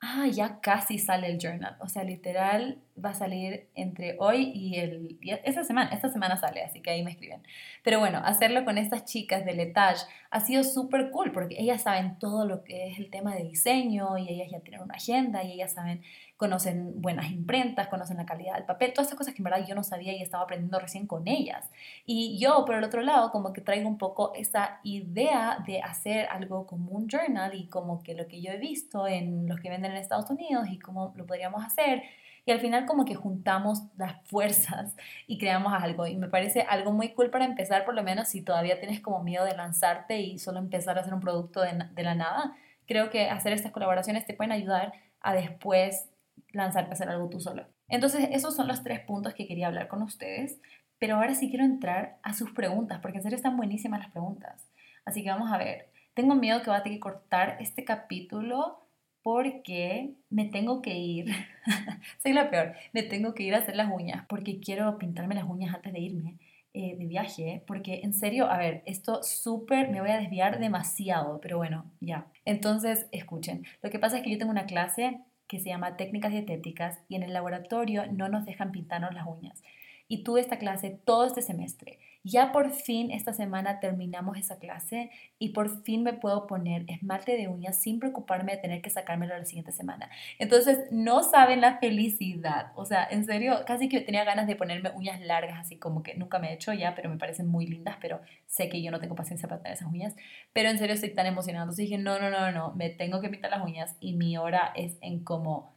ah, 0.00 0.26
ya 0.28 0.60
casi 0.60 0.98
sale 0.98 1.28
el 1.30 1.38
journal. 1.38 1.76
O 1.80 1.88
sea, 1.88 2.04
literal 2.04 2.78
va 3.02 3.10
a 3.10 3.14
salir 3.14 3.68
entre 3.74 4.16
hoy 4.18 4.52
y 4.54 4.76
el... 4.76 5.18
esta 5.44 5.64
semana, 5.64 5.90
esta 5.90 6.08
semana 6.08 6.36
sale, 6.36 6.62
así 6.62 6.80
que 6.80 6.90
ahí 6.90 7.02
me 7.02 7.10
escriben. 7.10 7.42
Pero 7.82 7.98
bueno, 7.98 8.18
hacerlo 8.24 8.64
con 8.64 8.78
estas 8.78 9.04
chicas 9.04 9.44
de 9.44 9.54
Letage 9.54 10.06
ha 10.30 10.40
sido 10.40 10.64
súper 10.64 11.10
cool 11.10 11.32
porque 11.32 11.56
ellas 11.58 11.82
saben 11.82 12.18
todo 12.18 12.46
lo 12.46 12.64
que 12.64 12.88
es 12.88 12.98
el 12.98 13.10
tema 13.10 13.34
de 13.34 13.44
diseño 13.44 14.16
y 14.18 14.28
ellas 14.28 14.48
ya 14.50 14.60
tienen 14.60 14.82
una 14.82 14.94
agenda 14.94 15.42
y 15.42 15.52
ellas 15.52 15.72
saben 15.72 16.02
conocen 16.36 17.00
buenas 17.00 17.30
imprentas, 17.30 17.88
conocen 17.88 18.16
la 18.16 18.26
calidad 18.26 18.54
del 18.54 18.64
papel, 18.64 18.92
todas 18.92 19.06
esas 19.06 19.18
cosas 19.18 19.34
que 19.34 19.40
en 19.40 19.44
verdad 19.44 19.64
yo 19.66 19.74
no 19.74 19.84
sabía 19.84 20.12
y 20.12 20.20
estaba 20.20 20.42
aprendiendo 20.42 20.78
recién 20.80 21.06
con 21.06 21.28
ellas. 21.28 21.70
Y 22.06 22.38
yo, 22.38 22.64
por 22.64 22.74
el 22.74 22.84
otro 22.84 23.02
lado, 23.02 23.30
como 23.30 23.52
que 23.52 23.60
traigo 23.60 23.88
un 23.88 23.98
poco 23.98 24.34
esa 24.34 24.80
idea 24.82 25.62
de 25.66 25.80
hacer 25.80 26.26
algo 26.26 26.66
como 26.66 26.90
un 26.90 27.08
journal 27.08 27.54
y 27.54 27.68
como 27.68 28.02
que 28.02 28.14
lo 28.14 28.26
que 28.26 28.42
yo 28.42 28.50
he 28.50 28.58
visto 28.58 29.06
en 29.06 29.48
los 29.48 29.60
que 29.60 29.70
venden 29.70 29.92
en 29.92 29.98
Estados 29.98 30.28
Unidos 30.28 30.66
y 30.70 30.78
cómo 30.78 31.14
lo 31.16 31.24
podríamos 31.24 31.64
hacer. 31.64 32.02
Y 32.46 32.52
al 32.52 32.60
final 32.60 32.86
como 32.86 33.04
que 33.04 33.14
juntamos 33.14 33.82
las 33.96 34.20
fuerzas 34.24 34.94
y 35.26 35.38
creamos 35.38 35.72
algo. 35.72 36.06
Y 36.06 36.16
me 36.16 36.28
parece 36.28 36.62
algo 36.62 36.92
muy 36.92 37.10
cool 37.14 37.30
para 37.30 37.44
empezar, 37.44 37.84
por 37.84 37.94
lo 37.94 38.02
menos 38.02 38.28
si 38.28 38.42
todavía 38.42 38.80
tienes 38.80 39.00
como 39.00 39.22
miedo 39.22 39.44
de 39.44 39.56
lanzarte 39.56 40.20
y 40.20 40.38
solo 40.38 40.58
empezar 40.58 40.98
a 40.98 41.02
hacer 41.02 41.14
un 41.14 41.20
producto 41.20 41.60
de, 41.60 41.86
de 41.92 42.02
la 42.02 42.14
nada. 42.14 42.56
Creo 42.86 43.10
que 43.10 43.30
hacer 43.30 43.52
estas 43.52 43.72
colaboraciones 43.72 44.26
te 44.26 44.34
pueden 44.34 44.52
ayudar 44.52 44.92
a 45.20 45.34
después 45.34 46.08
lanzarte 46.52 46.90
a 46.90 46.94
hacer 46.94 47.08
algo 47.08 47.28
tú 47.28 47.40
solo. 47.40 47.66
Entonces, 47.88 48.28
esos 48.32 48.54
son 48.54 48.68
los 48.68 48.82
tres 48.82 49.00
puntos 49.00 49.34
que 49.34 49.46
quería 49.46 49.66
hablar 49.66 49.88
con 49.88 50.02
ustedes, 50.02 50.58
pero 50.98 51.16
ahora 51.16 51.34
sí 51.34 51.50
quiero 51.50 51.64
entrar 51.64 52.18
a 52.22 52.32
sus 52.32 52.52
preguntas, 52.52 53.00
porque 53.00 53.18
en 53.18 53.22
serio 53.22 53.36
están 53.36 53.56
buenísimas 53.56 54.00
las 54.00 54.10
preguntas. 54.10 54.68
Así 55.04 55.22
que 55.22 55.30
vamos 55.30 55.52
a 55.52 55.58
ver. 55.58 55.90
Tengo 56.14 56.34
miedo 56.34 56.62
que 56.62 56.70
voy 56.70 56.78
a 56.78 56.82
tener 56.82 56.98
que 56.98 57.02
cortar 57.02 57.56
este 57.60 57.84
capítulo 57.84 58.83
porque 59.24 60.12
me 60.28 60.44
tengo 60.44 60.82
que 60.82 60.98
ir. 60.98 61.26
Soy 62.22 62.34
la 62.34 62.50
peor. 62.50 62.74
Me 62.92 63.02
tengo 63.02 63.34
que 63.34 63.42
ir 63.42 63.54
a 63.54 63.58
hacer 63.58 63.74
las 63.74 63.90
uñas 63.90 64.26
porque 64.28 64.60
quiero 64.60 64.98
pintarme 64.98 65.34
las 65.34 65.48
uñas 65.48 65.74
antes 65.74 65.94
de 65.94 65.98
irme 65.98 66.38
eh, 66.74 66.94
de 66.98 67.06
viaje. 67.06 67.64
Porque 67.66 68.02
en 68.04 68.12
serio, 68.12 68.50
a 68.50 68.58
ver, 68.58 68.82
esto 68.84 69.22
súper 69.22 69.88
me 69.88 70.02
voy 70.02 70.10
a 70.10 70.18
desviar 70.20 70.60
demasiado, 70.60 71.40
pero 71.40 71.56
bueno, 71.56 71.90
ya. 72.00 72.26
Entonces, 72.44 73.08
escuchen. 73.12 73.64
Lo 73.80 73.88
que 73.88 73.98
pasa 73.98 74.18
es 74.18 74.22
que 74.22 74.30
yo 74.30 74.36
tengo 74.36 74.52
una 74.52 74.66
clase 74.66 75.20
que 75.48 75.58
se 75.58 75.70
llama 75.70 75.96
técnicas 75.96 76.30
dietéticas 76.30 77.00
y 77.08 77.16
en 77.16 77.22
el 77.22 77.32
laboratorio 77.32 78.04
no 78.12 78.28
nos 78.28 78.44
dejan 78.44 78.72
pintarnos 78.72 79.14
las 79.14 79.26
uñas. 79.26 79.62
Y 80.08 80.24
tuve 80.24 80.40
esta 80.40 80.58
clase 80.58 81.00
todo 81.04 81.26
este 81.26 81.42
semestre 81.42 81.98
ya 82.24 82.52
por 82.52 82.70
fin 82.70 83.10
esta 83.10 83.34
semana 83.34 83.80
terminamos 83.80 84.38
esa 84.38 84.58
clase 84.58 85.10
y 85.38 85.50
por 85.50 85.82
fin 85.84 86.02
me 86.02 86.14
puedo 86.14 86.46
poner 86.46 86.86
esmalte 86.88 87.36
de 87.36 87.48
uñas 87.48 87.78
sin 87.78 88.00
preocuparme 88.00 88.52
de 88.52 88.62
tener 88.62 88.80
que 88.80 88.88
sacármelo 88.88 89.36
la 89.36 89.44
siguiente 89.44 89.72
semana. 89.72 90.08
Entonces, 90.38 90.86
no 90.90 91.22
saben 91.22 91.60
la 91.60 91.78
felicidad. 91.78 92.72
O 92.76 92.86
sea, 92.86 93.06
en 93.10 93.26
serio, 93.26 93.60
casi 93.66 93.90
que 93.90 94.00
tenía 94.00 94.24
ganas 94.24 94.46
de 94.46 94.56
ponerme 94.56 94.90
uñas 94.92 95.20
largas, 95.20 95.60
así 95.60 95.78
como 95.78 96.02
que 96.02 96.14
nunca 96.14 96.38
me 96.38 96.50
he 96.50 96.54
hecho 96.54 96.72
ya, 96.72 96.94
pero 96.94 97.10
me 97.10 97.18
parecen 97.18 97.46
muy 97.46 97.66
lindas, 97.66 97.98
pero 98.00 98.22
sé 98.46 98.70
que 98.70 98.82
yo 98.82 98.90
no 98.90 99.00
tengo 99.00 99.14
paciencia 99.14 99.46
para 99.46 99.60
tener 99.60 99.76
esas 99.76 99.92
uñas. 99.92 100.14
Pero 100.54 100.70
en 100.70 100.78
serio 100.78 100.94
estoy 100.94 101.10
tan 101.14 101.26
emocionada. 101.26 101.64
Entonces 101.64 101.84
dije, 101.84 101.98
no, 101.98 102.18
no, 102.18 102.30
no, 102.30 102.50
no, 102.52 102.72
me 102.74 102.88
tengo 102.88 103.20
que 103.20 103.28
pintar 103.28 103.50
las 103.50 103.62
uñas 103.62 103.96
y 104.00 104.14
mi 104.14 104.38
hora 104.38 104.72
es 104.74 104.96
en 105.02 105.22
como, 105.24 105.76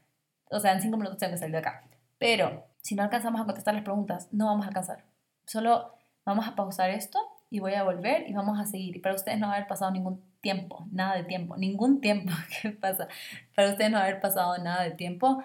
o 0.49 0.59
sea, 0.61 0.71
en 0.71 0.81
cinco 0.81 0.95
minutos 0.95 1.17
tengo 1.17 1.33
que 1.33 1.39
salir 1.39 1.51
de 1.51 1.59
acá. 1.59 1.83
Pero 2.19 2.65
si 2.87 2.95
no 2.95 3.03
alcanzamos 3.03 3.41
a 3.41 3.43
contestar 3.43 3.73
las 3.73 3.83
preguntas, 3.83 4.29
no 4.31 4.45
vamos 4.45 4.63
a 4.63 4.69
alcanzar. 4.69 5.03
Solo 5.45 5.93
vamos 6.23 6.47
a 6.47 6.55
pausar 6.55 6.89
esto 6.89 7.19
y 7.49 7.59
voy 7.59 7.73
a 7.73 7.83
volver 7.83 8.29
y 8.29 8.33
vamos 8.33 8.57
a 8.61 8.65
seguir. 8.65 9.01
Para 9.01 9.13
ustedes 9.13 9.37
no 9.39 9.47
va 9.47 9.53
a 9.53 9.55
haber 9.57 9.67
pasado 9.67 9.91
ningún 9.91 10.23
tiempo, 10.39 10.87
nada 10.89 11.17
de 11.17 11.25
tiempo, 11.25 11.57
ningún 11.57 11.99
tiempo. 11.99 12.31
¿Qué 12.61 12.69
pasa? 12.69 13.09
Para 13.53 13.71
ustedes 13.71 13.91
no 13.91 13.97
va 13.97 14.03
a 14.03 14.07
haber 14.07 14.21
pasado 14.21 14.57
nada 14.59 14.83
de 14.83 14.91
tiempo, 14.91 15.43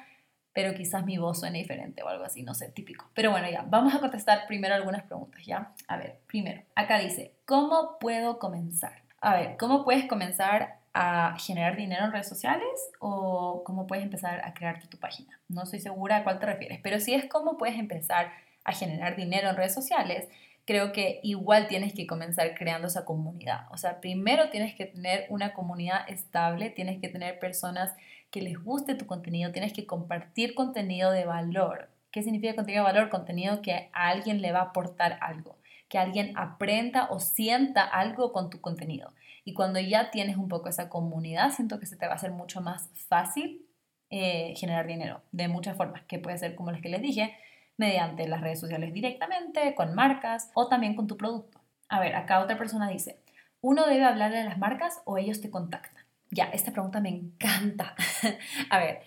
pero 0.53 0.73
quizás 0.73 1.05
mi 1.05 1.19
voz 1.19 1.41
suene 1.41 1.59
diferente 1.59 2.05
o 2.05 2.09
algo 2.09 2.23
así, 2.23 2.45
no 2.45 2.55
sé, 2.55 2.69
típico. 2.69 3.11
Pero 3.13 3.33
bueno, 3.33 3.51
ya, 3.51 3.63
vamos 3.69 3.93
a 3.93 3.99
contestar 3.99 4.47
primero 4.47 4.77
algunas 4.77 5.03
preguntas, 5.03 5.45
¿ya? 5.45 5.75
A 5.89 5.97
ver, 5.97 6.21
primero, 6.29 6.63
acá 6.77 7.01
dice, 7.01 7.35
¿cómo 7.45 7.99
puedo 7.99 8.39
comenzar? 8.39 9.03
A 9.21 9.35
ver, 9.35 9.57
¿cómo 9.57 9.83
puedes 9.83 10.07
comenzar 10.07 10.79
a 10.95 11.37
generar 11.39 11.77
dinero 11.77 12.05
en 12.05 12.13
redes 12.13 12.29
sociales 12.29 12.69
o 12.99 13.63
cómo 13.65 13.87
puedes 13.87 14.05
empezar 14.05 14.41
a 14.45 14.55
crearte 14.55 14.87
tu 14.89 14.99
página? 14.99 15.41
No 15.49 15.63
estoy 15.63 15.81
segura 15.81 16.19
a 16.19 16.25
cuál 16.25 16.39
te 16.39 16.47
refieres, 16.47 16.81
pero 16.83 17.01
si 17.01 17.15
es 17.15 17.27
cómo 17.27 17.57
puedes 17.57 17.79
empezar 17.79 18.33
a 18.65 18.73
generar 18.73 19.17
dinero 19.17 19.49
en 19.49 19.57
redes 19.57 19.75
sociales, 19.75 20.29
creo 20.65 20.93
que 20.93 21.21
igual 21.23 21.69
tienes 21.69 21.93
que 21.93 22.07
comenzar 22.07 22.55
creando 22.55 22.89
esa 22.89 23.05
comunidad. 23.05 23.67
O 23.71 23.77
sea, 23.77 24.01
primero 24.01 24.51
tienes 24.51 24.75
que 24.75 24.87
tener 24.87 25.27
una 25.29 25.53
comunidad 25.55 26.09
estable, 26.09 26.71
tienes 26.71 27.01
que 27.01 27.09
tener 27.09 27.39
personas 27.39 27.95
que 28.31 28.43
les 28.43 28.63
guste 28.63 28.95
tu 28.95 29.07
contenido, 29.07 29.53
tienes 29.53 29.73
que 29.73 29.87
compartir 29.87 30.55
contenido 30.55 31.11
de 31.11 31.25
valor. 31.25 31.91
¿Qué 32.11 32.23
significa 32.23 32.55
contenido 32.55 32.85
de 32.85 32.93
valor? 32.93 33.11
Contenido 33.11 33.63
que 33.63 33.91
a 33.93 34.09
alguien 34.09 34.41
le 34.41 34.53
va 34.53 34.61
a 34.61 34.65
aportar 34.65 35.19
algo, 35.21 35.57
que 35.89 35.99
alguien 35.99 36.33
aprenda 36.37 37.09
o 37.11 37.21
sienta 37.21 37.83
algo 37.83 38.33
con 38.33 38.51
tu 38.51 38.61
contenido. 38.61 39.13
Y 39.45 39.55
cuando 39.55 39.81
ya 39.81 40.11
tienes 40.11 40.37
un 40.37 40.49
poco 40.49 40.69
esa 40.69 40.89
comunidad, 40.89 41.51
siento 41.51 41.81
que 41.81 41.87
se 41.87 41.97
te 41.97 42.07
va 42.07 42.13
a 42.13 42.17
hacer 42.17 42.31
mucho 42.31 42.61
más 42.61 42.91
fácil 43.09 43.67
eh, 44.11 44.55
generar 44.57 44.87
dinero 44.87 45.23
de 45.33 45.49
muchas 45.49 45.77
formas, 45.77 46.03
que 46.03 46.19
puede 46.19 46.39
ser 46.39 46.55
como 46.55 46.71
las 46.71 46.83
que 46.83 46.91
les 46.91 47.03
dije, 47.03 47.37
mediante 47.77 48.29
las 48.29 48.41
redes 48.41 48.61
sociales 48.61 48.93
directamente, 48.93 49.75
con 49.75 49.95
marcas 49.95 50.51
o 50.55 50.69
también 50.69 50.95
con 50.95 51.07
tu 51.07 51.17
producto. 51.17 51.61
A 51.89 51.99
ver, 51.99 52.15
acá 52.15 52.41
otra 52.41 52.59
persona 52.59 52.89
dice, 52.89 53.21
¿uno 53.61 53.87
debe 53.87 54.05
hablarle 54.05 54.41
a 54.41 54.45
las 54.45 54.59
marcas 54.59 55.01
o 55.05 55.19
ellos 55.19 55.41
te 55.41 55.51
contactan? 55.51 56.05
Ya, 56.31 56.45
esta 56.45 56.73
pregunta 56.73 57.01
me 57.01 57.09
encanta. 57.09 57.95
a 58.71 58.79
ver, 58.79 59.01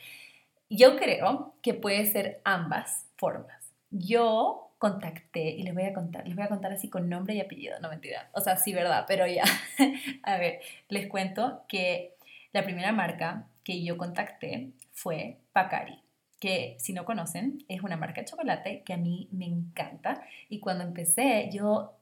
yo 0.69 0.97
creo 0.97 1.55
que 1.61 1.73
puede 1.73 2.05
ser 2.05 2.41
ambas 2.43 3.05
formas. 3.15 3.71
Yo 3.91 4.64
contacté 4.77 5.49
y 5.49 5.63
les 5.63 5.73
voy 5.73 5.83
a 5.83 5.93
contar, 5.93 6.27
les 6.27 6.35
voy 6.35 6.45
a 6.45 6.49
contar 6.49 6.71
así 6.73 6.89
con 6.89 7.09
nombre 7.09 7.35
y 7.35 7.41
apellido, 7.41 7.79
no 7.79 7.89
mentira, 7.89 8.29
o 8.33 8.41
sea, 8.41 8.57
sí, 8.57 8.73
verdad, 8.73 9.05
pero 9.07 9.25
ya. 9.27 9.43
a 10.23 10.37
ver, 10.37 10.59
les 10.89 11.07
cuento 11.07 11.63
que 11.67 12.15
la 12.53 12.63
primera 12.63 12.91
marca 12.91 13.47
que 13.63 13.83
yo 13.83 13.97
contacté 13.97 14.71
fue 14.93 15.39
Pacari 15.53 16.05
que 16.39 16.75
si 16.79 16.93
no 16.93 17.05
conocen, 17.05 17.63
es 17.67 17.81
una 17.81 17.97
marca 17.97 18.21
de 18.21 18.27
chocolate 18.27 18.83
que 18.83 18.93
a 18.93 18.97
mí 18.97 19.29
me 19.31 19.45
encanta. 19.45 20.21
Y 20.49 20.59
cuando 20.59 20.83
empecé, 20.83 21.49
yo 21.51 21.97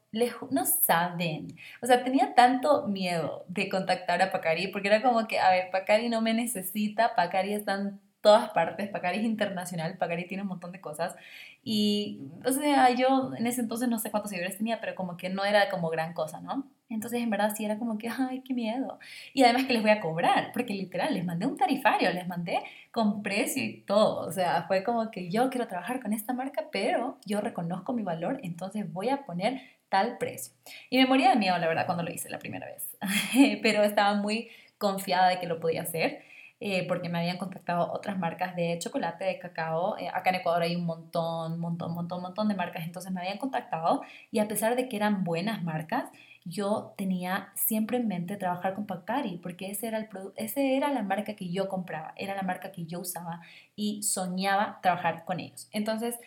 no 0.52 0.66
saben. 0.66 1.58
O 1.82 1.86
sea, 1.86 2.04
tenía 2.04 2.36
tanto 2.36 2.88
miedo 2.88 3.46
de 3.48 3.70
contactar 3.70 4.22
a 4.22 4.32
Pacari 4.32 4.68
porque 4.68 4.88
era 4.88 5.02
como 5.02 5.28
que, 5.28 5.40
a 5.40 5.50
ver, 5.52 5.72
Pacari 5.72 6.10
no 6.10 6.22
me 6.22 6.34
necesita, 6.34 7.16
Pacari 7.16 7.54
está 7.54 7.76
en 7.76 8.00
todas 8.22 8.50
partes, 8.52 8.90
Pacari 8.90 9.20
es 9.20 9.26
internacional, 9.26 9.98
Pacari 9.98 10.28
tiene 10.28 10.44
un 10.44 10.50
montón 10.50 10.72
de 10.72 10.82
cosas. 10.82 11.16
Y, 11.64 12.20
o 12.46 12.52
sea, 12.52 12.90
yo 12.92 13.32
en 13.38 13.48
ese 13.48 13.62
entonces 13.62 13.88
no 13.88 13.98
sé 13.98 14.12
cuántos 14.12 14.32
seguidores 14.32 14.58
tenía, 14.58 14.82
pero 14.82 14.96
como 14.96 15.16
que 15.16 15.30
no 15.30 15.46
era 15.46 15.70
como 15.70 15.90
gran 15.90 16.14
cosa, 16.14 16.42
¿no? 16.42 16.68
Entonces, 16.90 17.22
en 17.22 17.30
verdad, 17.30 17.54
sí 17.56 17.66
era 17.66 17.80
como 17.80 17.98
que, 17.98 18.10
ay, 18.10 18.42
qué 18.42 18.54
miedo. 18.54 19.00
Y 19.34 19.44
además 19.44 19.66
que 19.66 19.74
les 19.74 19.82
voy 19.82 19.92
a 19.92 20.00
cobrar, 20.00 20.52
porque 20.54 20.74
literal, 20.74 21.14
les 21.14 21.26
mandé 21.26 21.46
un 21.46 21.58
tarifario, 21.58 22.12
les 22.12 22.28
mandé 22.28 22.60
con 22.92 23.24
precio 23.24 23.64
y 23.64 23.82
todo. 23.82 24.28
O 24.28 24.32
sea, 24.32 24.66
fue 24.68 24.84
como 24.84 25.10
que 25.10 25.30
yo 25.30 25.50
quiero 25.50 25.68
trabajar 25.68 26.02
con 26.02 26.14
esta 26.14 26.34
marca, 26.34 26.66
pero 26.72 27.18
yo 27.26 27.42
reconozco 27.42 27.94
mi 27.94 28.04
valor, 28.04 28.40
entonces 28.44 28.92
voy 28.92 29.10
a 29.10 29.26
poner 29.26 29.62
tal 29.90 30.18
precio. 30.18 30.54
Y 30.90 30.98
me 30.98 31.06
moría 31.06 31.30
de 31.30 31.36
miedo, 31.38 31.58
la 31.58 31.68
verdad, 31.68 31.86
cuando 31.86 32.04
lo 32.04 32.12
hice 32.12 32.30
la 32.30 32.40
primera 32.40 32.68
vez. 32.68 32.98
pero 33.62 33.84
estaba 33.84 34.16
muy 34.16 34.50
confiada 34.78 35.30
de 35.30 35.40
que 35.40 35.48
lo 35.48 35.60
podía 35.60 35.84
hacer. 35.84 36.24
Eh, 36.66 36.88
porque 36.88 37.10
me 37.10 37.20
habían 37.20 37.38
contactado 37.38 37.92
otras 37.92 38.18
marcas 38.18 38.56
de 38.56 38.80
chocolate, 38.80 39.26
de 39.26 39.38
cacao. 39.38 39.98
Eh, 39.98 40.08
acá 40.08 40.30
en 40.30 40.38
Ecuador 40.38 40.62
hay 40.62 40.78
un 40.78 40.86
montón, 40.86 41.60
montón, 41.60 41.94
montón, 41.94 42.22
montón 42.22 42.48
de 42.48 42.56
marcas, 42.56 42.86
entonces 42.86 43.12
me 43.12 43.20
habían 43.20 43.38
contactado 43.38 44.02
y 44.32 44.40
a 44.40 44.48
pesar 44.48 44.78
de 44.78 44.88
que 44.88 44.96
eran 44.96 45.26
buenas 45.26 45.62
marcas, 45.62 46.06
yo 46.46 46.94
tenía 46.98 47.52
siempre 47.56 47.98
en 47.98 48.08
mente 48.08 48.38
trabajar 48.38 48.76
con 48.76 48.86
Pacari, 48.86 49.40
porque 49.44 49.72
ese 49.72 49.88
era, 49.88 49.98
el 49.98 50.08
ese 50.38 50.78
era 50.78 50.90
la 50.94 51.04
marca 51.04 51.36
que 51.36 51.52
yo 51.52 51.68
compraba, 51.68 52.14
era 52.16 52.34
la 52.34 52.44
marca 52.44 52.72
que 52.72 52.86
yo 52.86 53.02
usaba 53.02 53.42
y 53.76 54.02
soñaba 54.04 54.80
trabajar 54.82 55.26
con 55.26 55.42
ellos. 55.42 55.68
Entonces, 55.74 56.18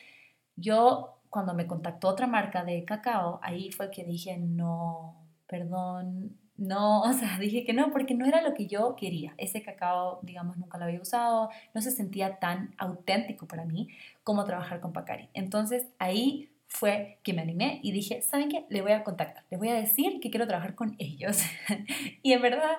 yo 0.57 1.19
cuando 1.31 1.55
me 1.55 1.67
contactó 1.67 2.09
otra 2.09 2.27
marca 2.27 2.63
de 2.63 2.85
cacao, 2.85 3.41
ahí 3.43 3.71
fue 3.71 3.91
que 3.91 4.05
dije, 4.05 4.37
no, 4.39 5.17
perdón, 5.47 6.37
no, 6.59 7.03
o 7.03 7.13
sea, 7.13 7.39
dije 7.39 7.65
que 7.65 7.73
no, 7.73 7.91
porque 7.91 8.15
no 8.15 8.27
era 8.27 8.43
lo 8.43 8.55
que 8.55 8.67
yo 8.67 8.97
quería. 8.97 9.35
Ese 9.39 9.63
cacao, 9.63 10.21
digamos, 10.23 10.57
nunca 10.57 10.79
lo 10.79 10.85
había 10.85 11.01
usado, 11.01 11.51
no 11.75 11.81
se 11.81 11.91
sentía 11.91 12.39
tan 12.39 12.75
auténtico 12.79 13.47
para 13.47 13.65
mí 13.65 13.89
como 14.25 14.45
trabajar 14.45 14.81
con 14.81 14.93
Pacari. 14.93 15.29
Entonces, 15.35 15.87
ahí 15.99 16.51
fue 16.69 17.19
que 17.23 17.33
me 17.33 17.43
animé 17.43 17.81
y 17.83 17.93
dije, 17.93 18.23
¿saben 18.23 18.49
qué? 18.49 18.65
Le 18.69 18.83
voy 18.83 18.93
a 18.93 19.05
contactar, 19.05 19.45
le 19.51 19.57
voy 19.57 19.69
a 19.69 19.75
decir 19.75 20.21
que 20.21 20.31
quiero 20.31 20.47
trabajar 20.47 20.75
con 20.75 20.97
ellos. 20.99 21.39
y 22.23 22.33
en 22.33 22.43
verdad, 22.43 22.77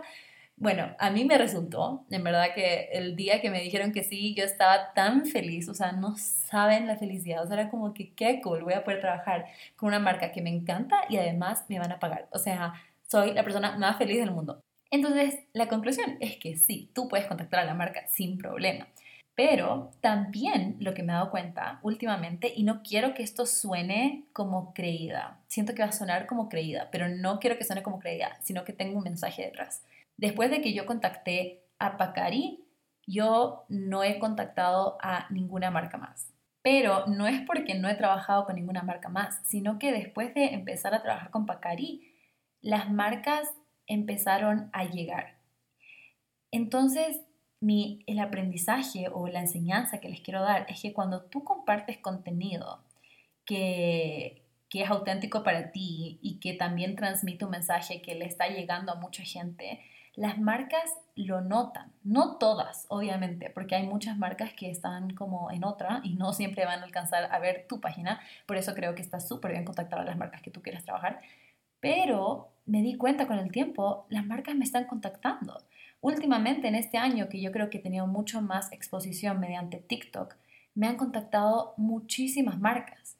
bueno, 0.59 0.95
a 0.99 1.11
mí 1.11 1.23
me 1.23 1.37
resultó, 1.37 2.05
en 2.09 2.23
verdad 2.23 2.47
que 2.55 2.89
el 2.91 3.15
día 3.15 3.41
que 3.41 3.51
me 3.51 3.61
dijeron 3.61 3.91
que 3.93 4.03
sí, 4.03 4.33
yo 4.33 4.43
estaba 4.43 4.91
tan 4.93 5.25
feliz, 5.25 5.69
o 5.69 5.75
sea, 5.75 5.91
no 5.91 6.15
saben 6.17 6.87
la 6.87 6.97
felicidad, 6.97 7.43
o 7.43 7.47
sea, 7.47 7.61
era 7.61 7.69
como 7.69 7.93
que 7.93 8.13
qué 8.13 8.41
cool, 8.41 8.63
voy 8.63 8.73
a 8.73 8.83
poder 8.83 8.99
trabajar 8.99 9.45
con 9.75 9.87
una 9.87 9.99
marca 9.99 10.31
que 10.31 10.41
me 10.41 10.49
encanta 10.49 11.01
y 11.09 11.17
además 11.17 11.65
me 11.69 11.77
van 11.77 11.91
a 11.91 11.99
pagar, 11.99 12.27
o 12.31 12.39
sea, 12.39 12.73
soy 13.09 13.33
la 13.33 13.43
persona 13.43 13.77
más 13.77 13.97
feliz 13.97 14.19
del 14.19 14.31
mundo. 14.31 14.61
Entonces, 14.89 15.39
la 15.53 15.67
conclusión 15.67 16.17
es 16.19 16.37
que 16.37 16.55
sí, 16.55 16.91
tú 16.93 17.07
puedes 17.07 17.27
contactar 17.27 17.61
a 17.61 17.65
la 17.65 17.73
marca 17.73 18.07
sin 18.07 18.37
problema. 18.37 18.87
Pero 19.35 19.91
también 20.01 20.77
lo 20.79 20.95
que 20.95 21.03
me 21.03 21.13
he 21.13 21.15
dado 21.15 21.29
cuenta 21.29 21.79
últimamente, 21.83 22.51
y 22.55 22.63
no 22.63 22.81
quiero 22.81 23.13
que 23.13 23.21
esto 23.21 23.45
suene 23.45 24.25
como 24.33 24.73
creída, 24.73 25.39
siento 25.47 25.75
que 25.75 25.83
va 25.83 25.89
a 25.89 25.91
sonar 25.91 26.25
como 26.25 26.49
creída, 26.49 26.89
pero 26.91 27.07
no 27.07 27.39
quiero 27.39 27.57
que 27.57 27.63
suene 27.63 27.83
como 27.83 27.99
creída, 27.99 28.39
sino 28.41 28.63
que 28.63 28.73
tengo 28.73 28.97
un 28.97 29.03
mensaje 29.03 29.43
detrás. 29.43 29.83
Después 30.17 30.49
de 30.49 30.61
que 30.61 30.73
yo 30.73 30.87
contacté 30.87 31.61
a 31.77 31.97
Pacari, 31.97 32.63
yo 33.05 33.65
no 33.69 34.03
he 34.03 34.17
contactado 34.17 34.97
a 35.01 35.27
ninguna 35.29 35.69
marca 35.69 35.97
más. 35.97 36.33
Pero 36.63 37.05
no 37.05 37.27
es 37.27 37.41
porque 37.41 37.75
no 37.75 37.87
he 37.87 37.95
trabajado 37.95 38.45
con 38.45 38.55
ninguna 38.55 38.81
marca 38.81 39.07
más, 39.07 39.39
sino 39.43 39.77
que 39.77 39.91
después 39.91 40.33
de 40.33 40.55
empezar 40.55 40.95
a 40.95 41.03
trabajar 41.03 41.29
con 41.29 41.45
Pacari, 41.45 42.16
las 42.61 42.91
marcas 42.91 43.49
empezaron 43.87 44.69
a 44.73 44.85
llegar. 44.85 45.37
Entonces, 46.51 47.21
mi, 47.59 48.03
el 48.07 48.19
aprendizaje 48.19 49.09
o 49.11 49.27
la 49.27 49.39
enseñanza 49.39 49.99
que 49.99 50.09
les 50.09 50.21
quiero 50.21 50.41
dar 50.41 50.65
es 50.69 50.81
que 50.81 50.93
cuando 50.93 51.23
tú 51.23 51.43
compartes 51.43 51.97
contenido 51.97 52.83
que, 53.45 54.43
que 54.69 54.83
es 54.83 54.89
auténtico 54.89 55.43
para 55.43 55.71
ti 55.71 56.19
y 56.21 56.39
que 56.39 56.53
también 56.53 56.95
transmite 56.95 57.45
un 57.45 57.51
mensaje 57.51 58.01
que 58.01 58.15
le 58.15 58.25
está 58.25 58.47
llegando 58.47 58.91
a 58.91 58.95
mucha 58.95 59.23
gente, 59.23 59.79
las 60.17 60.39
marcas 60.39 60.91
lo 61.15 61.41
notan, 61.41 61.93
no 62.03 62.37
todas, 62.37 62.85
obviamente, 62.89 63.51
porque 63.51 63.75
hay 63.75 63.85
muchas 63.85 64.17
marcas 64.17 64.51
que 64.53 64.69
están 64.69 65.13
como 65.13 65.51
en 65.51 65.63
otra 65.63 66.01
y 66.03 66.15
no 66.15 66.33
siempre 66.33 66.65
van 66.65 66.79
a 66.79 66.83
alcanzar 66.83 67.29
a 67.31 67.39
ver 67.39 67.67
tu 67.67 67.79
página, 67.79 68.19
por 68.47 68.57
eso 68.57 68.73
creo 68.73 68.95
que 68.95 69.03
está 69.03 69.19
súper 69.19 69.51
bien 69.51 69.63
contactar 69.63 69.99
a 69.99 70.03
las 70.03 70.17
marcas 70.17 70.41
que 70.41 70.49
tú 70.49 70.61
quieras 70.63 70.83
trabajar, 70.83 71.21
pero 71.79 72.49
me 72.65 72.81
di 72.81 72.95
cuenta 72.95 73.27
con 73.27 73.39
el 73.39 73.51
tiempo, 73.51 74.05
las 74.09 74.25
marcas 74.25 74.55
me 74.55 74.65
están 74.65 74.85
contactando. 74.85 75.57
Últimamente, 76.01 76.67
en 76.67 76.75
este 76.75 76.97
año, 76.97 77.29
que 77.29 77.41
yo 77.41 77.51
creo 77.51 77.69
que 77.69 77.77
he 77.79 77.81
tenido 77.81 78.07
mucho 78.07 78.41
más 78.41 78.71
exposición 78.71 79.39
mediante 79.39 79.77
TikTok, 79.77 80.35
me 80.75 80.87
han 80.87 80.97
contactado 80.97 81.73
muchísimas 81.77 82.59
marcas. 82.59 83.17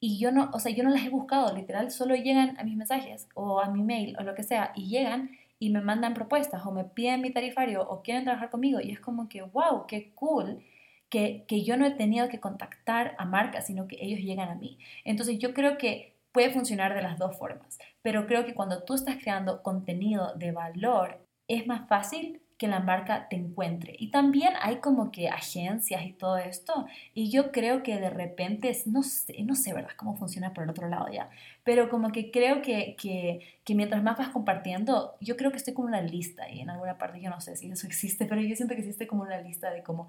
Y 0.00 0.18
yo 0.18 0.30
no, 0.30 0.50
o 0.52 0.60
sea, 0.60 0.72
yo 0.72 0.84
no 0.84 0.90
las 0.90 1.04
he 1.04 1.08
buscado, 1.08 1.56
literal, 1.56 1.90
solo 1.90 2.14
llegan 2.14 2.58
a 2.58 2.64
mis 2.64 2.76
mensajes 2.76 3.28
o 3.34 3.60
a 3.60 3.70
mi 3.70 3.82
mail 3.82 4.16
o 4.18 4.22
lo 4.22 4.34
que 4.34 4.42
sea, 4.42 4.72
y 4.76 4.88
llegan 4.88 5.30
y 5.58 5.70
me 5.70 5.80
mandan 5.80 6.14
propuestas 6.14 6.64
o 6.66 6.70
me 6.72 6.84
piden 6.84 7.20
mi 7.20 7.30
tarifario 7.30 7.82
o 7.82 8.02
quieren 8.02 8.24
trabajar 8.24 8.50
conmigo. 8.50 8.80
Y 8.80 8.92
es 8.92 9.00
como 9.00 9.28
que, 9.28 9.42
wow, 9.42 9.86
qué 9.86 10.12
cool 10.14 10.62
que, 11.08 11.44
que 11.48 11.64
yo 11.64 11.76
no 11.76 11.86
he 11.86 11.90
tenido 11.92 12.28
que 12.28 12.40
contactar 12.40 13.14
a 13.18 13.24
marcas, 13.24 13.66
sino 13.66 13.88
que 13.88 13.96
ellos 14.00 14.20
llegan 14.20 14.48
a 14.50 14.54
mí. 14.54 14.78
Entonces 15.04 15.38
yo 15.38 15.54
creo 15.54 15.78
que 15.78 16.14
puede 16.32 16.50
funcionar 16.50 16.94
de 16.94 17.02
las 17.02 17.18
dos 17.18 17.36
formas, 17.36 17.78
pero 18.08 18.26
creo 18.26 18.46
que 18.46 18.54
cuando 18.54 18.84
tú 18.84 18.94
estás 18.94 19.16
creando 19.16 19.62
contenido 19.62 20.32
de 20.36 20.50
valor, 20.50 21.20
es 21.46 21.66
más 21.66 21.86
fácil 21.88 22.40
que 22.56 22.66
la 22.66 22.80
marca 22.80 23.28
te 23.28 23.36
encuentre. 23.36 23.94
Y 23.98 24.10
también 24.10 24.54
hay 24.62 24.76
como 24.76 25.12
que 25.12 25.28
agencias 25.28 26.06
y 26.06 26.14
todo 26.14 26.38
esto. 26.38 26.86
Y 27.12 27.30
yo 27.30 27.52
creo 27.52 27.82
que 27.82 28.00
de 28.00 28.08
repente, 28.08 28.74
no 28.86 29.02
sé, 29.02 29.42
no 29.42 29.54
sé, 29.54 29.74
¿verdad? 29.74 29.90
Cómo 29.98 30.16
funciona 30.16 30.54
por 30.54 30.64
el 30.64 30.70
otro 30.70 30.88
lado 30.88 31.08
ya. 31.12 31.28
Pero 31.64 31.90
como 31.90 32.10
que 32.10 32.30
creo 32.30 32.62
que, 32.62 32.96
que, 32.98 33.40
que 33.62 33.74
mientras 33.74 34.02
más 34.02 34.16
vas 34.16 34.30
compartiendo, 34.30 35.18
yo 35.20 35.36
creo 35.36 35.50
que 35.50 35.58
estoy 35.58 35.74
como 35.74 35.88
una 35.88 36.00
lista 36.00 36.48
y 36.48 36.60
en 36.60 36.70
alguna 36.70 36.96
parte, 36.96 37.20
yo 37.20 37.28
no 37.28 37.42
sé 37.42 37.56
si 37.56 37.70
eso 37.70 37.86
existe, 37.88 38.24
pero 38.24 38.40
yo 38.40 38.56
siento 38.56 38.74
que 38.74 38.80
existe 38.80 39.06
como 39.06 39.20
una 39.24 39.38
lista 39.38 39.70
de 39.70 39.82
como 39.82 40.08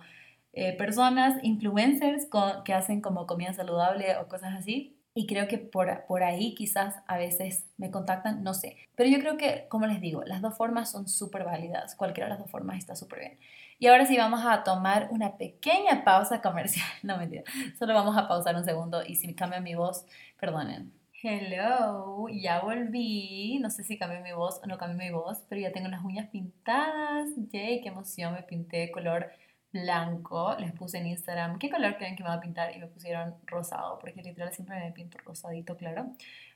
eh, 0.54 0.72
personas, 0.78 1.44
influencers 1.44 2.30
que 2.64 2.74
hacen 2.74 3.02
como 3.02 3.28
comida 3.28 3.52
saludable 3.52 4.16
o 4.16 4.30
cosas 4.30 4.56
así 4.56 4.99
y 5.14 5.26
creo 5.28 5.48
que 5.48 5.58
por, 5.58 6.06
por 6.06 6.24
ahí 6.24 6.54
quizás 6.56 6.96
a 7.08 7.18
veces 7.18 7.66
me 7.78 7.92
contactan, 7.92 8.44
no 8.44 8.54
sé. 8.54 8.78
Pero 8.96 9.10
yo 9.10 9.20
creo 9.20 9.38
que, 9.38 9.66
como 9.68 9.88
les 9.88 10.02
digo, 10.02 10.24
las 10.24 10.42
dos 10.42 10.56
formas 10.56 10.92
son 10.92 11.08
súper 11.08 11.44
válidas. 11.44 11.96
Cualquiera 11.96 12.28
de 12.28 12.32
las 12.32 12.40
dos 12.40 12.52
formas 12.52 12.78
está 12.78 12.96
súper 12.96 13.20
bien. 13.20 13.40
Y 13.80 13.88
ahora 13.88 14.06
sí 14.06 14.18
vamos 14.18 14.42
a 14.46 14.64
tomar 14.64 15.08
una 15.12 15.38
pequeña 15.38 16.04
pausa 16.04 16.42
comercial. 16.42 16.86
No 17.04 17.18
mentira, 17.18 17.44
solo 17.78 17.94
vamos 17.94 18.18
a 18.18 18.28
pausar 18.28 18.56
un 18.56 18.66
segundo 18.66 19.04
y 19.06 19.16
si 19.16 19.34
cambia 19.34 19.62
mi 19.62 19.76
voz, 19.76 20.06
perdonen. 20.40 20.92
Hello, 21.22 22.28
ya 22.30 22.62
volví. 22.62 23.60
No 23.60 23.70
sé 23.70 23.84
si 23.84 23.98
cambié 23.98 24.22
mi 24.22 24.32
voz 24.32 24.62
o 24.64 24.68
no 24.68 24.78
cambié 24.78 25.10
mi 25.10 25.14
voz, 25.14 25.44
pero 25.50 25.60
ya 25.60 25.72
tengo 25.72 25.90
las 25.90 26.04
uñas 26.04 26.30
pintadas. 26.30 27.30
Yay, 27.52 27.82
qué 27.82 27.90
emoción, 27.90 28.34
me 28.34 28.44
pinté 28.44 28.78
de 28.78 28.92
color 28.92 29.30
blanco, 29.72 30.56
les 30.60 30.72
puse 30.74 30.98
en 30.98 31.08
Instagram 31.08 31.60
qué 31.60 31.70
color 31.70 31.98
creen 31.98 32.16
que 32.16 32.24
me 32.24 32.30
va 32.30 32.36
a 32.36 32.42
pintar 32.42 32.76
y 32.76 32.80
me 32.80 32.88
pusieron 32.88 33.36
rosado, 33.46 34.00
porque 34.00 34.22
literal 34.22 34.52
siempre 34.54 34.80
me 34.80 34.92
pinto 34.92 35.18
rosadito, 35.20 35.78
claro. 35.78 36.12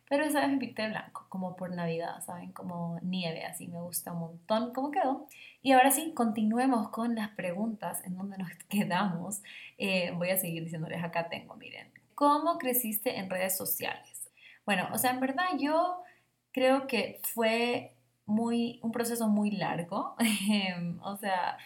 Pero 0.10 0.26
esa 0.26 0.42
vez 0.42 0.50
me 0.50 0.58
pinté 0.58 0.88
blanco, 0.90 1.26
como 1.30 1.56
por 1.56 1.72
Navidad, 1.72 2.22
¿saben? 2.26 2.52
Como 2.52 3.00
nieve, 3.02 3.46
así 3.46 3.68
me 3.68 3.82
gusta 3.82 4.12
un 4.12 4.20
montón 4.20 4.74
cómo 4.74 4.92
quedó. 4.92 5.28
Y 5.62 5.72
ahora 5.72 5.92
sí, 5.92 6.14
continuemos 6.14 6.90
con 6.90 7.16
las 7.16 7.30
preguntas 7.30 8.04
en 8.06 8.18
donde 8.18 8.38
nos 8.38 8.50
quedamos. 8.70 9.42
Eh, 9.78 10.12
voy 10.16 10.30
a 10.30 10.38
seguir 10.38 10.64
diciéndoles, 10.64 11.04
acá 11.04 11.30
tengo, 11.30 11.56
miren. 11.56 11.92
¿Cómo 12.16 12.58
creciste 12.58 13.18
en 13.18 13.30
redes 13.30 13.58
sociales? 13.58 14.30
Bueno, 14.66 14.88
o 14.94 14.98
sea, 14.98 15.12
en 15.12 15.20
verdad 15.20 15.46
yo 15.58 16.04
creo 16.52 16.86
que 16.88 17.20
fue 17.24 17.96
muy, 18.26 18.80
un 18.84 18.92
proceso 18.92 19.28
muy 19.28 19.52
largo. 19.52 20.16
Em, 20.50 21.00
o 21.02 21.16
sea, 21.18 21.58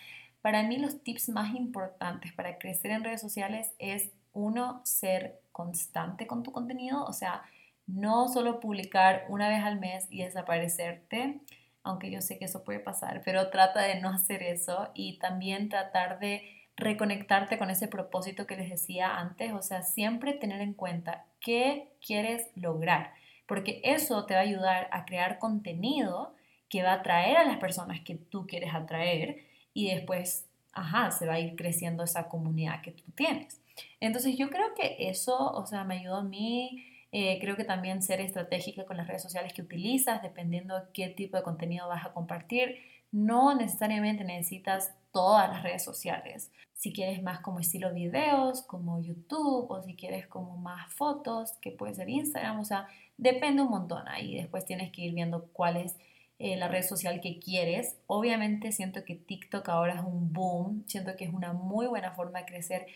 para 0.48 0.64
mí 0.64 0.78
los 0.78 1.04
tips 1.04 1.28
más 1.28 1.54
importantes 1.56 2.32
para 2.32 2.58
crecer 2.58 2.92
en 2.92 3.04
redes 3.04 3.20
sociales 3.20 3.74
es 3.80 4.12
uno, 4.32 4.80
ser 4.86 5.42
constante 5.52 6.26
con 6.26 6.42
tu 6.42 6.54
contenido, 6.54 7.04
o 7.04 7.12
sea, 7.12 7.44
no 7.86 8.30
solo 8.30 8.62
publicar 8.62 9.26
una 9.28 9.50
vez 9.50 9.62
al 9.62 9.78
mes 9.78 10.08
y 10.10 10.24
desaparecerte, 10.24 11.42
aunque 11.84 12.10
yo 12.10 12.22
sé 12.22 12.40
que 12.40 12.46
eso 12.46 12.64
puede 12.64 12.80
pasar, 12.80 13.24
pero 13.26 13.50
trata 13.50 13.82
de 13.82 14.00
no 14.00 14.08
hacer 14.08 14.42
eso 14.42 14.90
y 14.94 15.20
también 15.20 15.68
tratar 15.68 16.18
de 16.20 16.44
reconectarte 16.78 17.58
con 17.58 17.70
ese 17.70 17.90
propósito 17.90 18.48
que 18.48 18.56
les 18.56 18.70
decía 18.70 19.18
antes, 19.18 19.52
o 19.52 19.62
sea, 19.62 19.82
siempre 19.82 20.32
tener 20.32 20.62
en 20.62 20.74
cuenta 20.74 21.26
qué 21.42 21.92
quieres 22.00 22.48
lograr, 22.56 23.12
porque 23.48 23.82
eso 23.84 24.26
te 24.26 24.34
va 24.34 24.40
a 24.40 24.44
ayudar 24.44 24.88
a 24.94 25.04
crear 25.04 25.40
contenido 25.40 26.34
que 26.70 26.84
va 26.84 26.92
a 26.92 27.00
atraer 27.00 27.36
a 27.36 27.44
las 27.44 27.58
personas 27.58 28.00
que 28.00 28.16
tú 28.16 28.48
quieres 28.48 28.74
atraer 28.74 29.46
y 29.78 29.92
después, 29.92 30.48
ajá, 30.74 31.12
se 31.12 31.28
va 31.28 31.34
a 31.34 31.40
ir 31.40 31.56
creciendo 31.56 32.04
esa 32.04 32.30
comunidad 32.30 32.82
que 32.82 32.94
tú 32.94 33.04
tienes. 33.14 33.62
Entonces 34.00 34.36
yo 34.36 34.50
creo 34.50 34.74
que 34.76 34.96
eso, 35.08 35.52
o 35.52 35.68
sea, 35.68 35.84
me 35.84 36.00
ayudó 36.00 36.16
a 36.16 36.24
mí, 36.24 36.84
eh, 37.12 37.38
creo 37.40 37.56
que 37.56 37.64
también 37.64 38.02
ser 38.02 38.20
estratégica 38.20 38.86
con 38.86 38.98
las 38.98 39.08
redes 39.08 39.22
sociales 39.22 39.54
que 39.54 39.62
utilizas, 39.62 40.24
dependiendo 40.24 40.74
qué 40.94 41.10
tipo 41.10 41.38
de 41.38 41.44
contenido 41.44 41.88
vas 41.88 42.04
a 42.04 42.12
compartir. 42.12 42.80
No 43.12 43.54
necesariamente 43.54 44.24
necesitas 44.24 44.96
todas 45.12 45.48
las 45.48 45.62
redes 45.62 45.84
sociales. 45.84 46.52
Si 46.74 46.92
quieres 46.92 47.22
más 47.22 47.42
como 47.42 47.60
estilo 47.60 47.94
videos, 47.94 48.64
como 48.64 49.00
YouTube, 49.00 49.70
o 49.70 49.84
si 49.84 49.96
quieres 49.96 50.26
como 50.26 50.58
más 50.58 50.92
fotos, 50.92 51.54
que 51.62 51.70
puede 51.70 51.94
ser 51.94 52.10
Instagram, 52.10 52.60
o 52.60 52.66
sea, 52.66 52.88
depende 53.16 53.62
un 53.62 53.70
montón. 53.70 54.08
Ahí 54.08 54.34
después 54.34 54.66
tienes 54.66 54.92
que 54.92 55.04
ir 55.04 55.14
viendo 55.14 55.46
cuál 55.54 55.78
es 55.78 55.96
eh, 56.40 56.56
la 56.56 56.68
red 56.68 56.84
social 56.84 57.20
que 57.22 57.40
quieres. 57.40 57.98
Obviamente 58.08 58.72
siento 58.72 59.04
que 59.04 59.16
TikTok 59.16 59.68
ahora 59.70 59.96
es 59.96 60.02
un 60.02 60.34
boom, 60.34 60.84
siento 60.88 61.16
que 61.16 61.26
es 61.26 61.34
una 61.34 61.54
muy 61.54 61.88
buena 61.88 62.12
forma 62.12 62.40
de 62.40 62.46
crecer, 62.46 62.88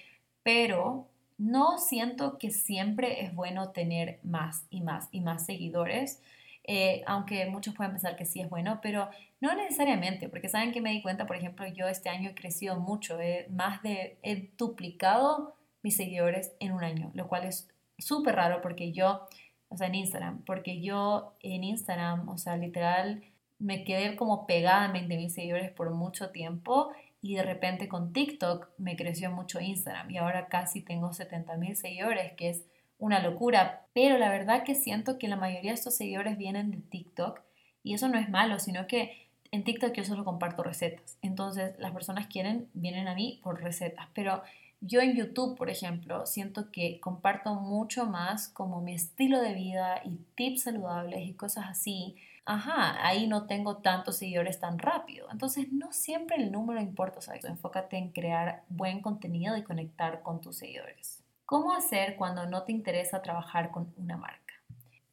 pero 0.43 1.07
no 1.37 1.79
siento 1.79 2.37
que 2.37 2.51
siempre 2.51 3.23
es 3.23 3.33
bueno 3.33 3.71
tener 3.71 4.19
más 4.23 4.65
y 4.69 4.81
más 4.81 5.09
y 5.11 5.21
más 5.21 5.45
seguidores. 5.45 6.21
Eh, 6.63 7.01
aunque 7.07 7.47
muchos 7.47 7.73
pueden 7.73 7.93
pensar 7.93 8.15
que 8.15 8.25
sí 8.25 8.39
es 8.41 8.49
bueno, 8.49 8.79
pero 8.83 9.09
no 9.39 9.55
necesariamente, 9.55 10.29
porque 10.29 10.49
saben 10.49 10.71
que 10.71 10.81
me 10.81 10.91
di 10.91 11.01
cuenta, 11.01 11.25
por 11.25 11.35
ejemplo, 11.35 11.65
yo 11.67 11.87
este 11.87 12.09
año 12.09 12.29
he 12.29 12.35
crecido 12.35 12.79
mucho, 12.79 13.19
he, 13.19 13.47
más 13.49 13.81
de, 13.81 14.19
he 14.21 14.51
duplicado 14.57 15.55
mis 15.81 15.95
seguidores 15.95 16.53
en 16.59 16.73
un 16.73 16.83
año, 16.83 17.09
lo 17.15 17.27
cual 17.27 17.45
es 17.45 17.67
súper 17.97 18.35
raro 18.35 18.61
porque 18.61 18.91
yo, 18.91 19.27
o 19.69 19.77
sea, 19.77 19.87
en 19.87 19.95
Instagram, 19.95 20.43
porque 20.45 20.81
yo 20.81 21.35
en 21.39 21.63
Instagram, 21.63 22.29
o 22.29 22.37
sea, 22.37 22.55
literal, 22.57 23.23
me 23.61 23.83
quedé 23.83 24.15
como 24.15 24.47
pegada 24.47 24.85
en 24.87 24.93
20 24.93 25.17
mil 25.17 25.29
seguidores 25.29 25.71
por 25.71 25.91
mucho 25.91 26.31
tiempo 26.31 26.91
y 27.21 27.35
de 27.35 27.43
repente 27.43 27.87
con 27.87 28.11
TikTok 28.11 28.69
me 28.79 28.95
creció 28.95 29.31
mucho 29.31 29.61
Instagram 29.61 30.09
y 30.09 30.17
ahora 30.17 30.47
casi 30.47 30.81
tengo 30.81 31.13
70 31.13 31.57
mil 31.57 31.75
seguidores, 31.75 32.33
que 32.33 32.49
es 32.49 32.65
una 32.97 33.19
locura, 33.21 33.85
pero 33.93 34.17
la 34.17 34.29
verdad 34.29 34.63
que 34.63 34.73
siento 34.73 35.19
que 35.19 35.27
la 35.27 35.35
mayoría 35.35 35.71
de 35.71 35.75
estos 35.75 35.95
seguidores 35.95 36.37
vienen 36.37 36.71
de 36.71 36.77
TikTok 36.77 37.41
y 37.83 37.93
eso 37.93 38.07
no 38.07 38.17
es 38.17 38.29
malo, 38.29 38.59
sino 38.59 38.87
que 38.87 39.29
en 39.51 39.63
TikTok 39.63 39.93
yo 39.93 40.03
solo 40.05 40.25
comparto 40.25 40.63
recetas, 40.63 41.17
entonces 41.21 41.75
las 41.77 41.91
personas 41.91 42.27
quieren, 42.27 42.67
vienen 42.73 43.07
a 43.07 43.15
mí 43.15 43.39
por 43.43 43.61
recetas, 43.61 44.07
pero 44.15 44.41
yo 44.79 45.01
en 45.01 45.15
YouTube, 45.15 45.55
por 45.55 45.69
ejemplo, 45.69 46.25
siento 46.25 46.71
que 46.71 46.99
comparto 46.99 47.53
mucho 47.53 48.07
más 48.07 48.47
como 48.47 48.81
mi 48.81 48.95
estilo 48.95 49.39
de 49.39 49.53
vida 49.53 50.01
y 50.03 50.17
tips 50.33 50.63
saludables 50.63 51.27
y 51.27 51.33
cosas 51.33 51.65
así 51.69 52.15
ajá, 52.45 53.05
ahí 53.05 53.27
no 53.27 53.47
tengo 53.47 53.77
tantos 53.77 54.17
seguidores 54.17 54.59
tan 54.59 54.79
rápido. 54.79 55.27
Entonces, 55.31 55.71
no 55.71 55.91
siempre 55.91 56.37
el 56.37 56.51
número 56.51 56.81
importa, 56.81 57.21
¿sabes? 57.21 57.45
Enfócate 57.45 57.97
en 57.97 58.11
crear 58.11 58.63
buen 58.69 59.01
contenido 59.01 59.57
y 59.57 59.63
conectar 59.63 60.21
con 60.21 60.41
tus 60.41 60.57
seguidores. 60.57 61.23
¿Cómo 61.45 61.73
hacer 61.73 62.15
cuando 62.15 62.45
no 62.45 62.63
te 62.63 62.71
interesa 62.71 63.21
trabajar 63.21 63.71
con 63.71 63.93
una 63.97 64.17
marca? 64.17 64.53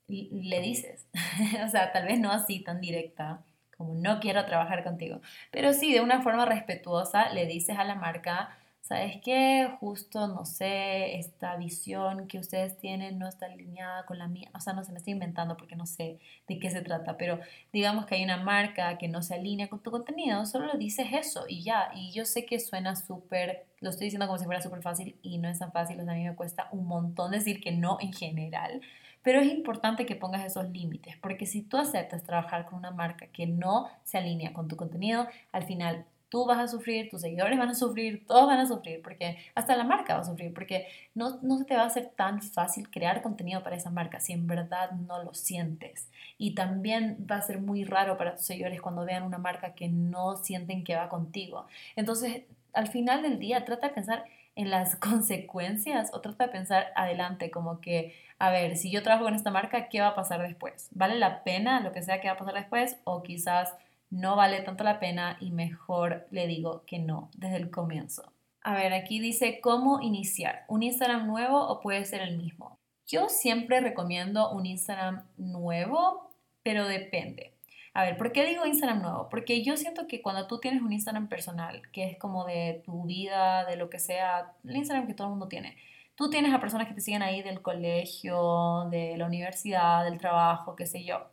Le 0.07 0.61
dices, 0.61 1.07
o 1.65 1.69
sea, 1.69 1.93
tal 1.93 2.07
vez 2.07 2.19
no 2.19 2.31
así 2.31 2.61
tan 2.61 2.81
directa, 2.81 3.43
como 3.77 3.95
no 3.95 4.21
quiero 4.21 4.45
trabajar 4.47 4.83
contigo. 4.83 5.21
Pero 5.51 5.73
sí, 5.73 5.93
de 5.93 6.01
una 6.01 6.23
forma 6.23 6.47
respetuosa 6.47 7.31
le 7.31 7.47
dices 7.47 7.79
a 7.79 7.85
la 7.85 7.95
marca, 7.95 8.57
¿sabes 8.83 9.19
qué? 9.23 9.71
Justo, 9.81 10.27
no 10.29 10.45
sé, 10.47 11.19
esta 11.19 11.57
visión 11.57 12.27
que 12.27 12.39
ustedes 12.39 12.79
tienen 12.79 13.19
no 13.19 13.29
está 13.29 13.47
alineada 13.47 14.07
con 14.07 14.19
la 14.19 14.29
mía. 14.29 14.51
O 14.55 14.61
sea, 14.61 14.73
no 14.73 14.83
se 14.85 14.93
me 14.93 14.99
estoy 14.99 15.13
inventando 15.13 15.57
porque 15.57 15.77
no 15.77 15.87
sé 15.87 16.19
de 16.49 16.59
qué 16.59 16.71
se 16.71 16.81
trata, 16.81 17.17
pero 17.19 17.39
digamos 17.73 18.07
que 18.07 18.15
hay 18.15 18.25
una 18.25 18.39
marca 18.43 18.97
que 18.99 19.09
no 19.09 19.23
se 19.23 19.35
alinea 19.35 19.69
con 19.69 19.83
tu 19.83 19.91
contenido, 19.91 20.47
solo 20.47 20.77
dices 20.79 21.09
eso 21.13 21.45
y 21.49 21.63
ya. 21.63 21.91
Y 21.95 22.13
yo 22.13 22.25
sé 22.25 22.47
que 22.47 22.59
suena 22.61 22.97
súper, 22.97 23.67
lo 23.81 23.91
estoy 23.91 24.07
diciendo 24.07 24.27
como 24.27 24.39
si 24.39 24.47
fuera 24.47 24.63
súper 24.63 24.83
fácil 24.83 25.19
y 25.23 25.39
no 25.39 25.49
es 25.49 25.59
tan 25.59 25.73
fácil, 25.73 26.01
o 26.01 26.05
sea, 26.05 26.15
a 26.15 26.17
mí 26.17 26.25
me 26.25 26.35
cuesta 26.35 26.69
un 26.73 26.87
montón 26.87 27.31
decir 27.31 27.61
que 27.61 27.73
no 27.73 27.99
en 28.01 28.13
general. 28.13 28.81
Pero 29.23 29.41
es 29.41 29.49
importante 29.53 30.07
que 30.07 30.17
pongas 30.17 30.45
esos 30.47 30.71
límites, 30.71 31.17
porque 31.19 31.45
si 31.45 31.63
tú 31.63 31.77
aceptas 31.77 32.23
trabajar 32.23 32.65
con 32.67 32.79
una 32.79 32.93
marca 32.93 33.27
que 33.27 33.47
no 33.47 33.89
se 34.05 34.17
alinea 34.17 34.53
con 34.53 34.69
tu 34.69 34.77
contenido, 34.77 35.27
al 35.53 35.65
final 35.65 36.07
tú 36.29 36.45
vas 36.47 36.59
a 36.59 36.69
sufrir, 36.69 37.09
tus 37.09 37.21
seguidores 37.23 37.59
van 37.59 37.71
a 37.71 37.75
sufrir, 37.75 38.27
todos 38.27 38.47
van 38.47 38.61
a 38.61 38.67
sufrir, 38.67 39.01
porque 39.03 39.39
hasta 39.55 39.77
la 39.77 39.85
marca 39.85 40.15
va 40.15 40.21
a 40.21 40.25
sufrir, 40.25 40.53
porque 40.53 40.87
no, 41.15 41.39
no 41.43 41.59
se 41.59 41.65
te 41.65 41.75
va 41.75 41.83
a 41.83 41.87
hacer 41.87 42.13
tan 42.17 42.43
fácil 42.43 42.91
crear 42.91 43.23
contenido 43.23 43.63
para 43.63 43.77
esa 43.77 43.91
marca 43.91 44.21
si 44.21 44.33
en 44.33 44.47
verdad 44.47 44.91
no 44.93 45.23
lo 45.23 45.35
sientes. 45.35 46.09
Y 46.37 46.55
también 46.55 47.27
va 47.31 47.37
a 47.37 47.43
ser 47.43 47.61
muy 47.61 47.85
raro 47.85 48.17
para 48.17 48.37
tus 48.37 48.47
seguidores 48.47 48.81
cuando 48.81 49.05
vean 49.05 49.23
una 49.23 49.39
marca 49.39 49.75
que 49.75 49.89
no 49.89 50.37
sienten 50.37 50.85
que 50.85 50.97
va 50.97 51.09
contigo. 51.09 51.67
Entonces, 51.97 52.43
al 52.73 52.89
final 52.89 53.23
del 53.23 53.39
día, 53.39 53.65
trata 53.65 53.89
de 53.89 53.95
pensar 53.95 54.25
en 54.55 54.71
las 54.71 54.97
consecuencias 55.09 56.11
o 56.13 56.21
trata 56.21 56.47
de 56.47 56.53
pensar 56.53 56.93
adelante, 56.95 57.51
como 57.51 57.81
que, 57.81 58.15
a 58.39 58.51
ver, 58.51 58.77
si 58.77 58.91
yo 58.91 59.03
trabajo 59.03 59.25
con 59.25 59.35
esta 59.35 59.51
marca, 59.51 59.89
¿qué 59.89 60.01
va 60.01 60.09
a 60.09 60.15
pasar 60.15 60.43
después? 60.43 60.89
¿Vale 60.93 61.19
la 61.19 61.43
pena 61.43 61.81
lo 61.81 61.93
que 61.93 62.03
sea 62.03 62.21
que 62.21 62.29
va 62.29 62.35
a 62.35 62.39
pasar 62.39 62.55
después? 62.55 62.99
O 63.05 63.23
quizás 63.23 63.75
no 64.11 64.37
vale 64.37 64.61
tanto 64.61 64.85
la 64.85 65.01
pena 65.01 65.37
y 65.41 65.51
mejor 65.51 66.27
le 66.31 66.47
digo 66.47 66.85
que 66.87 66.99
no 66.99 67.31
desde 67.37 67.57
el 67.57 67.71
comienzo. 67.71 68.33
A 68.63 68.75
ver, 68.75 68.93
aquí 68.93 69.21
dice 69.21 69.61
cómo 69.61 70.01
iniciar. 70.01 70.65
¿Un 70.69 70.83
Instagram 70.83 71.27
nuevo 71.27 71.59
o 71.59 71.81
puede 71.81 72.05
ser 72.05 72.23
el 72.23 72.37
mismo? 72.37 72.79
Yo 73.07 73.29
siempre 73.29 73.81
recomiendo 73.81 74.51
un 74.51 74.67
Instagram 74.67 75.25
nuevo, 75.39 76.31
pero 76.63 76.87
depende. 76.87 77.55
A 77.95 78.03
ver, 78.03 78.17
¿por 78.17 78.33
qué 78.33 78.45
digo 78.45 78.67
Instagram 78.67 79.01
nuevo? 79.03 79.29
Porque 79.31 79.65
yo 79.65 79.77
siento 79.77 80.07
que 80.07 80.23
cuando 80.23 80.47
tú 80.47 80.61
tienes 80.61 80.83
un 80.83 80.93
Instagram 80.93 81.29
personal, 81.29 81.83
que 81.91 82.05
es 82.05 82.19
como 82.19 82.45
de 82.45 82.83
tu 82.85 83.05
vida, 83.05 83.65
de 83.65 83.77
lo 83.77 83.89
que 83.91 83.99
sea, 83.99 84.53
el 84.65 84.77
Instagram 84.77 85.07
que 85.07 85.15
todo 85.15 85.29
el 85.29 85.33
mundo 85.33 85.49
tiene, 85.49 85.77
tú 86.15 86.31
tienes 86.31 86.53
a 86.53 86.61
personas 86.61 86.87
que 86.89 86.95
te 86.95 87.01
siguen 87.01 87.23
ahí 87.23 87.43
del 87.43 87.63
colegio, 87.63 88.87
de 88.91 89.17
la 89.17 89.27
universidad, 89.27 90.05
del 90.05 90.19
trabajo, 90.19 90.77
qué 90.77 90.87
sé 90.87 91.05
yo. 91.05 91.27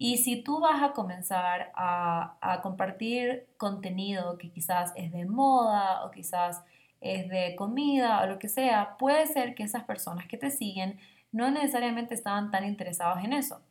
Y 0.00 0.16
si 0.18 0.42
tú 0.42 0.60
vas 0.60 0.82
a 0.82 0.92
comenzar 0.92 1.72
a, 1.76 2.60
compartir 2.62 3.46
contenido 3.58 4.38
que 4.38 4.50
quizás 4.50 4.92
es 4.96 5.12
de 5.12 5.26
moda 5.26 6.04
o 6.06 6.10
quizás 6.10 6.62
es 7.00 7.28
de 7.28 7.54
comida 7.56 8.22
o 8.22 8.26
lo 8.26 8.38
que 8.38 8.48
sea, 8.48 8.96
puede 8.98 9.26
ser 9.26 9.54
que 9.54 9.62
esas 9.62 9.84
personas 9.84 10.26
que 10.26 10.38
te 10.38 10.50
siguen 10.50 10.98
no 11.32 11.50
necesariamente 11.50 12.14
estaban 12.14 12.50
tan 12.50 12.64
interesados 12.64 13.22
en 13.24 13.32
eso 13.34 13.62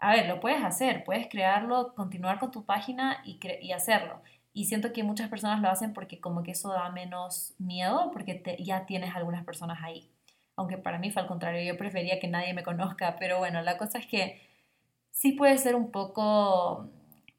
a 0.00 0.12
ver, 0.14 0.26
lo 0.26 0.40
puedes 0.40 0.64
hacer, 0.64 1.04
puedes 1.04 1.28
crearlo, 1.28 1.94
continuar 1.94 2.38
con 2.38 2.50
tu 2.50 2.64
página 2.64 3.22
y 3.24 3.72
hacerlo. 3.72 4.22
Y 4.52 4.64
siento 4.64 4.92
que 4.92 5.04
muchas 5.04 5.28
personas 5.28 5.60
lo 5.60 5.68
hacen 5.68 5.92
porque 5.92 6.20
como 6.20 6.42
que 6.42 6.52
eso 6.52 6.70
da 6.72 6.90
menos 6.90 7.54
miedo, 7.58 8.10
porque 8.12 8.42
ya 8.58 8.86
tienes 8.86 9.14
algunas 9.14 9.44
personas 9.44 9.78
ahí. 9.82 10.10
Aunque 10.56 10.78
para 10.78 10.98
mí 10.98 11.10
fue 11.10 11.22
al 11.22 11.28
contrario, 11.28 11.62
yo 11.62 11.78
prefería 11.78 12.18
que 12.18 12.28
nadie 12.28 12.54
me 12.54 12.62
conozca, 12.62 13.16
pero 13.18 13.38
bueno, 13.38 13.62
la 13.62 13.78
cosa 13.78 13.98
es 13.98 14.06
que 14.06 14.40
sí 15.20 15.32
puede 15.32 15.58
ser 15.58 15.74
un 15.74 15.90
poco, 15.90 16.88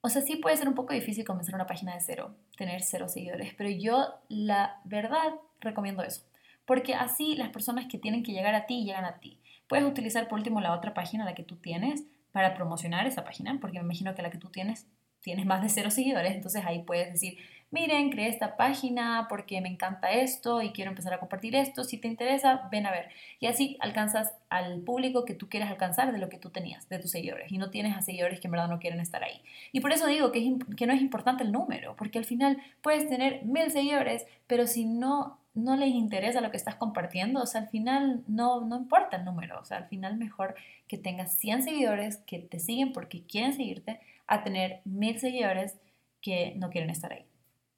o 0.02 0.10
sea, 0.10 0.22
sí 0.22 0.36
puede 0.36 0.56
ser 0.56 0.68
un 0.68 0.76
poco 0.76 0.94
difícil 0.94 1.26
comenzar 1.26 1.56
una 1.56 1.66
página 1.66 1.96
de 1.96 2.02
cero, 2.02 2.36
tener 2.56 2.84
cero 2.84 3.08
seguidores, 3.10 3.56
pero 3.56 3.72
yo 3.72 4.06
la 4.30 4.80
verdad 4.84 5.34
recomiendo 5.60 6.04
eso, 6.04 6.22
porque 6.66 6.94
así 6.94 7.36
las 7.36 7.50
personas 7.50 7.88
que 7.88 7.98
tienen 7.98 8.22
que 8.22 8.34
llegar 8.34 8.54
a 8.54 8.68
ti 8.68 8.86
llegan 8.86 9.06
a 9.06 9.20
ti. 9.20 9.40
Puedes 9.68 9.84
utilizar 9.84 10.28
por 10.28 10.38
último 10.38 10.62
la 10.62 10.74
otra 10.74 10.94
página, 10.94 11.26
la 11.26 11.34
que 11.34 11.44
tú 11.44 11.56
tienes, 11.56 12.04
para 12.32 12.54
promocionar 12.54 13.08
esa 13.08 13.24
página, 13.24 13.58
porque 13.60 13.80
me 13.80 13.86
imagino 13.86 14.14
que 14.14 14.22
la 14.22 14.30
que 14.30 14.38
tú 14.38 14.50
tienes 14.50 14.86
tienes 15.22 15.48
más 15.48 15.64
de 15.64 15.70
cero 15.70 15.90
seguidores, 15.90 16.34
entonces 16.34 16.64
ahí 16.66 16.84
puedes 16.84 17.12
decir, 17.12 17.38
miren, 17.72 18.10
creé 18.10 18.28
esta 18.28 18.58
página 18.58 19.28
porque 19.30 19.62
me 19.62 19.70
encanta 19.70 20.12
esto 20.12 20.62
y 20.62 20.72
quiero 20.72 20.92
empezar 20.92 21.14
a 21.14 21.20
compartir 21.20 21.56
esto, 21.56 21.84
si 21.84 21.98
te 21.98 22.08
interesa, 22.08 22.68
ven 22.70 22.86
a 22.86 22.92
ver. 22.92 23.10
Y 23.40 23.48
así 23.48 23.78
alcanzas 23.80 24.34
al 24.50 24.82
público 24.82 25.26
que 25.26 25.34
tú 25.34 25.50
quieres 25.50 25.70
alcanzar 25.70 26.12
de 26.12 26.20
lo 26.20 26.30
que 26.30 26.38
tú 26.38 26.50
tenías, 26.50 26.88
de 26.90 27.00
tus 27.00 27.12
seguidores, 27.12 27.52
y 27.52 27.58
no 27.58 27.72
tienes 27.72 27.98
a 27.98 28.02
seguidores 28.02 28.40
que 28.40 28.48
en 28.48 28.52
verdad 28.52 28.68
no 28.68 28.80
quieren 28.80 29.00
estar 29.00 29.24
ahí. 29.24 29.42
Y 29.72 29.80
por 29.80 29.94
eso 29.94 30.06
digo 30.06 30.32
que, 30.32 30.42
no 30.42 30.94
es 30.94 31.02
importante 31.02 31.44
el 31.44 31.52
número, 31.52 31.96
porque 31.96 32.20
al 32.20 32.26
final 32.26 32.62
puedes 32.82 33.08
tener 33.08 33.44
mil 33.46 33.72
seguidores, 33.72 34.26
pero 34.48 34.68
si 34.68 34.86
no 34.86 35.38
no 35.54 35.76
les 35.76 35.90
interesa 35.90 36.40
lo 36.40 36.50
que 36.50 36.56
estás 36.56 36.76
compartiendo, 36.76 37.42
o 37.42 37.46
sea, 37.46 37.62
al 37.62 37.68
final 37.68 38.24
no, 38.26 38.62
no 38.62 38.78
importa 38.78 39.18
el 39.18 39.26
número, 39.26 39.60
o 39.60 39.66
sea, 39.66 39.80
al 39.80 39.88
final 39.88 40.16
mejor 40.16 40.56
que 40.88 40.98
tengas 40.98 41.34
100 41.34 41.64
seguidores 41.64 42.18
que 42.26 42.40
te 42.40 42.58
siguen 42.60 42.94
porque 42.94 43.24
quieren 43.24 43.54
seguirte 43.54 44.00
a 44.28 44.44
tener 44.44 44.80
1000 44.86 45.20
seguidores 45.20 45.76
que 46.22 46.54
no 46.56 46.70
quieren 46.70 46.90
estar 46.90 47.12
ahí. 47.12 47.26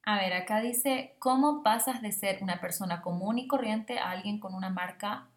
A 0.06 0.18
ver, 0.18 0.34
acá 0.34 0.60
dice, 0.60 1.16
¿cómo 1.18 1.62
pasas 1.62 2.02
de 2.02 2.12
ser 2.12 2.42
una 2.42 2.60
persona 2.60 3.00
común 3.00 3.38
y 3.38 3.46
corriente 3.46 3.98
a 3.98 4.10
alguien 4.10 4.38
con 4.38 4.54
una 4.54 4.68
marca, 4.70 5.28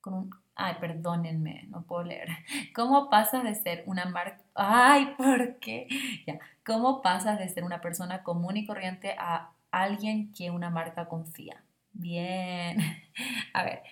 con 0.00 0.14
un... 0.14 0.30
Ay, 0.54 0.76
perdónenme, 0.80 1.64
no 1.70 1.82
puedo 1.82 2.04
leer. 2.04 2.28
¿Cómo 2.74 3.10
pasas 3.10 3.42
de 3.42 3.54
ser 3.54 3.82
una 3.86 4.04
marca... 4.04 4.40
Ay, 4.54 5.14
¿por 5.16 5.58
qué? 5.58 5.88
Ya. 6.26 6.38
¿Cómo 6.64 7.02
pasas 7.02 7.38
de 7.38 7.48
ser 7.48 7.64
una 7.64 7.80
persona 7.80 8.22
común 8.22 8.56
y 8.56 8.66
corriente 8.66 9.16
a 9.18 9.50
alguien 9.72 10.32
que 10.32 10.50
una 10.50 10.70
marca 10.70 11.08
confía? 11.08 11.64
Bien. 11.92 12.78
A 13.54 13.64
ver. 13.64 13.82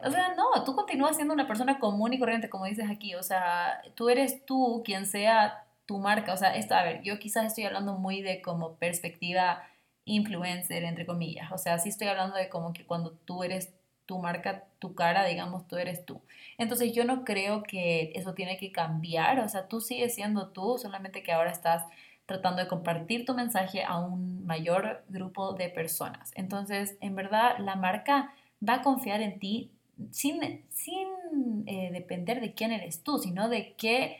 O 0.00 0.10
sea, 0.10 0.34
no, 0.34 0.64
tú 0.64 0.74
continúas 0.74 1.16
siendo 1.16 1.34
una 1.34 1.46
persona 1.46 1.78
común 1.78 2.14
y 2.14 2.18
corriente, 2.18 2.48
como 2.48 2.64
dices 2.64 2.90
aquí. 2.90 3.14
O 3.16 3.22
sea, 3.22 3.82
tú 3.94 4.08
eres 4.08 4.46
tú 4.46 4.82
quien 4.84 5.04
sea 5.06 5.66
tu 5.86 5.98
marca. 5.98 6.32
O 6.32 6.36
sea, 6.38 6.56
esto, 6.56 6.74
a 6.74 6.82
ver, 6.82 7.02
yo 7.02 7.18
quizás 7.18 7.44
estoy 7.46 7.64
hablando 7.64 7.98
muy 7.98 8.22
de 8.22 8.40
como 8.40 8.76
perspectiva 8.76 9.62
influencer, 10.04 10.84
entre 10.84 11.06
comillas. 11.06 11.50
O 11.52 11.58
sea, 11.58 11.78
sí 11.78 11.88
estoy 11.88 12.08
hablando 12.08 12.36
de 12.36 12.48
como 12.48 12.72
que 12.72 12.84
cuando 12.84 13.12
tú 13.12 13.42
eres 13.42 13.72
tu 14.06 14.18
marca, 14.18 14.64
tu 14.78 14.94
cara, 14.94 15.24
digamos, 15.24 15.66
tú 15.66 15.76
eres 15.76 16.04
tú. 16.04 16.20
Entonces 16.58 16.92
yo 16.92 17.04
no 17.04 17.24
creo 17.24 17.62
que 17.62 18.12
eso 18.14 18.34
tiene 18.34 18.58
que 18.58 18.70
cambiar. 18.72 19.40
O 19.40 19.48
sea, 19.48 19.68
tú 19.68 19.80
sigues 19.80 20.14
siendo 20.14 20.48
tú, 20.48 20.78
solamente 20.78 21.22
que 21.22 21.32
ahora 21.32 21.50
estás 21.50 21.84
tratando 22.26 22.62
de 22.62 22.68
compartir 22.68 23.24
tu 23.24 23.34
mensaje 23.34 23.82
a 23.82 23.98
un 23.98 24.44
mayor 24.46 25.04
grupo 25.08 25.52
de 25.54 25.68
personas. 25.68 26.32
Entonces, 26.34 26.96
en 27.00 27.14
verdad, 27.14 27.58
la 27.58 27.76
marca 27.76 28.32
va 28.66 28.74
a 28.74 28.82
confiar 28.82 29.20
en 29.20 29.38
ti 29.38 29.70
sin, 30.10 30.64
sin 30.70 31.64
eh, 31.66 31.90
depender 31.92 32.40
de 32.40 32.54
quién 32.54 32.72
eres 32.72 33.02
tú, 33.02 33.18
sino 33.18 33.48
de 33.48 33.74
qué 33.74 34.18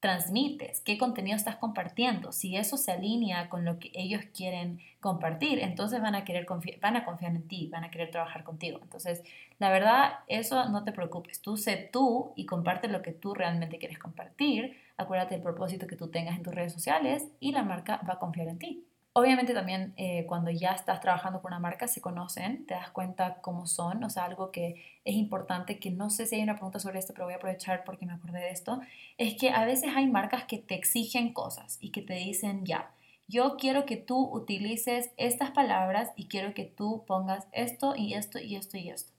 transmites, 0.00 0.80
qué 0.80 0.96
contenido 0.96 1.36
estás 1.36 1.56
compartiendo. 1.56 2.32
Si 2.32 2.56
eso 2.56 2.78
se 2.78 2.90
alinea 2.90 3.50
con 3.50 3.66
lo 3.66 3.78
que 3.78 3.90
ellos 3.94 4.22
quieren 4.34 4.80
compartir, 4.98 5.58
entonces 5.58 6.00
van 6.00 6.14
a 6.14 6.24
querer 6.24 6.46
van 6.80 6.96
a 6.96 7.04
confiar 7.04 7.32
en 7.32 7.46
ti, 7.46 7.68
van 7.70 7.84
a 7.84 7.90
querer 7.90 8.10
trabajar 8.10 8.42
contigo. 8.42 8.80
Entonces, 8.82 9.22
la 9.58 9.70
verdad, 9.70 10.20
eso 10.26 10.68
no 10.70 10.84
te 10.84 10.92
preocupes. 10.92 11.42
Tú 11.42 11.58
sé 11.58 11.76
tú 11.92 12.32
y 12.34 12.46
comparte 12.46 12.88
lo 12.88 13.02
que 13.02 13.12
tú 13.12 13.34
realmente 13.34 13.78
quieres 13.78 13.98
compartir. 13.98 14.76
Acuérdate 14.96 15.34
del 15.34 15.42
propósito 15.42 15.86
que 15.86 15.96
tú 15.96 16.08
tengas 16.08 16.36
en 16.36 16.42
tus 16.42 16.54
redes 16.54 16.72
sociales 16.72 17.28
y 17.38 17.52
la 17.52 17.62
marca 17.62 18.00
va 18.08 18.14
a 18.14 18.18
confiar 18.18 18.48
en 18.48 18.58
ti. 18.58 18.89
Obviamente 19.12 19.54
también 19.54 19.92
eh, 19.96 20.24
cuando 20.28 20.52
ya 20.52 20.70
estás 20.70 21.00
trabajando 21.00 21.42
con 21.42 21.52
una 21.52 21.58
marca 21.58 21.88
se 21.88 22.00
conocen, 22.00 22.64
te 22.66 22.74
das 22.74 22.90
cuenta 22.90 23.40
cómo 23.40 23.66
son, 23.66 24.04
o 24.04 24.10
sea, 24.10 24.24
algo 24.24 24.52
que 24.52 25.00
es 25.04 25.16
importante, 25.16 25.80
que 25.80 25.90
no 25.90 26.10
sé 26.10 26.26
si 26.26 26.36
hay 26.36 26.42
una 26.42 26.54
pregunta 26.54 26.78
sobre 26.78 27.00
esto, 27.00 27.12
pero 27.12 27.24
voy 27.24 27.34
a 27.34 27.38
aprovechar 27.38 27.82
porque 27.82 28.06
me 28.06 28.12
acordé 28.12 28.38
de 28.38 28.50
esto, 28.50 28.80
es 29.18 29.34
que 29.34 29.50
a 29.50 29.64
veces 29.64 29.90
hay 29.96 30.06
marcas 30.06 30.44
que 30.44 30.58
te 30.58 30.76
exigen 30.76 31.32
cosas 31.32 31.76
y 31.80 31.90
que 31.90 32.02
te 32.02 32.14
dicen, 32.14 32.64
ya, 32.64 32.92
yo 33.26 33.56
quiero 33.56 33.84
que 33.84 33.96
tú 33.96 34.28
utilices 34.32 35.10
estas 35.16 35.50
palabras 35.50 36.10
y 36.14 36.28
quiero 36.28 36.54
que 36.54 36.64
tú 36.64 37.04
pongas 37.06 37.48
esto 37.50 37.96
y 37.96 38.14
esto 38.14 38.38
y 38.38 38.54
esto 38.54 38.76
y 38.76 38.90
esto. 38.90 39.12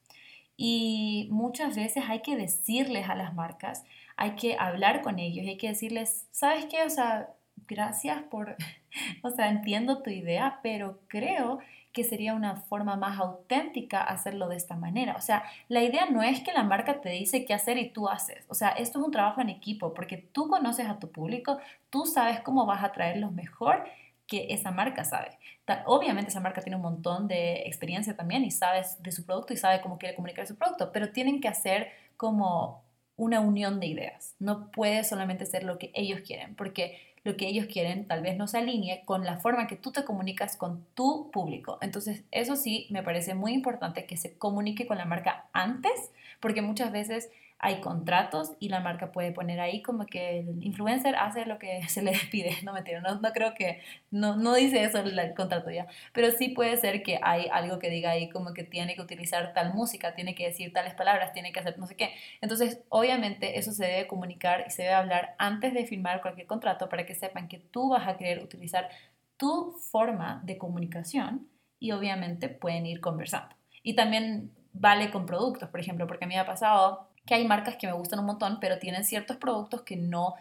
Y 0.55 1.27
muchas 1.31 1.75
veces 1.75 2.05
hay 2.07 2.21
que 2.21 2.37
decirles 2.37 3.09
a 3.09 3.15
las 3.15 3.33
marcas, 3.33 3.83
hay 4.15 4.35
que 4.35 4.55
hablar 4.57 5.01
con 5.01 5.19
ellos, 5.19 5.45
hay 5.47 5.57
que 5.57 5.69
decirles, 5.69 6.27
¿sabes 6.31 6.65
qué? 6.65 6.83
O 6.83 6.89
sea, 6.89 7.33
gracias 7.71 8.21
por, 8.23 8.55
o 9.23 9.29
sea, 9.31 9.49
entiendo 9.49 10.03
tu 10.03 10.09
idea, 10.09 10.59
pero 10.61 10.99
creo 11.07 11.59
que 11.93 12.03
sería 12.03 12.33
una 12.33 12.55
forma 12.55 12.95
más 12.95 13.19
auténtica 13.19 14.01
hacerlo 14.01 14.47
de 14.47 14.55
esta 14.55 14.75
manera. 14.75 15.15
O 15.17 15.21
sea, 15.21 15.43
la 15.67 15.81
idea 15.81 16.05
no 16.05 16.21
es 16.21 16.41
que 16.41 16.53
la 16.53 16.63
marca 16.63 17.01
te 17.01 17.09
dice 17.09 17.43
qué 17.45 17.53
hacer 17.53 17.77
y 17.77 17.89
tú 17.89 18.07
haces. 18.07 18.45
O 18.47 18.55
sea, 18.55 18.69
esto 18.69 18.99
es 18.99 19.05
un 19.05 19.11
trabajo 19.11 19.41
en 19.41 19.49
equipo 19.49 19.93
porque 19.93 20.17
tú 20.17 20.47
conoces 20.47 20.87
a 20.87 20.99
tu 20.99 21.11
público, 21.11 21.59
tú 21.89 22.05
sabes 22.05 22.39
cómo 22.41 22.65
vas 22.65 22.83
a 22.83 22.91
traer 22.91 23.17
lo 23.17 23.31
mejor 23.31 23.83
que 24.27 24.47
esa 24.53 24.71
marca 24.71 25.03
sabe. 25.03 25.37
Obviamente 25.85 26.31
esa 26.31 26.39
marca 26.39 26.61
tiene 26.61 26.75
un 26.75 26.81
montón 26.81 27.27
de 27.27 27.63
experiencia 27.65 28.15
también 28.15 28.43
y 28.43 28.51
sabes 28.51 29.01
de 29.03 29.11
su 29.11 29.25
producto 29.25 29.53
y 29.53 29.57
sabe 29.57 29.81
cómo 29.81 29.97
quiere 29.97 30.15
comunicar 30.15 30.47
su 30.47 30.57
producto, 30.57 30.91
pero 30.91 31.11
tienen 31.11 31.39
que 31.39 31.47
hacer 31.47 31.91
como 32.17 32.83
una 33.17 33.39
unión 33.39 33.79
de 33.79 33.87
ideas. 33.87 34.35
No 34.39 34.71
puede 34.71 35.03
solamente 35.03 35.45
ser 35.45 35.63
lo 35.63 35.77
que 35.77 35.91
ellos 35.93 36.21
quieren, 36.21 36.55
porque 36.55 37.10
lo 37.23 37.37
que 37.37 37.47
ellos 37.47 37.67
quieren 37.67 38.07
tal 38.07 38.21
vez 38.21 38.37
no 38.37 38.47
se 38.47 38.57
alinee 38.57 39.03
con 39.05 39.25
la 39.25 39.39
forma 39.39 39.67
que 39.67 39.75
tú 39.75 39.91
te 39.91 40.03
comunicas 40.03 40.57
con 40.57 40.85
tu 40.95 41.29
público. 41.31 41.77
Entonces, 41.81 42.23
eso 42.31 42.55
sí, 42.55 42.87
me 42.89 43.03
parece 43.03 43.35
muy 43.35 43.53
importante 43.53 44.05
que 44.05 44.17
se 44.17 44.33
comunique 44.33 44.87
con 44.87 44.97
la 44.97 45.05
marca 45.05 45.45
antes, 45.53 46.11
porque 46.39 46.61
muchas 46.61 46.91
veces 46.91 47.29
hay 47.63 47.79
contratos 47.79 48.53
y 48.59 48.69
la 48.69 48.79
marca 48.79 49.11
puede 49.11 49.31
poner 49.31 49.59
ahí 49.59 49.83
como 49.83 50.07
que 50.07 50.39
el 50.39 50.63
influencer 50.63 51.15
hace 51.15 51.45
lo 51.45 51.59
que 51.59 51.83
se 51.87 52.01
le 52.01 52.13
pide. 52.31 52.57
No 52.63 52.73
me 52.73 52.81
no, 52.81 53.21
no 53.21 53.31
creo 53.31 53.53
que, 53.53 53.81
no, 54.09 54.35
no 54.35 54.55
dice 54.55 54.83
eso 54.83 54.97
el, 54.97 55.33
contrato 55.35 55.69
ya, 55.69 55.85
pero 56.11 56.31
sí 56.31 56.49
puede 56.49 56.75
ser 56.77 57.03
que 57.03 57.19
hay 57.21 57.47
algo 57.51 57.77
que 57.77 57.91
diga 57.91 58.09
ahí 58.09 58.29
como 58.29 58.53
que 58.53 58.63
tiene 58.63 58.95
que 58.95 59.01
utilizar 59.01 59.53
tal 59.53 59.75
música, 59.75 60.15
tiene 60.15 60.33
que 60.33 60.47
decir 60.47 60.73
tales 60.73 60.95
palabras, 60.95 61.33
tiene 61.33 61.51
que 61.51 61.59
hacer 61.59 61.77
no 61.77 61.85
sé 61.85 61.95
qué. 61.95 62.15
Entonces, 62.41 62.81
obviamente 62.89 63.59
eso 63.59 63.71
se 63.71 63.85
debe 63.85 64.07
comunicar 64.07 64.65
y 64.67 64.71
se 64.71 64.81
debe 64.81 64.95
hablar 64.95 65.35
antes 65.37 65.73
de 65.75 65.85
firmar 65.85 66.21
cualquier 66.21 66.47
contrato 66.47 66.89
para 66.89 67.05
que 67.05 67.13
sepan 67.13 67.47
que 67.47 67.59
tú 67.59 67.89
vas 67.89 68.07
a 68.07 68.17
querer 68.17 68.43
utilizar 68.43 68.89
tu 69.37 69.73
forma 69.91 70.41
de 70.45 70.57
comunicación 70.57 71.47
y 71.79 71.91
obviamente 71.91 72.49
pueden 72.49 72.87
ir 72.87 73.01
conversando. 73.01 73.55
Y 73.83 73.95
también 73.95 74.51
vale 74.73 75.11
con 75.11 75.27
productos, 75.27 75.69
por 75.69 75.79
ejemplo, 75.79 76.07
porque 76.07 76.25
a 76.25 76.27
mí 76.27 76.33
me 76.33 76.39
ha 76.39 76.45
pasado 76.45 77.10
que 77.31 77.35
hay 77.35 77.47
marcas 77.47 77.77
que 77.77 77.87
me 77.87 77.93
gustan 77.93 78.19
un 78.19 78.25
montón, 78.25 78.57
pero 78.59 78.77
tienen 78.77 79.05
ciertos 79.05 79.37
productos 79.37 79.83
que 79.83 79.95
no 79.95 80.35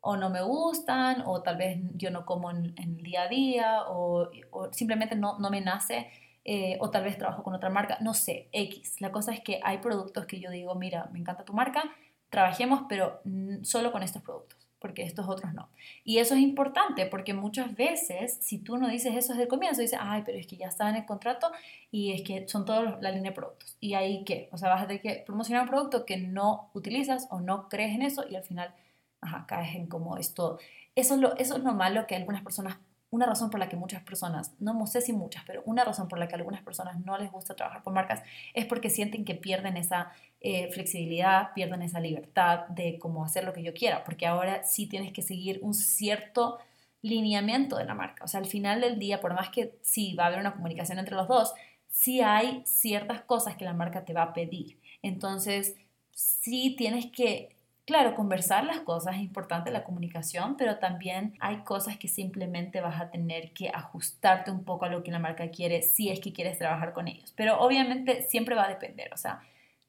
o 0.00 0.16
no 0.16 0.28
me 0.28 0.42
gustan, 0.42 1.22
o 1.24 1.40
tal 1.40 1.56
vez 1.56 1.78
yo 1.94 2.10
no 2.10 2.26
como 2.26 2.50
en, 2.50 2.74
el 2.76 2.96
día 2.96 3.22
a 3.22 3.28
día, 3.28 3.82
o, 3.86 4.28
simplemente 4.72 5.14
no, 5.14 5.38
no 5.38 5.50
me 5.50 5.60
nace, 5.60 6.10
eh, 6.44 6.78
o 6.80 6.90
tal 6.90 7.04
vez 7.04 7.16
trabajo 7.16 7.44
con 7.44 7.54
otra 7.54 7.70
marca, 7.70 7.98
no 8.00 8.12
sé, 8.12 8.48
X. 8.50 9.00
La 9.00 9.12
cosa 9.12 9.32
es 9.32 9.40
que 9.40 9.60
hay 9.62 9.78
productos 9.78 10.26
que 10.26 10.40
yo 10.40 10.50
digo, 10.50 10.74
mira, 10.74 11.08
me 11.12 11.20
encanta 11.20 11.44
tu 11.44 11.52
marca, 11.52 11.84
trabajemos, 12.28 12.86
pero 12.88 13.22
solo 13.62 13.92
con 13.92 14.02
estos 14.02 14.22
productos 14.22 14.58
porque 14.82 15.02
estos 15.02 15.28
otros 15.28 15.54
no. 15.54 15.70
Y 16.04 16.18
eso 16.18 16.34
es 16.34 16.40
importante 16.40 17.06
porque 17.06 17.32
muchas 17.32 17.74
veces, 17.74 18.36
si 18.40 18.58
tú 18.58 18.76
no 18.76 18.88
dices 18.88 19.14
eso 19.14 19.32
desde 19.32 19.44
el 19.44 19.48
comienzo, 19.48 19.80
dices, 19.80 19.98
ay, 20.02 20.22
pero 20.26 20.36
es 20.36 20.46
que 20.46 20.56
ya 20.56 20.66
estaba 20.66 20.90
en 20.90 20.96
el 20.96 21.06
contrato 21.06 21.50
y 21.90 22.12
es 22.12 22.22
que 22.22 22.46
son 22.48 22.66
todos 22.66 23.00
la 23.00 23.10
línea 23.10 23.30
de 23.30 23.36
productos. 23.36 23.76
¿Y 23.80 23.94
ahí 23.94 24.24
qué? 24.24 24.48
O 24.52 24.58
sea, 24.58 24.68
vas 24.68 24.82
a 24.82 24.86
tener 24.86 25.00
que 25.00 25.22
promocionar 25.24 25.62
un 25.62 25.70
producto 25.70 26.04
que 26.04 26.18
no 26.18 26.70
utilizas 26.74 27.28
o 27.30 27.40
no 27.40 27.68
crees 27.68 27.94
en 27.94 28.02
eso 28.02 28.24
y 28.28 28.34
al 28.34 28.42
final, 28.42 28.74
ajá, 29.20 29.46
caes 29.46 29.74
en 29.76 29.86
como 29.86 30.18
esto. 30.18 30.58
Eso 30.94 31.14
es 31.14 31.20
lo, 31.20 31.36
eso 31.36 31.56
es 31.56 31.62
lo 31.62 32.06
que 32.06 32.16
algunas 32.16 32.42
personas 32.42 32.76
una 33.12 33.26
razón 33.26 33.50
por 33.50 33.60
la 33.60 33.68
que 33.68 33.76
muchas 33.76 34.02
personas, 34.02 34.54
no 34.58 34.86
sé 34.86 35.02
si 35.02 35.12
muchas, 35.12 35.44
pero 35.46 35.62
una 35.66 35.84
razón 35.84 36.08
por 36.08 36.18
la 36.18 36.28
que 36.28 36.34
algunas 36.34 36.62
personas 36.62 36.98
no 37.04 37.18
les 37.18 37.30
gusta 37.30 37.54
trabajar 37.54 37.82
con 37.82 37.92
marcas 37.92 38.22
es 38.54 38.64
porque 38.64 38.88
sienten 38.88 39.26
que 39.26 39.34
pierden 39.34 39.76
esa 39.76 40.12
eh, 40.40 40.72
flexibilidad, 40.72 41.52
pierden 41.54 41.82
esa 41.82 42.00
libertad 42.00 42.66
de 42.68 42.98
cómo 42.98 43.22
hacer 43.22 43.44
lo 43.44 43.52
que 43.52 43.62
yo 43.62 43.74
quiera, 43.74 44.02
porque 44.02 44.26
ahora 44.26 44.64
sí 44.64 44.86
tienes 44.86 45.12
que 45.12 45.20
seguir 45.20 45.60
un 45.62 45.74
cierto 45.74 46.58
lineamiento 47.02 47.76
de 47.76 47.84
la 47.84 47.94
marca. 47.94 48.24
O 48.24 48.28
sea, 48.28 48.40
al 48.40 48.46
final 48.46 48.80
del 48.80 48.98
día, 48.98 49.20
por 49.20 49.34
más 49.34 49.50
que 49.50 49.78
sí 49.82 50.14
va 50.14 50.24
a 50.24 50.26
haber 50.28 50.40
una 50.40 50.54
comunicación 50.54 50.98
entre 50.98 51.14
los 51.14 51.28
dos, 51.28 51.52
sí 51.88 52.22
hay 52.22 52.62
ciertas 52.64 53.20
cosas 53.20 53.56
que 53.56 53.66
la 53.66 53.74
marca 53.74 54.06
te 54.06 54.14
va 54.14 54.22
a 54.22 54.32
pedir. 54.32 54.80
Entonces, 55.02 55.76
sí 56.12 56.74
tienes 56.78 57.06
que 57.12 57.56
Claro, 57.84 58.14
conversar 58.14 58.64
las 58.64 58.80
cosas 58.80 59.16
es 59.16 59.22
importante, 59.22 59.72
la 59.72 59.82
comunicación, 59.82 60.56
pero 60.56 60.78
también 60.78 61.34
hay 61.40 61.64
cosas 61.64 61.96
que 61.98 62.06
simplemente 62.06 62.80
vas 62.80 63.00
a 63.00 63.10
tener 63.10 63.52
que 63.52 63.70
ajustarte 63.70 64.52
un 64.52 64.64
poco 64.64 64.84
a 64.84 64.88
lo 64.88 65.02
que 65.02 65.10
la 65.10 65.18
marca 65.18 65.50
quiere 65.50 65.82
si 65.82 66.08
es 66.08 66.20
que 66.20 66.32
quieres 66.32 66.58
trabajar 66.58 66.92
con 66.92 67.08
ellos. 67.08 67.32
Pero 67.36 67.58
obviamente 67.60 68.22
siempre 68.28 68.54
va 68.54 68.66
a 68.66 68.68
depender, 68.68 69.12
o 69.12 69.16
sea, 69.16 69.42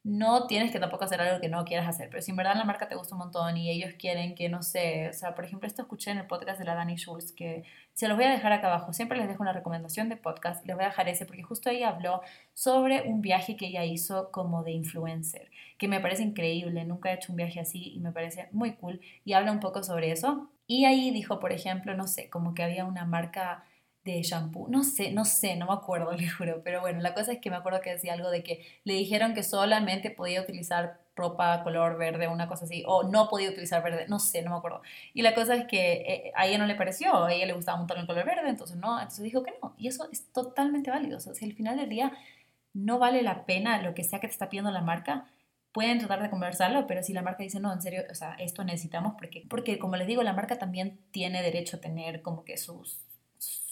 no 0.04 0.47
tienes 0.47 0.72
que 0.72 0.80
tampoco 0.80 1.06
hacer 1.06 1.22
algo 1.22 1.39
que 1.39 1.47
no 1.47 1.64
quieras 1.64 1.88
hacer, 1.88 2.10
pero 2.10 2.22
si 2.22 2.32
en 2.32 2.38
verdad 2.38 2.56
la 2.56 2.66
marca 2.66 2.89
te 2.89 2.95
gusta 2.95 3.16
un 3.16 3.20
montón 3.20 3.56
y 3.56 3.70
ellos 3.70 3.93
quieren 3.97 4.36
que, 4.36 4.49
no 4.49 4.62
sé, 4.62 5.08
o 5.10 5.14
sea, 5.14 5.34
por 5.34 5.45
ejemplo, 5.45 5.66
esto 5.66 5.82
escuché 5.82 6.12
en 6.12 6.18
el 6.18 6.28
podcast 6.28 6.60
de 6.60 6.66
la 6.66 6.76
Dani 6.76 6.95
Schultz, 6.97 7.32
que 7.32 7.64
se 7.93 8.10
los 8.10 8.18
voy 8.18 8.26
a 8.26 8.32
dejar 8.32 8.51
acá 8.51 8.68
abajo, 8.68 8.91
siempre 8.91 9.18
les 9.18 9.30
dejo 9.30 9.41
una 9.41 9.54
recomendación 9.54 10.10
de 10.10 10.18
podcast, 10.18 10.66
les 10.66 10.76
voy 10.76 10.84
a 10.84 10.89
dejar 10.89 11.08
ese 11.08 11.26
porque 11.26 11.43
justo 11.43 11.70
ahí 11.70 11.84
habló 11.84 12.22
sobre 12.54 13.04
un 13.04 13.22
viaje 13.22 13.56
que 13.56 13.68
ella 13.68 13.86
hizo 13.86 14.30
como 14.32 14.64
de 14.64 14.72
influencer, 14.72 15.49
que 15.78 15.88
me 15.88 16.01
parece 16.01 16.24
increíble, 16.24 16.84
nunca 16.84 17.12
he 17.12 17.16
hecho 17.16 17.32
un 17.32 17.38
viaje 17.38 17.62
así 17.62 17.93
y 17.93 17.99
me 18.01 18.12
parece 18.12 18.49
muy 18.51 18.74
cool 18.76 18.99
y 19.24 19.34
habla 19.34 19.54
un 19.54 19.62
poco 19.62 19.84
sobre 19.84 20.12
eso. 20.12 20.49
Y 20.68 20.86
ahí 20.86 21.12
dijo, 21.12 21.39
por 21.39 21.51
ejemplo, 21.51 21.93
no 21.93 22.08
sé, 22.08 22.30
como 22.30 22.54
que 22.54 22.64
había 22.64 22.86
una 22.86 23.06
marca 23.06 23.66
de 24.04 24.22
shampoo. 24.22 24.68
No 24.70 24.84
sé, 24.84 25.12
no 25.12 25.26
sé, 25.26 25.56
no 25.56 25.68
me 25.68 25.74
acuerdo, 25.74 26.12
le 26.18 26.30
juro. 26.30 26.62
Pero 26.64 26.82
bueno, 26.82 26.99
la 27.01 27.14
cosa 27.14 27.34
es 27.34 27.39
que 27.39 27.49
me 27.49 27.56
acuerdo 27.56 27.82
que 27.82 27.91
decía 27.91 28.14
algo 28.14 28.30
de 28.30 28.43
que 28.43 28.66
le 28.84 28.93
dijeron 28.93 29.34
que 29.34 29.43
solamente 29.43 30.12
podía 30.12 30.41
utilizar 30.41 30.99
ropa 31.16 31.64
color 31.64 31.97
verde, 31.97 32.28
una 32.28 32.47
cosa 32.47 32.66
así, 32.66 32.84
o 32.88 33.04
no 33.04 33.30
podía 33.30 33.49
utilizar 33.49 33.84
verde, 33.84 34.06
no 34.10 34.20
sé, 34.20 34.41
no 34.41 34.51
me 34.51 34.58
acuerdo. 34.58 34.82
Y 35.14 35.22
la 35.22 35.36
cosa 35.36 35.56
es 35.56 35.66
que 35.68 35.91
eh, 36.08 36.32
a 36.36 36.47
ella 36.47 36.58
no 36.58 36.66
le 36.66 36.76
pareció, 36.76 37.24
a 37.24 37.34
ella 37.34 37.45
le 37.45 37.54
gustaba 37.54 37.76
un 37.76 37.82
montón 37.82 37.99
el 37.99 38.08
color 38.08 38.26
verde, 38.26 38.49
entonces 38.49 38.78
no, 38.78 38.99
entonces 38.99 39.24
dijo 39.24 39.43
que 39.43 39.54
no. 39.62 39.76
Y 39.78 39.88
eso 39.88 40.10
es 40.12 40.32
totalmente 40.32 40.89
válido. 40.89 41.18
O 41.18 41.20
sea, 41.20 41.36
si 41.36 41.45
al 41.45 41.54
final 41.54 41.78
del 41.78 41.89
día 41.89 42.14
no 42.74 42.97
vale 42.97 43.22
la 43.22 43.45
pena 43.45 43.82
lo 43.82 43.93
que 43.93 44.04
sea 44.04 44.20
que 44.20 44.28
te 44.28 44.34
está 44.34 44.49
pidiendo 44.49 44.72
la 44.72 44.82
marca, 44.82 45.28
pueden 45.72 45.99
tratar 45.99 46.22
de 46.22 46.30
conversarlo, 46.30 46.88
pero 46.88 47.04
si 47.04 47.14
la 47.14 47.22
marca 47.22 47.43
dice, 47.43 47.60
no, 47.60 47.74
en 47.74 47.82
serio, 47.82 48.04
o 48.10 48.16
sea, 48.16 48.36
esto 48.39 48.64
necesitamos, 48.64 49.14
porque, 49.18 49.43
porque 49.49 49.80
como 49.80 49.95
les 49.97 50.08
digo, 50.08 50.24
la 50.24 50.34
marca 50.34 50.58
también 50.60 50.99
tiene 51.12 51.41
derecho 51.41 51.78
a 51.78 51.82
tener 51.82 52.22
como 52.22 52.43
que 52.45 52.58
sus, 52.58 53.01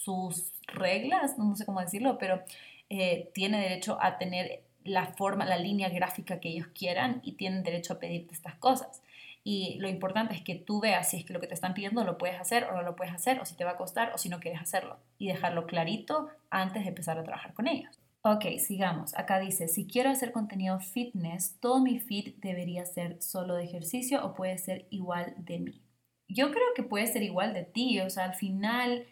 sus 0.04 0.52
reglas, 0.66 1.38
no 1.38 1.54
sé 1.56 1.64
cómo 1.64 1.80
decirlo, 1.80 2.18
pero 2.18 2.42
eh, 2.90 3.30
tiene 3.34 3.60
derecho 3.60 3.98
a 4.00 4.18
tener 4.18 4.62
la 4.84 5.06
forma, 5.06 5.44
la 5.46 5.58
línea 5.58 5.88
gráfica 5.88 6.40
que 6.40 6.48
ellos 6.48 6.68
quieran 6.74 7.20
y 7.22 7.32
tienen 7.32 7.62
derecho 7.62 7.94
a 7.94 7.98
pedirte 7.98 8.34
estas 8.34 8.54
cosas. 8.56 9.02
Y 9.44 9.76
lo 9.80 9.88
importante 9.88 10.34
es 10.34 10.42
que 10.42 10.54
tú 10.54 10.80
veas 10.80 11.10
si 11.10 11.16
es 11.16 11.24
que 11.24 11.32
lo 11.32 11.40
que 11.40 11.46
te 11.46 11.54
están 11.54 11.74
pidiendo 11.74 12.04
lo 12.04 12.16
puedes 12.16 12.40
hacer 12.40 12.64
o 12.64 12.72
no 12.72 12.82
lo 12.82 12.94
puedes 12.94 13.12
hacer, 13.12 13.40
o 13.40 13.44
si 13.44 13.56
te 13.56 13.64
va 13.64 13.72
a 13.72 13.76
costar 13.76 14.12
o 14.14 14.18
si 14.18 14.28
no 14.28 14.40
quieres 14.40 14.60
hacerlo. 14.60 14.98
Y 15.18 15.28
dejarlo 15.28 15.66
clarito 15.66 16.28
antes 16.50 16.82
de 16.82 16.90
empezar 16.90 17.18
a 17.18 17.24
trabajar 17.24 17.54
con 17.54 17.66
ellos. 17.66 17.98
Ok, 18.24 18.44
sigamos. 18.58 19.16
Acá 19.16 19.40
dice, 19.40 19.66
si 19.66 19.86
quiero 19.86 20.10
hacer 20.10 20.30
contenido 20.30 20.78
fitness, 20.78 21.56
todo 21.58 21.80
mi 21.80 21.98
feed 21.98 22.34
debería 22.36 22.84
ser 22.86 23.20
solo 23.20 23.56
de 23.56 23.64
ejercicio 23.64 24.24
o 24.24 24.34
puede 24.34 24.58
ser 24.58 24.86
igual 24.90 25.34
de 25.38 25.58
mí. 25.58 25.80
Yo 26.28 26.52
creo 26.52 26.66
que 26.76 26.84
puede 26.84 27.08
ser 27.08 27.24
igual 27.24 27.52
de 27.52 27.64
ti, 27.64 28.00
o 28.00 28.08
sea, 28.10 28.24
al 28.24 28.34
final 28.34 29.06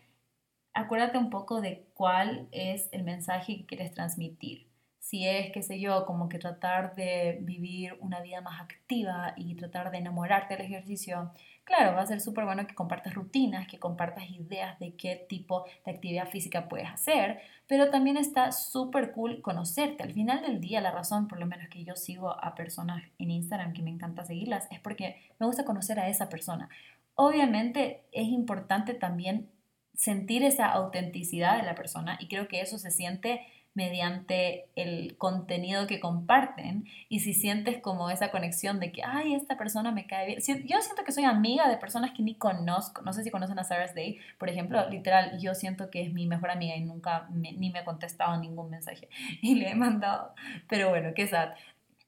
acuérdate 0.74 1.18
un 1.18 1.30
poco 1.30 1.60
de 1.60 1.86
cuál 1.94 2.48
es 2.52 2.88
el 2.92 3.02
mensaje 3.02 3.56
que 3.56 3.66
quieres 3.66 3.92
transmitir. 3.92 4.70
Si 4.98 5.26
es, 5.26 5.50
qué 5.50 5.62
sé 5.62 5.80
yo, 5.80 6.04
como 6.04 6.28
que 6.28 6.38
tratar 6.38 6.94
de 6.94 7.38
vivir 7.40 7.96
una 8.00 8.20
vida 8.20 8.42
más 8.42 8.60
activa 8.60 9.32
y 9.36 9.54
tratar 9.56 9.90
de 9.90 9.98
enamorarte 9.98 10.56
del 10.56 10.66
ejercicio, 10.66 11.32
claro, 11.64 11.96
va 11.96 12.02
a 12.02 12.06
ser 12.06 12.20
súper 12.20 12.44
bueno 12.44 12.66
que 12.66 12.74
compartas 12.74 13.14
rutinas, 13.14 13.66
que 13.66 13.78
compartas 13.78 14.30
ideas 14.30 14.78
de 14.78 14.94
qué 14.94 15.16
tipo 15.28 15.64
de 15.84 15.92
actividad 15.92 16.28
física 16.28 16.68
puedes 16.68 16.88
hacer, 16.88 17.40
pero 17.66 17.90
también 17.90 18.18
está 18.18 18.52
súper 18.52 19.12
cool 19.12 19.40
conocerte. 19.40 20.02
Al 20.02 20.12
final 20.12 20.42
del 20.42 20.60
día, 20.60 20.80
la 20.80 20.90
razón 20.90 21.28
por 21.28 21.40
lo 21.40 21.46
menos 21.46 21.68
que 21.68 21.82
yo 21.82 21.96
sigo 21.96 22.30
a 22.30 22.54
personas 22.54 23.02
en 23.18 23.30
Instagram 23.30 23.72
que 23.72 23.82
me 23.82 23.90
encanta 23.90 24.24
seguirlas 24.24 24.68
es 24.70 24.80
porque 24.80 25.16
me 25.38 25.46
gusta 25.46 25.64
conocer 25.64 25.98
a 25.98 26.08
esa 26.08 26.28
persona. 26.28 26.68
Obviamente 27.14 28.02
es 28.12 28.28
importante 28.28 28.94
también 28.94 29.48
sentir 29.94 30.42
esa 30.42 30.66
autenticidad 30.66 31.58
de 31.58 31.64
la 31.64 31.74
persona 31.74 32.16
y 32.20 32.28
creo 32.28 32.48
que 32.48 32.60
eso 32.60 32.78
se 32.78 32.90
siente 32.90 33.46
mediante 33.74 34.66
el 34.74 35.16
contenido 35.16 35.86
que 35.86 36.00
comparten 36.00 36.86
y 37.08 37.20
si 37.20 37.34
sientes 37.34 37.78
como 37.78 38.10
esa 38.10 38.30
conexión 38.30 38.80
de 38.80 38.90
que, 38.90 39.02
ay, 39.04 39.34
esta 39.34 39.56
persona 39.56 39.92
me 39.92 40.06
cae 40.06 40.26
bien. 40.26 40.38
Yo 40.66 40.80
siento 40.80 41.04
que 41.04 41.12
soy 41.12 41.24
amiga 41.24 41.68
de 41.68 41.76
personas 41.76 42.10
que 42.10 42.22
ni 42.22 42.34
conozco, 42.34 43.02
no 43.02 43.12
sé 43.12 43.22
si 43.22 43.30
conocen 43.30 43.58
a 43.58 43.64
Sarah's 43.64 43.94
Day, 43.94 44.18
por 44.38 44.48
ejemplo, 44.48 44.88
literal, 44.90 45.38
yo 45.40 45.54
siento 45.54 45.88
que 45.90 46.02
es 46.02 46.12
mi 46.12 46.26
mejor 46.26 46.50
amiga 46.50 46.76
y 46.76 46.80
nunca 46.80 47.28
ni 47.30 47.70
me 47.70 47.78
ha 47.78 47.84
contestado 47.84 48.36
ningún 48.38 48.70
mensaje 48.70 49.08
y 49.42 49.54
le 49.54 49.70
he 49.70 49.74
mandado, 49.74 50.34
pero 50.68 50.90
bueno, 50.90 51.10
qué 51.14 51.28
sad. 51.28 51.50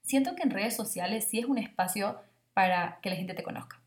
Siento 0.01 0.35
que 0.35 0.43
en 0.43 0.49
redes 0.49 0.75
sociales 0.75 1.27
sí 1.29 1.39
es 1.39 1.45
un 1.45 1.57
espacio 1.57 2.19
para 2.53 2.99
que 3.01 3.09
la 3.09 3.15
gente 3.15 3.33
te 3.33 3.43
conozca 3.43 3.82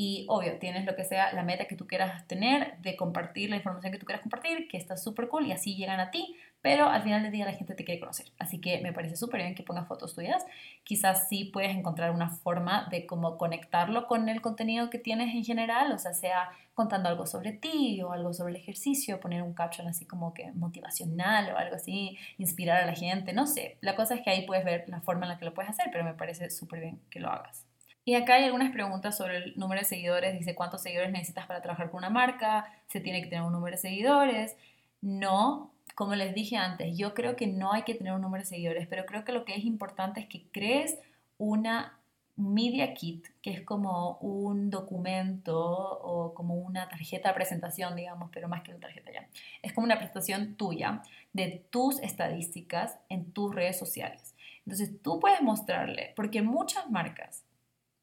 y 0.00 0.26
obvio, 0.28 0.60
tienes 0.60 0.84
lo 0.84 0.94
que 0.94 1.02
sea 1.02 1.32
la 1.32 1.42
meta 1.42 1.64
que 1.64 1.74
tú 1.74 1.88
quieras 1.88 2.24
tener 2.28 2.78
de 2.82 2.94
compartir 2.94 3.50
la 3.50 3.56
información 3.56 3.92
que 3.92 3.98
tú 3.98 4.06
quieras 4.06 4.22
compartir, 4.22 4.68
que 4.68 4.76
está 4.76 4.96
súper 4.96 5.26
cool 5.26 5.48
y 5.48 5.50
así 5.50 5.74
llegan 5.74 5.98
a 5.98 6.12
ti, 6.12 6.36
pero 6.62 6.88
al 6.88 7.02
final 7.02 7.24
del 7.24 7.32
día 7.32 7.44
la 7.44 7.54
gente 7.54 7.74
te 7.74 7.84
quiere 7.84 7.98
conocer. 7.98 8.26
Así 8.38 8.60
que 8.60 8.80
me 8.80 8.92
parece 8.92 9.16
súper 9.16 9.40
bien 9.40 9.56
que 9.56 9.64
pongas 9.64 9.88
fotos 9.88 10.14
tuyas. 10.14 10.46
Quizás 10.84 11.28
sí 11.28 11.46
puedes 11.46 11.76
encontrar 11.76 12.12
una 12.12 12.30
forma 12.30 12.86
de 12.92 13.06
cómo 13.06 13.36
conectarlo 13.36 14.06
con 14.06 14.28
el 14.28 14.40
contenido 14.40 14.88
que 14.88 15.00
tienes 15.00 15.34
en 15.34 15.42
general, 15.42 15.90
o 15.90 15.98
sea, 15.98 16.14
sea 16.14 16.50
contando 16.74 17.08
algo 17.08 17.26
sobre 17.26 17.50
ti 17.50 18.00
o 18.00 18.12
algo 18.12 18.32
sobre 18.32 18.52
el 18.52 18.60
ejercicio, 18.60 19.18
poner 19.18 19.42
un 19.42 19.52
caption 19.52 19.88
así 19.88 20.06
como 20.06 20.32
que 20.32 20.52
motivacional 20.52 21.52
o 21.52 21.58
algo 21.58 21.74
así, 21.74 22.16
inspirar 22.36 22.84
a 22.84 22.86
la 22.86 22.94
gente, 22.94 23.32
no 23.32 23.48
sé. 23.48 23.78
La 23.80 23.96
cosa 23.96 24.14
es 24.14 24.20
que 24.20 24.30
ahí 24.30 24.46
puedes 24.46 24.64
ver 24.64 24.84
la 24.86 25.00
forma 25.00 25.26
en 25.26 25.30
la 25.30 25.38
que 25.40 25.44
lo 25.44 25.54
puedes 25.54 25.70
hacer, 25.70 25.86
pero 25.90 26.04
me 26.04 26.14
parece 26.14 26.50
súper 26.50 26.78
bien 26.78 27.00
que 27.10 27.18
lo 27.18 27.30
hagas. 27.30 27.67
Y 28.08 28.14
acá 28.14 28.36
hay 28.36 28.44
algunas 28.44 28.72
preguntas 28.72 29.18
sobre 29.18 29.36
el 29.36 29.52
número 29.58 29.82
de 29.82 29.84
seguidores. 29.84 30.32
Dice, 30.32 30.54
¿cuántos 30.54 30.80
seguidores 30.80 31.12
necesitas 31.12 31.46
para 31.46 31.60
trabajar 31.60 31.90
con 31.90 31.98
una 31.98 32.08
marca? 32.08 32.72
¿Se 32.86 33.00
tiene 33.00 33.20
que 33.20 33.26
tener 33.26 33.44
un 33.44 33.52
número 33.52 33.76
de 33.76 33.82
seguidores? 33.82 34.56
No, 35.02 35.74
como 35.94 36.14
les 36.14 36.34
dije 36.34 36.56
antes, 36.56 36.96
yo 36.96 37.12
creo 37.12 37.36
que 37.36 37.46
no 37.46 37.70
hay 37.70 37.82
que 37.82 37.94
tener 37.94 38.14
un 38.14 38.22
número 38.22 38.44
de 38.44 38.48
seguidores, 38.48 38.86
pero 38.88 39.04
creo 39.04 39.26
que 39.26 39.32
lo 39.32 39.44
que 39.44 39.54
es 39.56 39.62
importante 39.62 40.20
es 40.20 40.26
que 40.26 40.46
crees 40.50 40.98
una 41.36 41.98
Media 42.36 42.94
Kit, 42.94 43.26
que 43.42 43.50
es 43.50 43.60
como 43.60 44.16
un 44.22 44.70
documento 44.70 45.60
o 45.60 46.32
como 46.32 46.54
una 46.54 46.88
tarjeta 46.88 47.28
de 47.28 47.34
presentación, 47.34 47.94
digamos, 47.94 48.30
pero 48.32 48.48
más 48.48 48.62
que 48.62 48.70
una 48.70 48.80
tarjeta 48.80 49.12
ya. 49.12 49.28
Es 49.60 49.74
como 49.74 49.84
una 49.84 49.96
presentación 49.96 50.54
tuya 50.54 51.02
de 51.34 51.62
tus 51.68 52.00
estadísticas 52.00 53.00
en 53.10 53.32
tus 53.32 53.54
redes 53.54 53.78
sociales. 53.78 54.34
Entonces 54.64 55.02
tú 55.02 55.20
puedes 55.20 55.42
mostrarle, 55.42 56.14
porque 56.16 56.40
muchas 56.40 56.88
marcas, 56.90 57.44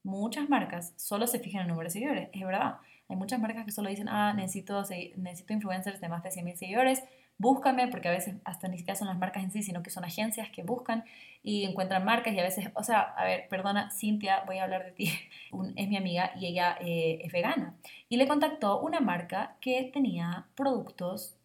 muchas 0.05 0.47
marcas 0.49 0.93
solo 0.95 1.27
se 1.27 1.39
fijan 1.39 1.61
en 1.61 1.65
el 1.65 1.69
número 1.69 1.87
de 1.87 1.93
seguidores, 1.93 2.29
es 2.31 2.45
verdad. 2.45 2.77
Hay 3.09 3.15
muchas 3.15 3.39
marcas 3.39 3.65
que 3.65 3.71
solo 3.71 3.89
dicen, 3.89 4.07
ah, 4.07 4.33
necesito, 4.33 4.81
necesito 5.17 5.53
influencers 5.53 5.99
de 5.99 6.09
más 6.09 6.23
de 6.23 6.29
100.000 6.29 6.55
seguidores, 6.55 7.03
búscame, 7.37 7.87
porque 7.87 8.07
a 8.07 8.11
veces 8.11 8.35
hasta 8.45 8.67
ni 8.67 8.77
siquiera 8.77 8.95
son 8.95 9.07
las 9.07 9.17
marcas 9.17 9.43
en 9.43 9.51
sí, 9.51 9.63
sino 9.63 9.83
que 9.83 9.89
son 9.89 10.05
agencias 10.05 10.49
que 10.49 10.63
buscan 10.63 11.03
y 11.43 11.65
encuentran 11.65 12.05
marcas 12.05 12.33
y 12.33 12.39
a 12.39 12.43
veces, 12.43 12.69
o 12.75 12.83
sea, 12.83 13.01
a 13.01 13.25
ver, 13.25 13.47
perdona, 13.49 13.91
Cintia, 13.91 14.43
voy 14.45 14.59
a 14.59 14.63
hablar 14.63 14.85
de 14.85 14.91
ti, 14.91 15.11
es 15.75 15.89
mi 15.89 15.97
amiga 15.97 16.31
y 16.35 16.45
ella 16.47 16.77
eh, 16.79 17.19
es 17.23 17.31
vegana. 17.33 17.75
Y 18.07 18.17
le 18.17 18.27
contactó 18.27 18.79
una 18.81 18.99
marca 18.99 19.57
que 19.59 19.89
tenía 19.91 20.45
productos 20.55 21.35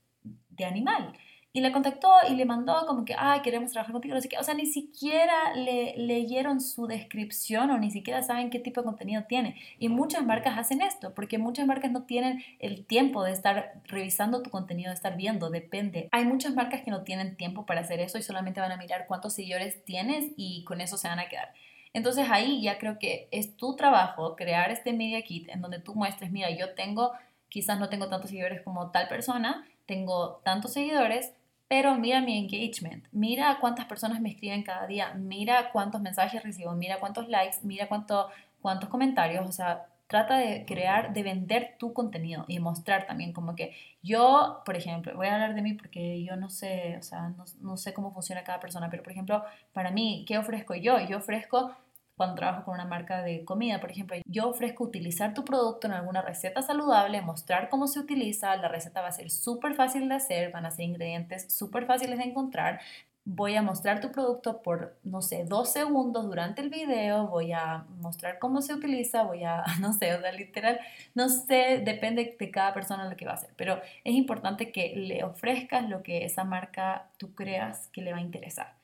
de 0.50 0.64
animal. 0.66 1.14
Y 1.52 1.60
le 1.62 1.72
contactó 1.72 2.12
y 2.28 2.34
le 2.34 2.44
mandó 2.44 2.86
como 2.86 3.04
que, 3.04 3.14
ah, 3.18 3.40
queremos 3.42 3.72
trabajar 3.72 3.92
contigo, 3.92 4.14
no 4.14 4.20
sé 4.20 4.28
qué. 4.28 4.38
O 4.38 4.44
sea, 4.44 4.54
ni 4.54 4.66
siquiera 4.66 5.52
le 5.54 5.94
leyeron 5.96 6.60
su 6.60 6.86
descripción 6.86 7.70
o 7.72 7.78
ni 7.78 7.90
siquiera 7.90 8.22
saben 8.22 8.50
qué 8.50 8.60
tipo 8.60 8.82
de 8.82 8.84
contenido 8.84 9.24
tiene. 9.28 9.56
Y 9.78 9.88
muchas 9.88 10.24
marcas 10.24 10.56
hacen 10.56 10.80
esto, 10.80 11.12
porque 11.12 11.38
muchas 11.38 11.66
marcas 11.66 11.90
no 11.90 12.04
tienen 12.04 12.44
el 12.60 12.86
tiempo 12.86 13.24
de 13.24 13.32
estar 13.32 13.80
revisando 13.86 14.42
tu 14.42 14.50
contenido, 14.50 14.90
de 14.90 14.94
estar 14.94 15.16
viendo, 15.16 15.50
depende. 15.50 16.08
Hay 16.12 16.24
muchas 16.24 16.54
marcas 16.54 16.82
que 16.82 16.92
no 16.92 17.02
tienen 17.02 17.36
tiempo 17.36 17.66
para 17.66 17.80
hacer 17.80 17.98
eso 17.98 18.16
y 18.18 18.22
solamente 18.22 18.60
van 18.60 18.72
a 18.72 18.76
mirar 18.76 19.06
cuántos 19.08 19.34
seguidores 19.34 19.84
tienes 19.84 20.32
y 20.36 20.62
con 20.64 20.80
eso 20.80 20.96
se 20.96 21.08
van 21.08 21.18
a 21.18 21.28
quedar. 21.28 21.52
Entonces 21.92 22.28
ahí 22.30 22.62
ya 22.62 22.78
creo 22.78 22.98
que 22.98 23.28
es 23.32 23.56
tu 23.56 23.74
trabajo 23.74 24.36
crear 24.36 24.70
este 24.70 24.92
media 24.92 25.22
kit 25.22 25.48
en 25.48 25.60
donde 25.60 25.80
tú 25.80 25.94
muestres, 25.94 26.30
mira, 26.30 26.50
yo 26.50 26.74
tengo, 26.74 27.12
quizás 27.48 27.80
no 27.80 27.88
tengo 27.88 28.08
tantos 28.08 28.30
seguidores 28.30 28.62
como 28.62 28.90
tal 28.92 29.08
persona, 29.08 29.66
tengo 29.86 30.40
tantos 30.44 30.72
seguidores, 30.72 31.32
pero 31.70 31.94
mira 31.94 32.20
mi 32.20 32.36
engagement, 32.36 33.04
mira 33.12 33.58
cuántas 33.60 33.86
personas 33.86 34.20
me 34.20 34.30
escriben 34.30 34.64
cada 34.64 34.88
día, 34.88 35.14
mira 35.14 35.70
cuántos 35.70 36.00
mensajes 36.00 36.42
recibo, 36.42 36.72
mira 36.72 36.98
cuántos 36.98 37.28
likes, 37.28 37.58
mira 37.62 37.86
cuánto, 37.86 38.28
cuántos 38.60 38.88
comentarios, 38.88 39.48
o 39.48 39.52
sea, 39.52 39.86
trata 40.08 40.36
de 40.36 40.64
crear, 40.66 41.12
de 41.12 41.22
vender 41.22 41.76
tu 41.78 41.92
contenido 41.92 42.44
y 42.48 42.58
mostrar 42.58 43.06
también 43.06 43.32
como 43.32 43.54
que 43.54 43.72
yo, 44.02 44.62
por 44.66 44.74
ejemplo, 44.74 45.14
voy 45.14 45.28
a 45.28 45.34
hablar 45.34 45.54
de 45.54 45.62
mí 45.62 45.74
porque 45.74 46.24
yo 46.24 46.34
no 46.34 46.50
sé, 46.50 46.96
o 46.98 47.02
sea, 47.04 47.28
no, 47.28 47.44
no 47.60 47.76
sé 47.76 47.94
cómo 47.94 48.12
funciona 48.12 48.42
cada 48.42 48.58
persona, 48.58 48.90
pero 48.90 49.04
por 49.04 49.12
ejemplo, 49.12 49.44
para 49.72 49.92
mí, 49.92 50.24
¿qué 50.26 50.38
ofrezco 50.38 50.74
yo? 50.74 50.98
Yo 50.98 51.18
ofrezco 51.18 51.76
cuando 52.20 52.36
trabajo 52.36 52.66
con 52.66 52.74
una 52.74 52.84
marca 52.84 53.22
de 53.22 53.46
comida, 53.46 53.80
por 53.80 53.90
ejemplo, 53.90 54.14
yo 54.26 54.50
ofrezco 54.50 54.84
utilizar 54.84 55.32
tu 55.32 55.42
producto 55.42 55.86
en 55.86 55.94
alguna 55.94 56.20
receta 56.20 56.60
saludable, 56.60 57.22
mostrar 57.22 57.70
cómo 57.70 57.86
se 57.86 57.98
utiliza, 57.98 58.54
la 58.56 58.68
receta 58.68 59.00
va 59.00 59.08
a 59.08 59.12
ser 59.12 59.30
súper 59.30 59.74
fácil 59.74 60.06
de 60.06 60.16
hacer, 60.16 60.52
van 60.52 60.66
a 60.66 60.70
ser 60.70 60.84
ingredientes 60.84 61.50
súper 61.50 61.86
fáciles 61.86 62.18
de 62.18 62.24
encontrar, 62.24 62.78
voy 63.24 63.54
a 63.54 63.62
mostrar 63.62 64.02
tu 64.02 64.12
producto 64.12 64.60
por, 64.60 64.98
no 65.02 65.22
sé, 65.22 65.46
dos 65.46 65.72
segundos 65.72 66.26
durante 66.26 66.60
el 66.60 66.68
video, 66.68 67.26
voy 67.26 67.52
a 67.52 67.86
mostrar 68.02 68.38
cómo 68.38 68.60
se 68.60 68.74
utiliza, 68.74 69.22
voy 69.22 69.44
a, 69.44 69.64
no 69.80 69.94
sé, 69.94 70.14
o 70.14 70.20
sea, 70.20 70.32
literal, 70.32 70.78
no 71.14 71.30
sé, 71.30 71.80
depende 71.82 72.36
de 72.38 72.50
cada 72.50 72.74
persona 72.74 73.08
lo 73.08 73.16
que 73.16 73.24
va 73.24 73.30
a 73.30 73.36
hacer, 73.36 73.54
pero 73.56 73.80
es 74.04 74.14
importante 74.14 74.72
que 74.72 74.94
le 74.94 75.24
ofrezcas 75.24 75.88
lo 75.88 76.02
que 76.02 76.26
esa 76.26 76.44
marca 76.44 77.08
tú 77.16 77.34
creas 77.34 77.88
que 77.94 78.02
le 78.02 78.12
va 78.12 78.18
a 78.18 78.20
interesar. 78.20 78.74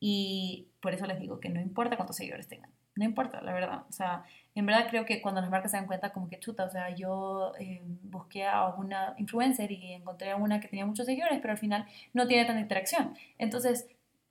Y 0.00 0.68
por 0.80 0.94
eso 0.94 1.06
les 1.06 1.20
digo 1.20 1.40
que 1.40 1.50
no 1.50 1.60
importa 1.60 1.96
cuántos 1.96 2.16
seguidores 2.16 2.48
tengan 2.48 2.75
no 2.96 3.04
importa, 3.04 3.40
la 3.42 3.52
verdad. 3.52 3.84
O 3.88 3.92
sea, 3.92 4.24
en 4.54 4.66
verdad 4.66 4.86
creo 4.88 5.04
que 5.04 5.20
cuando 5.22 5.40
las 5.40 5.50
marcas 5.50 5.70
se 5.70 5.76
dan 5.76 5.86
cuenta 5.86 6.12
como 6.12 6.28
que 6.28 6.38
chuta, 6.40 6.64
o 6.64 6.70
sea, 6.70 6.90
yo 6.94 7.52
eh, 7.58 7.82
busqué 8.04 8.46
a 8.46 8.66
una 8.68 9.14
influencer 9.18 9.70
y 9.70 9.92
encontré 9.92 10.30
a 10.30 10.36
una 10.36 10.60
que 10.60 10.68
tenía 10.68 10.86
muchos 10.86 11.06
seguidores, 11.06 11.38
pero 11.40 11.52
al 11.52 11.58
final 11.58 11.86
no 12.14 12.26
tiene 12.26 12.44
tanta 12.46 12.60
interacción. 12.60 13.14
Entonces, 13.38 13.86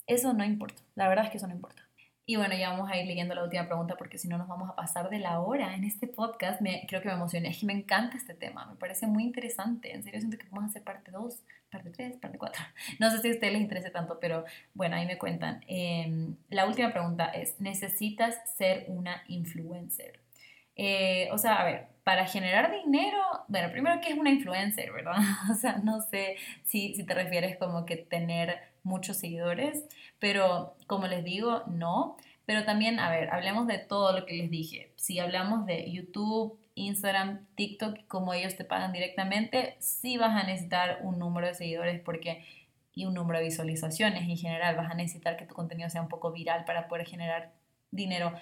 eso 0.07 0.33
no 0.33 0.43
importa. 0.43 0.81
La 0.95 1.07
verdad 1.07 1.25
es 1.25 1.31
que 1.31 1.37
eso 1.37 1.47
no 1.47 1.53
importa. 1.53 1.84
Y 2.27 2.37
bueno, 2.37 2.55
ya 2.55 2.71
vamos 2.71 2.89
a 2.89 2.97
ir 2.97 3.05
leyendo 3.05 3.35
la 3.35 3.43
última 3.43 3.67
pregunta 3.67 3.95
porque 3.97 4.17
si 4.17 4.27
no 4.27 4.39
nos 4.39 4.47
vamos 4.47 4.67
a 4.67 4.75
pasar 4.75 5.11
de 5.11 5.19
la 5.19 5.39
hora 5.41 5.75
en 5.75 5.83
este 5.83 6.07
podcast. 6.07 6.59
Me, 6.59 6.83
creo 6.87 6.99
que 6.99 7.07
me 7.07 7.13
emocioné, 7.13 7.49
es 7.49 7.59
que 7.59 7.67
me 7.67 7.73
encanta 7.73 8.17
este 8.17 8.33
tema, 8.33 8.65
me 8.65 8.75
parece 8.77 9.05
muy 9.05 9.23
interesante. 9.23 9.93
En 9.93 10.03
serio, 10.03 10.19
siento 10.19 10.37
que 10.39 10.45
podemos 10.45 10.71
hacer 10.71 10.83
parte 10.83 11.11
2, 11.11 11.43
parte 11.69 11.91
3, 11.91 12.17
parte 12.17 12.39
4. 12.39 12.63
No 12.99 13.11
sé 13.11 13.19
si 13.19 13.27
a 13.27 13.31
ustedes 13.31 13.53
les 13.53 13.61
interese 13.61 13.91
tanto, 13.91 14.19
pero 14.19 14.43
bueno, 14.73 14.95
ahí 14.95 15.05
me 15.05 15.19
cuentan. 15.19 15.63
Em, 15.67 16.35
la 16.49 16.65
última 16.65 16.91
pregunta 16.91 17.25
es, 17.25 17.61
¿necesitas 17.61 18.35
ser 18.57 18.85
una 18.87 19.21
influencer? 19.27 20.19
Eh, 20.75 21.29
o 21.31 21.37
sea, 21.37 21.61
a 21.61 21.65
ver, 21.65 21.87
para 22.03 22.25
generar 22.25 22.71
dinero, 22.71 23.19
bueno, 23.47 23.71
primero, 23.71 24.01
¿qué 24.01 24.13
es 24.13 24.17
una 24.17 24.31
influencer, 24.31 24.91
verdad? 24.91 25.13
O 25.51 25.53
sea, 25.53 25.77
no 25.77 26.01
sé 26.01 26.37
si, 26.63 26.95
si 26.95 27.03
te 27.03 27.13
refieres 27.13 27.57
como 27.57 27.85
que 27.85 27.97
tener 27.97 28.74
muchos 28.85 29.17
seguidores, 29.17 29.83
pero 30.19 30.75
como 30.87 31.07
les 31.07 31.23
digo, 31.23 31.63
no. 31.67 32.15
Pero 32.45 32.63
también, 32.63 32.99
a 32.99 33.09
ver, 33.09 33.31
hablemos 33.31 33.67
de 33.67 33.79
todo 33.79 34.17
lo 34.17 34.25
que 34.25 34.35
les 34.35 34.51
dije. 34.51 34.91
Si 34.95 35.19
hablamos 35.19 35.65
de 35.65 35.91
YouTube, 35.91 36.59
Instagram, 36.75 37.45
TikTok, 37.55 38.05
como 38.07 38.33
ellos 38.33 38.55
te 38.55 38.65
pagan 38.65 38.93
directamente, 38.93 39.75
sí 39.79 40.17
vas 40.17 40.41
a 40.41 40.45
necesitar 40.45 40.99
un 41.01 41.17
número 41.17 41.47
de 41.47 41.55
seguidores 41.55 41.99
porque 42.01 42.45
y 42.95 43.05
un 43.05 43.13
número 43.13 43.39
de 43.39 43.45
visualizaciones 43.45 44.23
en 44.23 44.37
general. 44.37 44.75
Vas 44.75 44.89
a 44.89 44.95
necesitar 44.95 45.37
que 45.37 45.45
tu 45.45 45.53
contenido 45.53 45.89
sea 45.89 46.01
un 46.01 46.07
poco 46.07 46.31
viral 46.31 46.65
para 46.65 46.87
poder 46.87 47.05
generar 47.05 47.51
dinero 47.91 48.33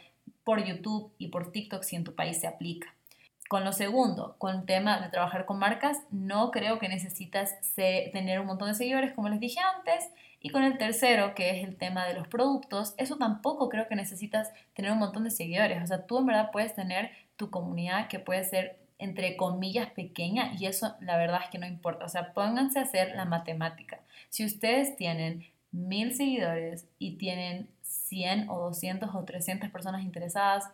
por 0.44 0.64
YouTube 0.64 1.12
y 1.18 1.30
por 1.30 1.52
TikTok 1.52 1.84
si 1.84 1.96
en 1.96 2.04
tu 2.04 2.16
país 2.16 2.40
se 2.40 2.48
aplica. 2.48 2.94
Con 3.50 3.66
lo 3.66 3.74
segundo, 3.74 4.36
con 4.38 4.56
el 4.56 4.66
tema 4.66 5.00
de 5.00 5.10
trabajar 5.10 5.46
con 5.46 5.60
marcas, 5.60 5.98
no 6.12 6.52
creo 6.52 6.80
que 6.80 6.88
necesitas 6.88 7.54
tener 7.76 8.40
un 8.40 8.48
montón 8.48 8.70
de 8.70 8.74
seguidores, 8.74 9.14
como 9.14 9.30
les 9.30 9.40
dije 9.40 9.60
antes. 9.60 10.10
Y 10.46 10.50
con 10.50 10.66
el 10.66 10.78
tercero, 10.78 11.34
que 11.36 11.52
es 11.52 11.66
el 11.66 11.78
tema 11.78 12.06
de 12.06 12.16
los 12.16 12.28
productos, 12.28 12.96
eso 12.98 13.16
tampoco 13.16 13.70
creo 13.70 13.88
que 13.88 13.96
necesitas 13.96 14.52
tener 14.76 14.92
un 14.92 15.00
montón 15.00 15.24
de 15.24 15.32
seguidores. 15.32 15.82
O 15.82 15.88
sea, 15.88 16.06
tú 16.06 16.20
en 16.20 16.26
verdad 16.26 16.52
puedes 16.52 16.76
tener 16.76 17.12
tu 17.38 17.50
comunidad 17.50 18.10
que 18.10 18.20
puede 18.20 18.44
ser 18.44 18.78
entre 19.00 19.38
comillas 19.38 19.90
pequeña 19.92 20.54
y 20.60 20.66
eso 20.66 20.96
la 21.00 21.18
verdad 21.18 21.40
es 21.46 21.50
que 21.50 21.60
no 21.60 21.66
importa. 21.66 22.04
O 22.04 22.10
sea, 22.10 22.34
pónganse 22.34 22.80
a 22.80 22.84
hacer 22.84 23.16
la 23.16 23.24
matemática. 23.24 24.02
Si 24.30 24.44
ustedes 24.44 24.98
tienen 24.98 25.46
mil 25.72 26.14
seguidores 26.14 26.88
y 27.00 27.16
tienen 27.16 27.70
100 27.82 28.50
o 28.50 28.60
200 28.60 29.16
o 29.16 29.24
300 29.24 29.72
personas 29.72 30.04
interesadas, 30.04 30.70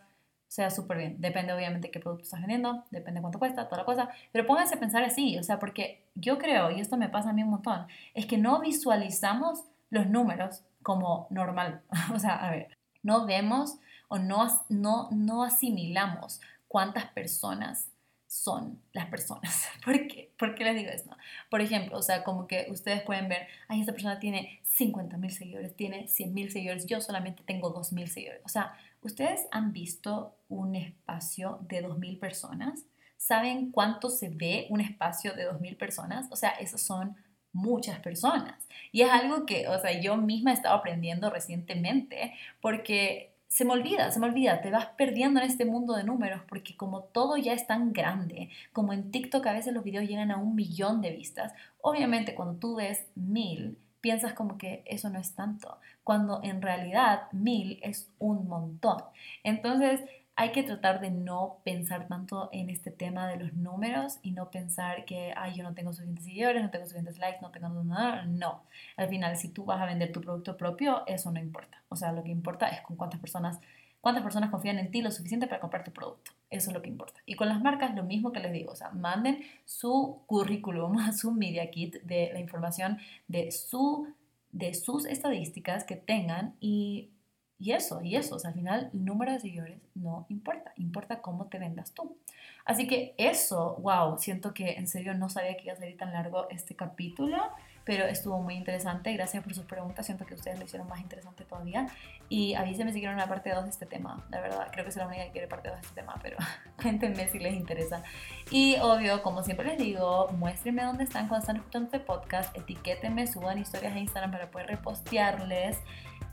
sea 0.50 0.68
súper 0.68 0.98
bien. 0.98 1.20
Depende 1.20 1.52
obviamente 1.52 1.92
qué 1.92 2.00
producto 2.00 2.24
estás 2.24 2.40
vendiendo, 2.40 2.84
depende 2.90 3.20
cuánto 3.20 3.38
cuesta, 3.38 3.68
toda 3.68 3.82
la 3.82 3.84
cosa. 3.84 4.10
Pero 4.32 4.46
pónganse 4.46 4.74
a 4.74 4.80
pensar 4.80 5.04
así, 5.04 5.38
o 5.38 5.44
sea, 5.44 5.60
porque 5.60 6.02
yo 6.16 6.38
creo, 6.38 6.72
y 6.72 6.80
esto 6.80 6.96
me 6.96 7.08
pasa 7.08 7.30
a 7.30 7.32
mí 7.32 7.44
un 7.44 7.50
montón, 7.50 7.86
es 8.14 8.26
que 8.26 8.36
no 8.36 8.60
visualizamos 8.60 9.62
los 9.90 10.08
números 10.08 10.64
como 10.82 11.28
normal. 11.30 11.82
o 12.12 12.18
sea, 12.18 12.34
a 12.34 12.50
ver, 12.50 12.76
no 13.04 13.26
vemos 13.26 13.78
o 14.08 14.18
no, 14.18 14.48
no, 14.68 15.08
no 15.12 15.44
asimilamos 15.44 16.40
cuántas 16.66 17.06
personas 17.06 17.88
son 18.26 18.82
las 18.92 19.06
personas. 19.06 19.68
¿Por 19.84 20.08
qué? 20.08 20.32
¿Por 20.36 20.56
qué 20.56 20.64
les 20.64 20.74
digo 20.74 20.90
esto? 20.90 21.16
Por 21.48 21.60
ejemplo, 21.60 21.96
o 21.96 22.02
sea, 22.02 22.24
como 22.24 22.48
que 22.48 22.66
ustedes 22.70 23.02
pueden 23.02 23.28
ver, 23.28 23.46
ay, 23.68 23.80
esta 23.80 23.92
persona 23.92 24.18
tiene 24.18 24.59
50 24.76 25.16
mil 25.16 25.30
seguidores, 25.30 25.76
tiene 25.76 26.08
100 26.08 26.34
mil 26.34 26.50
seguidores, 26.50 26.86
yo 26.86 27.00
solamente 27.00 27.42
tengo 27.44 27.70
2 27.70 27.92
mil 27.92 28.08
seguidores. 28.08 28.42
O 28.44 28.48
sea, 28.48 28.74
¿Ustedes 29.02 29.48
han 29.50 29.72
visto 29.72 30.34
un 30.48 30.76
espacio 30.76 31.58
de 31.62 31.82
2.000 31.82 32.18
personas? 32.18 32.84
¿Saben 33.16 33.70
cuánto 33.70 34.10
se 34.10 34.28
ve 34.28 34.66
un 34.68 34.80
espacio 34.80 35.32
de 35.32 35.50
2.000 35.50 35.78
personas? 35.78 36.26
O 36.30 36.36
sea, 36.36 36.50
esas 36.50 36.82
son 36.82 37.16
muchas 37.52 37.98
personas. 38.00 38.66
Y 38.92 39.02
es 39.02 39.10
algo 39.10 39.46
que, 39.46 39.68
o 39.68 39.78
sea, 39.78 39.98
yo 40.00 40.16
misma 40.16 40.50
he 40.50 40.54
estado 40.54 40.74
aprendiendo 40.74 41.30
recientemente 41.30 42.34
porque 42.60 43.32
se 43.48 43.64
me 43.64 43.72
olvida, 43.72 44.12
se 44.12 44.20
me 44.20 44.26
olvida, 44.26 44.60
te 44.60 44.70
vas 44.70 44.86
perdiendo 44.98 45.40
en 45.40 45.46
este 45.46 45.64
mundo 45.64 45.94
de 45.94 46.04
números 46.04 46.42
porque 46.46 46.76
como 46.76 47.02
todo 47.02 47.36
ya 47.36 47.54
es 47.54 47.66
tan 47.66 47.92
grande, 47.92 48.50
como 48.72 48.92
en 48.92 49.10
TikTok 49.10 49.44
a 49.46 49.54
veces 49.54 49.72
los 49.72 49.82
videos 49.82 50.08
llegan 50.08 50.30
a 50.30 50.36
un 50.36 50.54
millón 50.54 51.00
de 51.00 51.10
vistas, 51.10 51.52
obviamente 51.80 52.34
cuando 52.34 52.60
tú 52.60 52.76
ves 52.76 53.06
mil, 53.16 53.76
piensas 54.00 54.32
como 54.32 54.58
que 54.58 54.82
eso 54.86 55.10
no 55.10 55.18
es 55.18 55.34
tanto, 55.34 55.78
cuando 56.04 56.40
en 56.42 56.62
realidad 56.62 57.30
mil 57.32 57.78
es 57.82 58.10
un 58.18 58.48
montón. 58.48 59.02
Entonces 59.44 60.00
hay 60.36 60.52
que 60.52 60.62
tratar 60.62 61.00
de 61.00 61.10
no 61.10 61.58
pensar 61.64 62.08
tanto 62.08 62.48
en 62.52 62.70
este 62.70 62.90
tema 62.90 63.28
de 63.28 63.36
los 63.36 63.52
números 63.52 64.18
y 64.22 64.30
no 64.30 64.50
pensar 64.50 65.04
que, 65.04 65.34
ay, 65.36 65.54
yo 65.54 65.62
no 65.62 65.74
tengo 65.74 65.92
suficientes 65.92 66.24
seguidores, 66.24 66.62
no 66.62 66.70
tengo 66.70 66.86
suficientes 66.86 67.18
likes, 67.18 67.40
no 67.42 67.50
tengo 67.50 67.68
nada. 67.84 68.24
No, 68.24 68.62
al 68.96 69.08
final 69.08 69.36
si 69.36 69.50
tú 69.50 69.66
vas 69.66 69.82
a 69.82 69.84
vender 69.84 70.12
tu 70.12 70.22
producto 70.22 70.56
propio, 70.56 71.02
eso 71.06 71.30
no 71.30 71.40
importa. 71.40 71.82
O 71.90 71.96
sea, 71.96 72.12
lo 72.12 72.24
que 72.24 72.30
importa 72.30 72.68
es 72.68 72.80
con 72.80 72.96
cuántas 72.96 73.20
personas 73.20 73.60
cuántas 74.00 74.22
personas 74.22 74.50
confían 74.50 74.78
en 74.78 74.90
ti 74.90 75.02
lo 75.02 75.10
suficiente 75.10 75.46
para 75.46 75.60
comprar 75.60 75.84
tu 75.84 75.92
producto. 75.92 76.32
Eso 76.48 76.70
es 76.70 76.74
lo 76.74 76.82
que 76.82 76.88
importa. 76.88 77.20
Y 77.26 77.34
con 77.34 77.48
las 77.48 77.60
marcas, 77.60 77.94
lo 77.94 78.02
mismo 78.02 78.32
que 78.32 78.40
les 78.40 78.52
digo, 78.52 78.72
o 78.72 78.76
sea, 78.76 78.90
manden 78.90 79.42
su 79.64 80.22
currículum, 80.26 81.12
su 81.12 81.32
media 81.32 81.70
kit 81.70 82.02
de 82.02 82.30
la 82.32 82.40
información 82.40 82.98
de, 83.28 83.50
su, 83.50 84.08
de 84.52 84.74
sus 84.74 85.04
estadísticas 85.04 85.84
que 85.84 85.96
tengan 85.96 86.54
y, 86.60 87.10
y 87.58 87.72
eso, 87.72 88.02
y 88.02 88.16
eso, 88.16 88.36
o 88.36 88.38
sea, 88.38 88.48
al 88.48 88.54
final 88.54 88.90
el 88.92 89.04
número 89.04 89.32
de 89.32 89.40
seguidores 89.40 89.78
no 89.94 90.26
importa, 90.30 90.72
importa 90.76 91.20
cómo 91.20 91.46
te 91.46 91.58
vendas 91.58 91.92
tú. 91.92 92.16
Así 92.64 92.86
que 92.86 93.14
eso, 93.18 93.76
wow, 93.80 94.18
siento 94.18 94.54
que 94.54 94.72
en 94.72 94.86
serio 94.86 95.14
no 95.14 95.28
sabía 95.28 95.56
que 95.56 95.64
iba 95.64 95.72
a 95.74 95.76
salir 95.76 95.96
tan 95.96 96.12
largo 96.12 96.48
este 96.50 96.74
capítulo 96.74 97.36
pero 97.84 98.04
estuvo 98.04 98.40
muy 98.40 98.54
interesante. 98.54 99.12
Gracias 99.12 99.42
por 99.42 99.54
sus 99.54 99.64
preguntas, 99.64 100.06
siento 100.06 100.26
que 100.26 100.34
ustedes 100.34 100.58
lo 100.58 100.64
hicieron 100.64 100.88
más 100.88 101.00
interesante 101.00 101.44
todavía. 101.44 101.88
Y 102.28 102.54
avísenme 102.54 102.92
si 102.92 103.00
quieren 103.00 103.16
una 103.16 103.26
parte 103.26 103.50
2 103.52 103.64
de 103.64 103.70
este 103.70 103.86
tema, 103.86 104.24
la 104.30 104.40
verdad, 104.40 104.68
creo 104.70 104.84
que 104.84 104.90
es 104.90 104.96
la 104.96 105.06
única 105.06 105.24
que 105.24 105.30
quiere 105.30 105.48
parte 105.48 105.68
2 105.68 105.80
de 105.80 105.86
este 105.86 106.00
tema, 106.00 106.14
pero 106.22 106.36
cuéntenme 106.80 107.28
si 107.28 107.38
les 107.38 107.54
interesa. 107.54 108.02
Y 108.50 108.76
obvio, 108.80 109.22
como 109.22 109.42
siempre 109.42 109.66
les 109.66 109.78
digo, 109.78 110.28
muéstrenme 110.38 110.84
dónde 110.84 111.04
están 111.04 111.28
cuando 111.28 111.42
están 111.42 111.56
escuchando 111.56 111.86
este 111.86 112.00
podcast, 112.00 112.56
etiquétenme, 112.56 113.26
suban 113.26 113.58
historias 113.58 113.94
a 113.94 113.98
Instagram 113.98 114.30
para 114.30 114.50
poder 114.50 114.68
repostearles. 114.68 115.78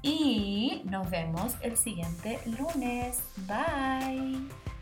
Y 0.02 0.84
nos 0.86 1.10
vemos 1.10 1.56
el 1.62 1.76
siguiente 1.76 2.40
lunes. 2.46 3.24
Bye. 3.48 4.77